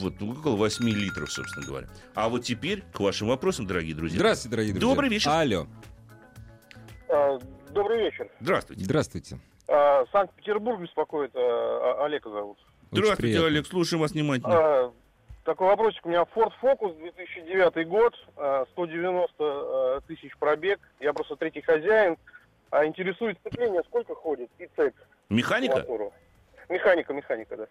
вот, 0.00 0.14
ну, 0.20 0.32
около 0.32 0.56
8 0.56 0.88
литров, 0.88 1.30
собственно 1.30 1.66
говоря. 1.66 1.88
А 2.14 2.28
вот 2.28 2.44
теперь 2.44 2.82
к 2.92 3.00
вашим 3.00 3.28
вопросам, 3.28 3.66
дорогие 3.66 3.94
друзья. 3.94 4.18
Здравствуйте, 4.18 4.50
дорогие 4.50 4.72
друзья. 4.74 4.88
Добрый 4.88 5.10
вечер. 5.10 5.30
Алло. 5.30 5.66
А, 7.08 7.38
Добрый 7.72 7.98
вечер. 8.04 8.28
Здравствуйте. 8.40 8.84
Здравствуйте. 8.84 9.38
А, 9.68 10.04
Санкт-Петербург 10.12 10.80
беспокоит, 10.80 11.32
Олега 11.34 12.30
зовут. 12.30 12.58
Здравствуйте, 12.90 13.22
приятно. 13.22 13.46
Олег, 13.48 13.66
слушаем 13.66 14.00
вас 14.00 14.12
внимательно. 14.12 14.54
А, 14.54 14.92
Такой 15.44 15.68
вопросик. 15.68 16.04
У 16.06 16.08
меня 16.08 16.22
Ford 16.34 16.52
Focus 16.62 16.96
2009 16.98 17.86
год, 17.88 18.14
а, 18.36 18.64
190 18.72 19.34
а, 19.38 20.00
тысяч 20.06 20.36
пробег. 20.38 20.80
Я 21.00 21.12
просто 21.12 21.36
третий 21.36 21.60
хозяин. 21.62 22.16
А 22.70 22.84
интересует 22.84 23.38
сцепление, 23.38 23.82
сколько 23.86 24.14
ходит 24.14 24.50
и 24.58 24.68
цепь 24.76 24.94
Механика? 25.28 25.76
мотору. 25.76 26.12
Механика, 26.68 27.12
механика, 27.14 27.56
да. 27.56 27.66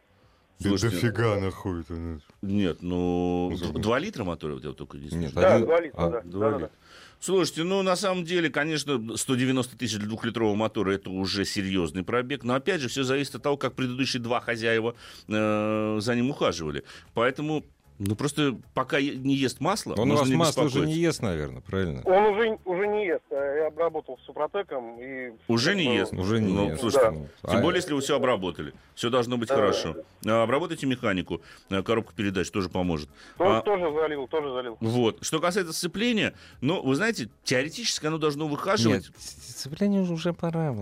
Слушайте, 0.61 0.95
дофига 0.97 1.37
находит. 1.39 1.85
ну. 1.89 2.19
Нет, 2.41 2.77
ну, 2.81 3.49
Ну? 3.51 3.79
2 3.79 3.99
литра 3.99 4.23
мотора 4.23 4.53
вот 4.53 4.63
я 4.63 4.69
вот 4.69 4.77
только 4.77 4.97
здесь 4.97 5.11
Нет. 5.11 5.33
Да, 5.33 5.55
один- 5.55 5.65
два 5.65 5.81
литра, 5.81 5.97
а, 6.05 6.09
да. 6.09 6.21
два 6.21 6.39
Да, 6.45 6.51
да, 6.51 6.57
литра. 6.65 6.71
Слушайте, 7.19 7.63
ну, 7.63 7.81
на 7.81 7.95
самом 7.95 8.23
деле, 8.23 8.49
конечно, 8.49 9.17
190 9.17 9.77
тысяч 9.77 9.97
для 9.97 10.07
двухлитрового 10.07 10.55
мотора 10.55 10.91
это 10.91 11.09
уже 11.09 11.43
серьезный 11.45 12.03
пробег. 12.03 12.43
Но, 12.43 12.55
опять 12.55 12.81
же, 12.81 12.87
все 12.87 13.03
зависит 13.03 13.35
от 13.35 13.41
того, 13.43 13.57
как 13.57 13.73
предыдущие 13.73 14.21
два 14.21 14.39
хозяева 14.41 14.95
э, 15.27 15.97
за 15.99 16.15
ним 16.15 16.29
ухаживали. 16.29 16.83
Поэтому, 17.13 17.65
ну, 17.97 18.15
просто 18.15 18.57
пока 18.73 18.99
не 19.01 19.35
ест 19.35 19.59
масло, 19.59 19.95
Он 19.97 20.11
у 20.11 20.15
вас 20.17 20.27
не 20.27 20.35
масло 20.35 20.63
уже 20.63 20.85
не 20.85 20.93
ест, 20.95 21.21
наверное, 21.21 21.61
правильно? 21.61 22.01
Он 22.05 22.25
уже, 22.33 22.57
уже 22.65 22.87
не 22.87 23.05
ест. 23.07 23.23
а 23.31 23.35
Я 23.55 23.67
обработал 23.67 24.19
супротеком 24.25 24.99
и... 24.99 25.31
Уже 25.47 25.75
не 25.75 25.87
бы, 25.87 25.93
ест? 25.93 26.13
Уже 26.13 26.41
не 26.41 26.51
Ну, 26.53 26.69
ест. 26.69 26.81
слушайте, 26.81 27.11
Ну, 27.11 27.27
Тем 27.49 27.59
а- 27.59 27.61
более, 27.61 27.77
если 27.79 27.93
вы 27.93 28.01
все 28.01 28.15
обработали. 28.17 28.73
Все 28.95 29.09
должно 29.09 29.37
быть 29.37 29.49
Да. 29.49 29.55
хорошо. 29.55 29.95
А, 30.25 30.43
Обработайте 30.43 30.85
механику. 30.87 31.41
э, 31.69 31.81
Коробка 31.83 32.13
передач 32.15 32.49
тоже 32.51 32.69
поможет. 32.69 33.09
то- 33.37 33.57
А, 33.57 33.61
Тоже 33.61 33.91
залил, 33.93 34.27
тоже 34.27 34.51
залил. 34.51 34.77
Вот. 34.81 35.23
Что 35.23 35.39
касается 35.39 35.73
сцепления, 35.73 36.33
ну, 36.61 36.81
вы 36.81 36.95
знаете, 36.95 37.29
теоретически 37.43 38.05
оно 38.07 38.17
должно 38.17 38.47
выхаживать. 38.47 39.05
Нет, 39.05 39.13
сцепление 39.17 40.01
уже- 40.01 40.13
уже 40.13 40.33
пора. 40.33 40.75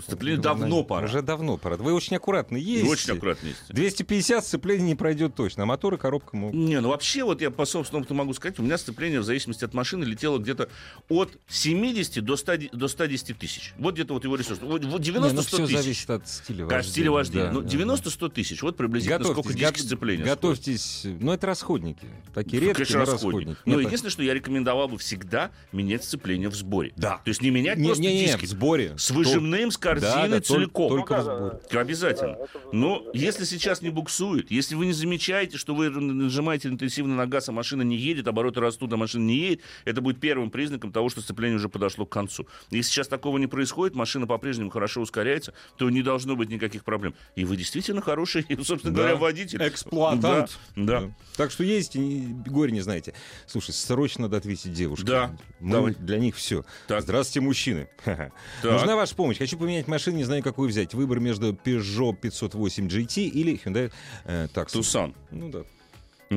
Сцепление 0.00 0.40
давно 0.40 0.84
пора. 0.84 1.06
Уже 1.06 1.22
давно 1.22 1.56
пора. 1.56 1.76
Вы 1.76 1.92
очень 1.92 2.16
аккуратно 2.16 2.56
ездите. 2.56 2.90
очень 2.90 3.12
аккуратно 3.16 3.48
есть. 3.48 3.62
250 3.68 4.44
сцепление 4.44 4.86
не 4.86 4.94
пройдет 4.94 5.34
точно, 5.34 5.62
а 5.64 5.66
мотор 5.66 5.94
и 5.94 5.96
могут. 6.32 6.54
Не, 6.54 6.80
ну 6.80 6.88
вообще, 6.88 7.24
вот 7.24 7.40
я 7.40 7.50
по 7.50 7.64
собственному 7.66 8.02
опыту 8.04 8.14
могу 8.14 8.32
сказать, 8.34 8.58
у 8.58 8.62
меня 8.62 8.78
сцепление 8.78 9.20
в 9.20 9.24
зависимости 9.24 9.64
от 9.64 9.74
машины 9.74 10.04
летело 10.04 10.38
где-то 10.38 10.68
от 11.08 11.36
70 11.48 12.24
до 12.24 12.36
100, 12.36 12.52
до 12.72 12.88
110 12.88 13.38
тысяч. 13.38 13.72
Вот 13.78 13.94
где-то 13.94 14.14
вот 14.14 14.24
его 14.24 14.36
ресурс. 14.36 14.60
Вот, 14.62 14.84
вот 14.84 15.00
90-100 15.02 15.42
все 15.42 15.56
тысяч. 15.66 15.76
зависит 15.76 16.10
от 16.10 16.28
стиля 16.28 16.64
вождения. 16.66 16.82
стиле 16.90 17.10
вождения. 17.10 17.44
Да, 17.46 17.52
ну, 17.52 17.60
да, 17.62 17.68
90-100 17.68 18.28
тысяч. 18.30 18.62
Вот 18.62 18.76
приблизительно 18.76 19.18
Готовьтесь, 19.18 19.42
сколько 19.44 19.58
диски 19.58 19.80
го- 19.82 19.86
сцепления. 19.86 20.24
Готовьтесь. 20.24 21.02
Ну, 21.20 21.32
это 21.32 21.46
расходники. 21.46 22.06
Такие 22.34 22.60
Ну, 22.62 22.68
редкие, 22.68 22.86
конечно, 22.86 22.98
но 22.98 23.04
расходник. 23.12 23.24
расходники. 23.48 23.60
Но 23.66 23.74
Нет, 23.76 23.84
единственное, 23.86 24.10
что 24.12 24.22
я 24.22 24.34
рекомендовал 24.34 24.88
бы 24.88 24.98
всегда 24.98 25.50
менять 25.72 26.04
сцепление 26.04 26.48
в 26.48 26.54
сборе. 26.54 26.92
Да. 26.96 27.18
То 27.24 27.28
есть 27.28 27.42
не 27.42 27.50
менять 27.50 27.78
не, 27.78 27.86
просто 27.86 28.02
не, 28.02 28.14
не, 28.14 28.26
диски. 28.26 28.46
в 28.46 28.48
сборе. 28.48 28.94
С 28.96 29.10
выжимным, 29.10 29.70
с 29.70 29.78
корзиной 29.78 30.12
Да, 30.12 30.28
да, 30.28 30.40
целиком. 30.40 30.88
Только 30.88 31.16
Ну, 31.16 31.20
в 31.20 31.24
сборе. 31.24 31.80
Обязательно. 31.80 32.30
Это- 32.32 32.48
Но 32.72 33.04
если 33.14 33.44
сейчас 33.44 33.82
не 33.82 33.90
буксует, 33.90 34.50
если 34.50 34.74
вы 34.74 34.86
не 34.86 34.92
замечаете, 34.92 35.58
что 35.58 35.74
вы 35.74 35.90
нажимаете 36.14 36.68
интенсивно 36.68 37.14
на 37.16 37.26
газ, 37.26 37.48
а 37.48 37.52
машина 37.52 37.82
не 37.82 37.96
едет, 37.96 38.26
обороты 38.28 38.60
растут, 38.60 38.92
а 38.92 38.96
машина 38.96 39.24
не 39.24 39.36
едет, 39.36 39.60
это 39.84 40.00
будет 40.00 40.20
первым 40.20 40.50
признаком 40.50 40.92
того, 40.92 41.08
что 41.10 41.20
сцепление 41.20 41.56
уже 41.56 41.68
подошло 41.68 42.06
к 42.06 42.10
концу. 42.10 42.46
Если 42.70 42.90
сейчас 42.90 43.08
такого 43.08 43.38
не 43.38 43.46
происходит, 43.46 43.94
машина 43.94 44.26
по-прежнему 44.26 44.70
хорошо 44.70 45.00
ускоряется, 45.02 45.54
то 45.76 45.90
не 45.90 46.02
должно 46.02 46.36
быть 46.36 46.48
никаких 46.50 46.84
проблем. 46.84 47.14
И 47.36 47.44
вы 47.44 47.56
действительно 47.56 48.00
хороший, 48.00 48.46
собственно 48.62 48.94
Да. 48.94 49.02
говоря, 49.02 49.16
водитель. 49.16 49.66
Эксплуатант. 49.66 50.58
Да, 50.76 51.00
да. 51.00 51.14
Так 51.36 51.50
что 51.50 51.64
не- 51.64 52.42
горе 52.48 52.72
не 52.72 52.80
знаете. 52.80 53.14
Слушай, 53.46 53.72
срочно 53.72 54.22
надо 54.22 54.36
ответить 54.38 54.72
девушке. 54.72 55.06
Да, 55.06 55.36
Мы 55.60 55.70
давай. 55.72 55.94
для 55.94 56.18
них 56.18 56.36
все. 56.36 56.64
Так. 56.88 57.02
Здравствуйте, 57.02 57.40
мужчины. 57.40 57.88
Так. 58.04 58.32
Нужна 58.62 58.96
ваша 58.96 59.14
помощь. 59.14 59.38
Хочу 59.38 59.58
поменять 59.58 59.88
машину, 59.88 60.16
не 60.16 60.24
знаю, 60.24 60.42
какую 60.42 60.68
взять. 60.68 60.94
Выбор 60.94 61.20
между 61.20 61.52
Peugeot 61.52 62.14
508 62.14 62.86
GT 62.88 63.24
или 63.24 63.60
Hyundai 63.64 63.92
э, 64.24 64.46
Tucson. 64.54 64.72
Тусан. 64.72 65.14
Ну 65.30 65.50
да. 65.50 65.64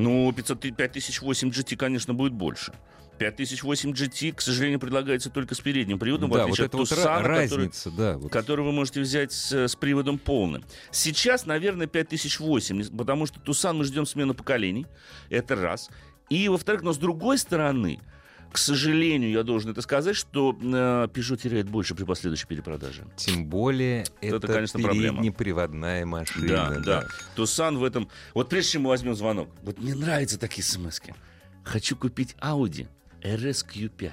Ну, 0.02 0.32
500, 0.32 0.60
5008 0.76 1.48
GT, 1.50 1.76
конечно, 1.76 2.14
будет 2.14 2.32
больше. 2.32 2.72
5008 3.18 3.90
GT, 3.92 4.32
к 4.32 4.40
сожалению, 4.40 4.78
предлагается 4.78 5.28
только 5.28 5.54
с 5.54 5.60
передним 5.60 5.98
приводом, 5.98 6.30
в 6.30 6.34
да, 6.34 6.40
вот 6.40 6.44
отличие 6.44 6.66
это 6.66 6.76
от 6.76 6.80
вот 6.80 6.92
ра- 6.92 6.94
Тусана, 6.96 7.16
который, 7.22 7.36
разница, 7.38 7.90
да. 7.90 8.16
вот. 8.16 8.32
который 8.32 8.64
вы 8.64 8.72
можете 8.72 9.00
взять 9.00 9.32
с, 9.32 9.52
с 9.52 9.76
приводом 9.76 10.18
полным. 10.18 10.62
Сейчас, 10.92 11.44
наверное, 11.44 11.86
5008, 11.86 12.76
не- 12.76 12.84
потому 12.84 13.26
что 13.26 13.40
Тусан 13.40 13.76
мы 13.76 13.84
ждем 13.84 14.06
смену 14.06 14.34
поколений. 14.34 14.86
Это 15.30 15.56
раз. 15.56 15.90
И, 16.30 16.48
во-вторых, 16.48 16.82
но 16.82 16.92
с 16.92 16.98
другой 16.98 17.38
стороны, 17.38 18.00
к 18.50 18.58
сожалению, 18.58 19.30
я 19.30 19.42
должен 19.42 19.70
это 19.70 19.82
сказать, 19.82 20.16
что 20.16 20.56
э, 20.60 21.08
Peugeot 21.12 21.36
теряет 21.36 21.68
больше 21.68 21.94
при 21.94 22.04
последующей 22.04 22.46
перепродаже. 22.46 23.04
Тем 23.16 23.46
более 23.46 24.06
Это, 24.20 24.36
это, 24.36 24.46
конечно, 24.46 24.78
переднеприводная 24.80 26.06
машина. 26.06 26.48
Да, 26.48 26.80
да. 26.80 27.06
Тусан 27.36 27.78
в 27.78 27.84
этом... 27.84 28.08
Вот 28.34 28.48
прежде 28.48 28.72
чем 28.72 28.82
мы 28.82 28.88
возьмем 28.88 29.14
звонок, 29.14 29.48
вот 29.62 29.78
мне 29.78 29.94
нравятся 29.94 30.38
такие 30.38 30.62
смс 30.62 31.00
-ки. 31.00 31.14
Хочу 31.64 31.96
купить 31.96 32.34
Audi 32.40 32.88
RSQ5 33.22 34.12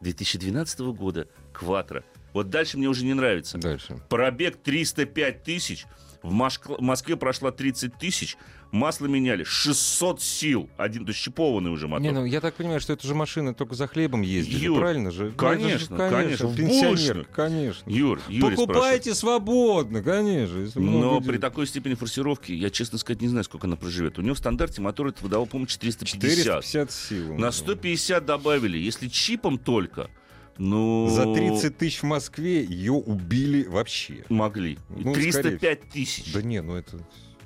2012 0.00 0.80
года, 0.80 1.28
Quattro. 1.54 2.02
Вот 2.32 2.50
дальше 2.50 2.78
мне 2.78 2.88
уже 2.88 3.04
не 3.04 3.14
нравится. 3.14 3.58
Дальше. 3.58 4.00
Пробег 4.08 4.56
305 4.62 5.42
тысяч. 5.42 5.86
В 6.22 6.32
Москве 6.32 7.16
прошла 7.16 7.50
30 7.50 7.96
тысяч. 7.98 8.36
Масло 8.72 9.06
меняли 9.06 9.42
600 9.42 10.22
сил. 10.22 10.70
Один, 10.76 11.04
то 11.04 11.10
есть 11.10 11.20
чипованный 11.20 11.70
уже 11.70 11.88
мотор. 11.88 12.02
Не, 12.02 12.12
ну 12.12 12.24
я 12.24 12.40
так 12.40 12.54
понимаю, 12.54 12.80
что 12.80 12.92
это 12.92 13.06
же 13.06 13.14
машина 13.14 13.52
только 13.52 13.74
за 13.74 13.88
хлебом 13.88 14.22
ездит. 14.22 14.60
Юр, 14.60 14.78
правильно 14.78 15.10
же? 15.10 15.26
Ну, 15.26 15.32
конечно, 15.32 15.94
это 15.96 16.08
же, 16.08 16.16
конечно, 16.16 16.46
в 16.46 16.56
Пенсионер, 16.56 17.26
конечно. 17.32 17.90
Юр, 17.90 18.20
Юрий 18.28 18.56
Покупайте 18.56 19.14
свободно, 19.14 20.02
конечно. 20.02 20.68
Но 20.76 21.14
денег. 21.14 21.26
при 21.26 21.38
такой 21.38 21.66
степени 21.66 21.94
форсировки, 21.94 22.52
я, 22.52 22.70
честно 22.70 22.98
сказать, 22.98 23.20
не 23.20 23.28
знаю, 23.28 23.44
сколько 23.44 23.66
она 23.66 23.76
проживет. 23.76 24.18
У 24.18 24.22
него 24.22 24.34
в 24.34 24.38
стандарте 24.38 24.80
мотор 24.80 25.08
это 25.08 25.22
выдавал, 25.22 25.46
по-моему, 25.46 25.66
450. 25.66 26.62
450 26.62 26.92
сил. 26.92 27.34
На 27.36 27.50
150 27.50 28.24
добавили. 28.24 28.78
Если 28.78 29.08
чипом 29.08 29.58
только, 29.58 30.10
ну... 30.58 31.08
За 31.10 31.32
30 31.32 31.76
тысяч 31.76 32.00
в 32.00 32.04
Москве 32.04 32.62
ее 32.64 32.92
убили 32.92 33.64
вообще. 33.64 34.24
Могли. 34.28 34.78
Ну, 34.90 35.12
305 35.12 35.88
тысяч. 35.90 36.32
Да 36.32 36.42
не, 36.42 36.62
ну 36.62 36.76
это... 36.76 37.00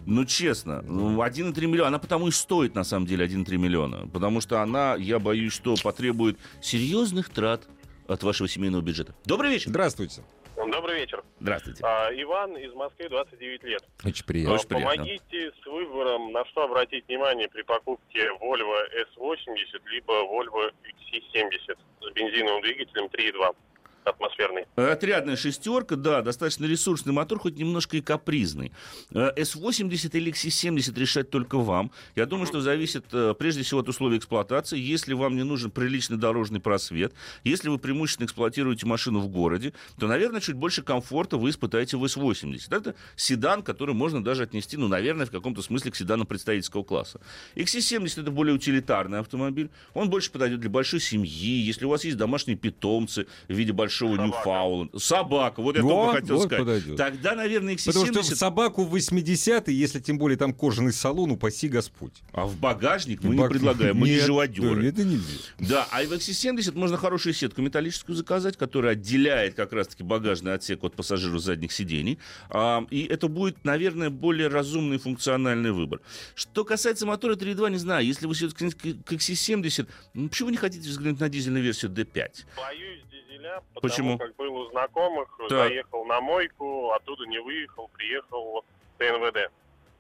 Ну, 0.07 0.25
честно, 0.25 0.83
ну, 0.83 1.23
1,3 1.23 1.67
миллиона. 1.67 1.89
Она 1.89 1.99
потому 1.99 2.29
и 2.29 2.31
стоит, 2.31 2.75
на 2.75 2.85
самом 2.85 3.07
деле, 3.07 3.25
1,3 3.25 3.57
миллиона. 3.57 4.09
Потому 4.13 4.41
что 4.41 4.61
она, 4.61 4.97
я 4.97 5.19
боюсь, 5.19 5.53
что 5.53 5.75
потребует 5.83 6.39
серьезных 6.61 7.31
трат 7.31 7.63
от 8.07 8.23
вашего 8.23 8.49
семейного 8.49 8.83
бюджета. 8.83 9.15
Добрый 9.25 9.51
вечер. 9.51 9.71
Здравствуйте. 9.71 10.23
Добрый 10.57 11.01
вечер. 11.01 11.23
Здравствуйте. 11.41 11.81
А, 11.85 12.11
Иван 12.13 12.57
из 12.57 12.73
Москвы, 12.75 13.09
29 13.09 13.65
лет. 13.65 13.83
Очень 14.05 14.25
приятно. 14.25 14.55
Очень 14.55 14.69
приятно. 14.69 14.97
Помогите 14.97 15.53
с 15.63 15.67
выбором, 15.67 16.33
на 16.33 16.45
что 16.47 16.65
обратить 16.65 17.07
внимание 17.09 17.49
при 17.49 17.63
покупке 17.63 18.29
Volvo 18.41 18.77
S80 19.17 19.81
либо 19.87 20.13
Volvo 20.13 20.71
XC70 20.85 21.77
с 22.01 22.13
бензиновым 22.13 22.63
двигателем 22.63 23.07
3.2 23.07 23.57
атмосферный. 24.05 24.65
Отрядная 24.77 25.37
шестерка, 25.37 25.97
да, 25.97 26.23
достаточно 26.23 26.65
ресурсный 26.67 27.13
мотор, 27.13 27.39
хоть 27.39 27.57
немножко 27.57 27.97
и 27.97 28.01
капризный. 28.01 28.73
Э, 29.13 29.31
S80 29.37 30.11
или 30.17 30.33
XC70 30.33 30.99
решать 30.99 31.31
только 31.31 31.59
вам. 31.59 31.91
Я 32.17 32.27
думаю, 32.27 32.47
что 32.47 32.61
зависит 32.61 33.07
э, 33.13 33.35
прежде 33.39 33.63
всего 33.63 33.81
от 33.81 33.89
условий 33.89 34.19
эксплуатации. 34.19 34.79
Если 34.79 35.15
вам 35.15 35.37
не 35.37 35.45
нужен 35.45 35.71
приличный 35.71 36.19
дорожный 36.19 36.61
просвет, 36.61 37.15
если 37.45 37.69
вы 37.69 37.79
преимущественно 37.79 38.27
эксплуатируете 38.27 38.87
машину 38.87 39.21
в 39.21 39.29
городе, 39.29 39.73
то, 39.99 40.07
наверное, 40.07 40.41
чуть 40.41 40.57
больше 40.57 40.83
комфорта 40.83 41.37
вы 41.37 41.51
испытаете 41.51 41.97
в 41.97 42.05
S80. 42.05 42.77
Это 42.77 42.95
седан, 43.17 43.63
который 43.63 43.95
можно 43.95 44.23
даже 44.23 44.43
отнести, 44.43 44.77
ну, 44.77 44.89
наверное, 44.89 45.27
в 45.27 45.31
каком-то 45.31 45.63
смысле 45.63 45.93
к 45.93 45.97
седану 45.97 46.25
представительского 46.25 46.83
класса. 46.83 47.21
XC70 47.55 48.23
это 48.23 48.31
более 48.31 48.55
утилитарный 48.55 49.21
автомобиль. 49.21 49.71
Он 49.95 50.11
больше 50.11 50.31
подойдет 50.31 50.61
для 50.61 50.71
большой 50.71 51.01
семьи, 51.01 51.61
если 51.61 51.85
у 51.87 51.89
вас 51.89 52.05
есть 52.05 52.17
домашние 52.17 52.57
питомцы 52.57 53.27
в 53.49 53.53
виде 53.53 53.73
большого 53.73 53.93
Ньюфауленда. 54.03 54.99
Собака, 54.99 55.62
вот 55.62 55.76
я 55.76 55.82
Во, 55.82 56.07
только 56.07 56.20
хотел 56.20 56.36
вот 56.36 56.47
сказать. 56.47 56.64
подойдет. 56.64 56.97
Тогда, 56.97 57.34
наверное, 57.34 57.76
Потому 57.76 58.07
что 58.07 58.20
XC70... 58.20 58.34
собаку 58.36 58.84
в 58.84 58.95
80-е, 58.95 59.76
если 59.78 60.01
тем 60.01 60.18
более 60.18 60.36
там 60.36 60.53
кожаный 60.53 60.92
салон, 60.92 61.30
упаси 61.32 61.68
Господь. 61.68 62.22
А 62.32 62.47
в 62.47 62.57
багажник 62.57 63.22
мы 63.22 63.34
не 63.34 63.40
Бак- 63.40 63.51
предлагаем, 63.51 63.97
мы 63.97 64.09
не 64.09 64.14
Нет, 64.16 64.24
живодеры. 64.26 64.82
да, 64.82 64.88
это 64.88 65.05
нельзя. 65.05 65.24
Да, 65.59 65.88
а 65.90 66.03
в 66.03 66.12
XC70 66.12 66.76
можно 66.76 66.97
хорошую 66.97 67.32
сетку 67.34 67.62
металлическую 67.62 68.16
заказать, 68.16 68.57
которая 68.57 68.92
отделяет 68.92 69.55
как 69.55 69.72
раз-таки 69.72 70.03
багажный 70.03 70.55
отсек 70.55 70.82
от 70.84 70.95
пассажиров 70.95 71.40
задних 71.40 71.72
сидений. 71.72 72.18
А, 72.51 72.84
и 72.90 73.03
это 73.05 73.28
будет, 73.28 73.64
наверное, 73.64 74.11
более 74.11 74.49
разумный 74.49 74.99
функциональный 74.99 75.72
выбор. 75.72 76.01
Что 76.34 76.64
касается 76.64 77.07
мотора 77.07 77.34
3.2, 77.36 77.70
не 77.70 77.78
знаю, 77.78 78.05
если 78.07 78.26
вы 78.26 78.34
все-таки 78.34 78.95
к 78.95 79.12
XC70, 79.12 79.86
ну, 80.14 80.28
почему 80.28 80.47
вы 80.47 80.53
не 80.53 80.59
хотите 80.59 80.88
взглянуть 80.88 81.20
на 81.20 81.28
дизельную 81.28 81.62
версию 81.64 81.90
D5? 81.92 82.14
Боюсь 82.57 83.01
дизеля, 83.45 83.62
потому 83.74 83.80
Почему? 83.80 84.18
как 84.18 84.36
был 84.36 84.55
у 84.57 84.70
знакомых, 84.70 85.28
Так. 85.49 85.68
заехал 85.68 86.05
на 86.05 86.20
мойку, 86.20 86.90
оттуда 86.92 87.26
не 87.26 87.38
выехал, 87.40 87.88
приехал 87.92 88.64
в 88.64 88.99
ТНВД. 88.99 89.51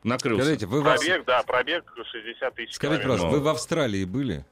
Накрылся. 0.02 0.44
Скажите, 0.44 0.66
вы 0.66 0.80
в, 0.80 0.84
Пробег, 0.84 1.24
да, 1.24 1.42
пробег 1.42 1.92
60 2.12 2.54
тысяч 2.54 2.74
Скажите, 2.74 3.02
пожалуйста, 3.02 3.28
вы 3.28 3.40
в 3.40 3.48
Австралии 3.48 4.04
были? 4.04 4.44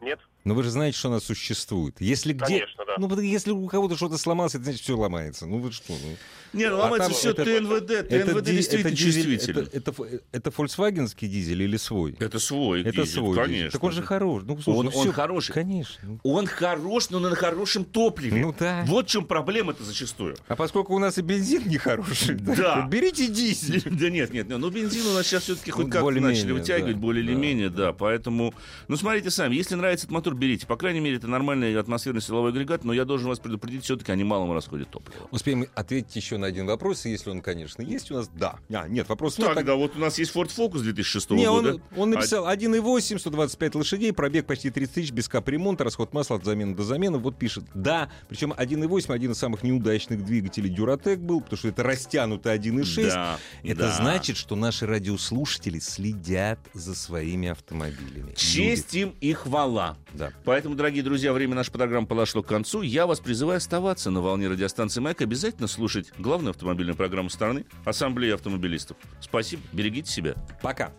Нет, 0.00 0.20
Но 0.44 0.54
вы 0.54 0.62
же 0.62 0.70
знаете, 0.70 0.98
что 0.98 1.08
она 1.08 1.20
существует. 1.20 1.96
Если 2.00 2.32
где... 2.32 2.44
Конечно, 2.44 2.84
да. 2.86 2.94
Ну, 2.98 3.20
если 3.20 3.50
у 3.52 3.66
кого-то 3.68 3.96
что-то 3.96 4.18
сломалось, 4.18 4.54
это 4.54 4.64
значит, 4.64 4.82
все 4.82 4.96
ломается. 4.96 5.46
Ну, 5.46 5.58
вы 5.58 5.70
что? 5.72 5.92
Ну. 5.92 6.16
Не, 6.52 6.68
ну 6.68 6.76
А 6.76 6.80
ломается 6.80 7.08
там 7.08 7.16
все, 7.16 7.30
это- 7.30 7.44
ТНВД, 7.44 7.90
Это 7.90 8.26
ТНВД 8.32 8.44
ди- 8.44 8.52
действительно 8.56 8.88
это 8.88 8.96
дизель- 8.96 9.36
чувствительно. 9.36 9.58
Это, 9.72 9.90
это, 9.90 10.20
это 10.32 10.50
фольксвагенский 10.50 11.28
дизель 11.28 11.62
или 11.62 11.76
свой? 11.78 12.14
Это 12.18 12.38
свой 12.38 12.82
Это 12.82 12.90
дизель, 12.90 13.06
свой. 13.06 13.28
дизель. 13.36 13.44
конечно. 13.44 13.70
Так 13.70 13.84
он 13.84 13.92
же 13.92 14.02
хорош. 14.02 14.42
Ну, 14.44 14.60
слушай, 14.60 14.76
Он- 14.78 14.84
ну 14.86 14.92
он 14.94 15.02
всё, 15.04 15.12
хороший. 15.12 15.52
Конечно. 15.52 16.18
Он 16.24 16.46
хорош, 16.46 17.08
но 17.10 17.20
на 17.20 17.34
хорошем 17.34 17.84
топливе. 17.84 18.40
Ну 18.42 18.54
да. 18.58 18.84
Вот 18.86 19.06
в 19.06 19.10
чем 19.10 19.24
проблема-то 19.24 19.82
зачастую. 19.84 20.36
А 20.48 20.56
поскольку 20.56 20.94
у 20.94 20.98
нас 20.98 21.16
и 21.18 21.22
бензин 21.22 21.66
нехороший, 21.68 22.34
да, 22.40 22.54
Да. 22.54 22.86
берите 22.90 23.28
дизель. 23.28 23.82
Да 24.02 24.10
нет, 24.10 24.32
нет, 24.32 24.48
нет, 24.48 24.58
ну 24.58 24.68
бензин 24.70 25.06
у 25.06 25.14
нас 25.14 25.26
сейчас 25.26 25.44
все-таки 25.44 25.70
хоть 25.70 25.86
Ну, 25.86 25.90
как-то 25.90 26.04
более-менее, 26.04 26.36
начали 26.42 26.52
вытягивать, 26.52 26.94
да, 26.96 27.00
более 27.00 27.24
или 27.24 27.32
да. 27.34 27.38
менее, 27.40 27.70
да, 27.70 27.92
поэтому, 27.92 28.52
ну 28.88 28.96
смотрите 28.96 29.30
сами, 29.30 29.54
если 29.54 29.74
нравится 29.76 30.04
этот 30.06 30.12
мотор, 30.12 30.31
берите, 30.34 30.66
по 30.66 30.76
крайней 30.76 31.00
мере, 31.00 31.16
это 31.16 31.26
нормальный 31.28 31.76
атмосферный 31.78 32.20
силовой 32.20 32.50
агрегат, 32.50 32.84
но 32.84 32.92
я 32.92 33.04
должен 33.04 33.28
вас 33.28 33.38
предупредить 33.38 33.84
все-таки 33.84 34.12
о 34.12 34.16
немалом 34.16 34.52
расходе 34.52 34.84
топлива. 34.84 35.28
Успеем 35.30 35.66
ответить 35.74 36.14
еще 36.16 36.36
на 36.38 36.46
один 36.46 36.66
вопрос, 36.66 37.04
если 37.04 37.30
он, 37.30 37.40
конечно, 37.40 37.82
есть 37.82 38.10
у 38.10 38.14
нас. 38.14 38.28
Да. 38.34 38.56
А, 38.72 38.88
нет, 38.88 39.08
вопрос 39.08 39.34
Так, 39.36 39.56
нет. 39.56 39.66
да, 39.66 39.74
вот 39.74 39.96
у 39.96 39.98
нас 39.98 40.18
есть 40.18 40.34
Ford 40.34 40.48
Focus 40.54 40.80
2006 40.82 41.30
Не, 41.30 41.46
года. 41.48 41.74
он, 41.74 41.82
он 41.96 42.10
написал 42.10 42.46
1,8, 42.46 43.18
125 43.18 43.74
лошадей, 43.74 44.12
пробег 44.12 44.46
почти 44.46 44.70
30 44.70 44.94
тысяч, 44.94 45.12
без 45.12 45.28
капремонта, 45.28 45.84
расход 45.84 46.12
масла 46.12 46.36
от 46.36 46.44
замены 46.44 46.74
до 46.74 46.82
замены. 46.84 47.18
Вот 47.18 47.38
пишет, 47.38 47.64
да, 47.74 48.10
причем 48.28 48.52
1,8 48.52 49.12
один 49.12 49.32
из 49.32 49.38
самых 49.38 49.62
неудачных 49.62 50.24
двигателей 50.24 50.74
Duratec 50.74 51.16
был, 51.16 51.40
потому 51.40 51.58
что 51.58 51.68
это 51.68 51.82
растянутый 51.82 52.54
1,6. 52.56 53.08
Да, 53.08 53.38
Это 53.62 53.78
да. 53.80 53.92
значит, 53.96 54.36
что 54.36 54.54
наши 54.56 54.86
радиослушатели 54.86 55.78
следят 55.78 56.58
за 56.74 56.94
своими 56.94 57.48
автомобилями. 57.48 58.34
Честь 58.34 58.94
им 58.94 59.14
и 59.20 59.32
хвала. 59.32 59.96
Да. 60.14 60.21
Поэтому, 60.44 60.74
дорогие 60.74 61.02
друзья, 61.02 61.32
время 61.32 61.54
нашей 61.54 61.72
программы 61.72 62.06
подошло 62.06 62.42
к 62.42 62.46
концу. 62.46 62.82
Я 62.82 63.06
вас 63.06 63.20
призываю 63.20 63.56
оставаться 63.56 64.10
на 64.10 64.20
волне 64.20 64.48
радиостанции 64.48 65.00
«Маяк», 65.00 65.22
обязательно 65.22 65.68
слушать 65.68 66.12
главную 66.18 66.50
автомобильную 66.50 66.96
программу 66.96 67.30
страны 67.30 67.64
«Ассамблея 67.84 68.34
автомобилистов». 68.34 68.96
Спасибо, 69.20 69.62
берегите 69.72 70.10
себя. 70.10 70.34
Пока. 70.62 70.92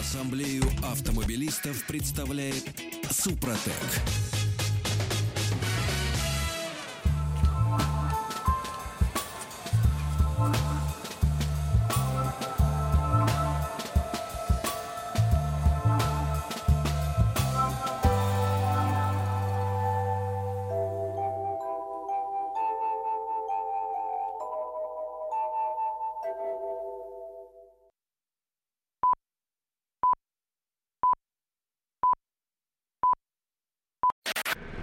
Ассамблею 0.00 0.64
автомобилистов 0.82 1.84
представляет 1.86 2.64
Супротек. 3.10 3.72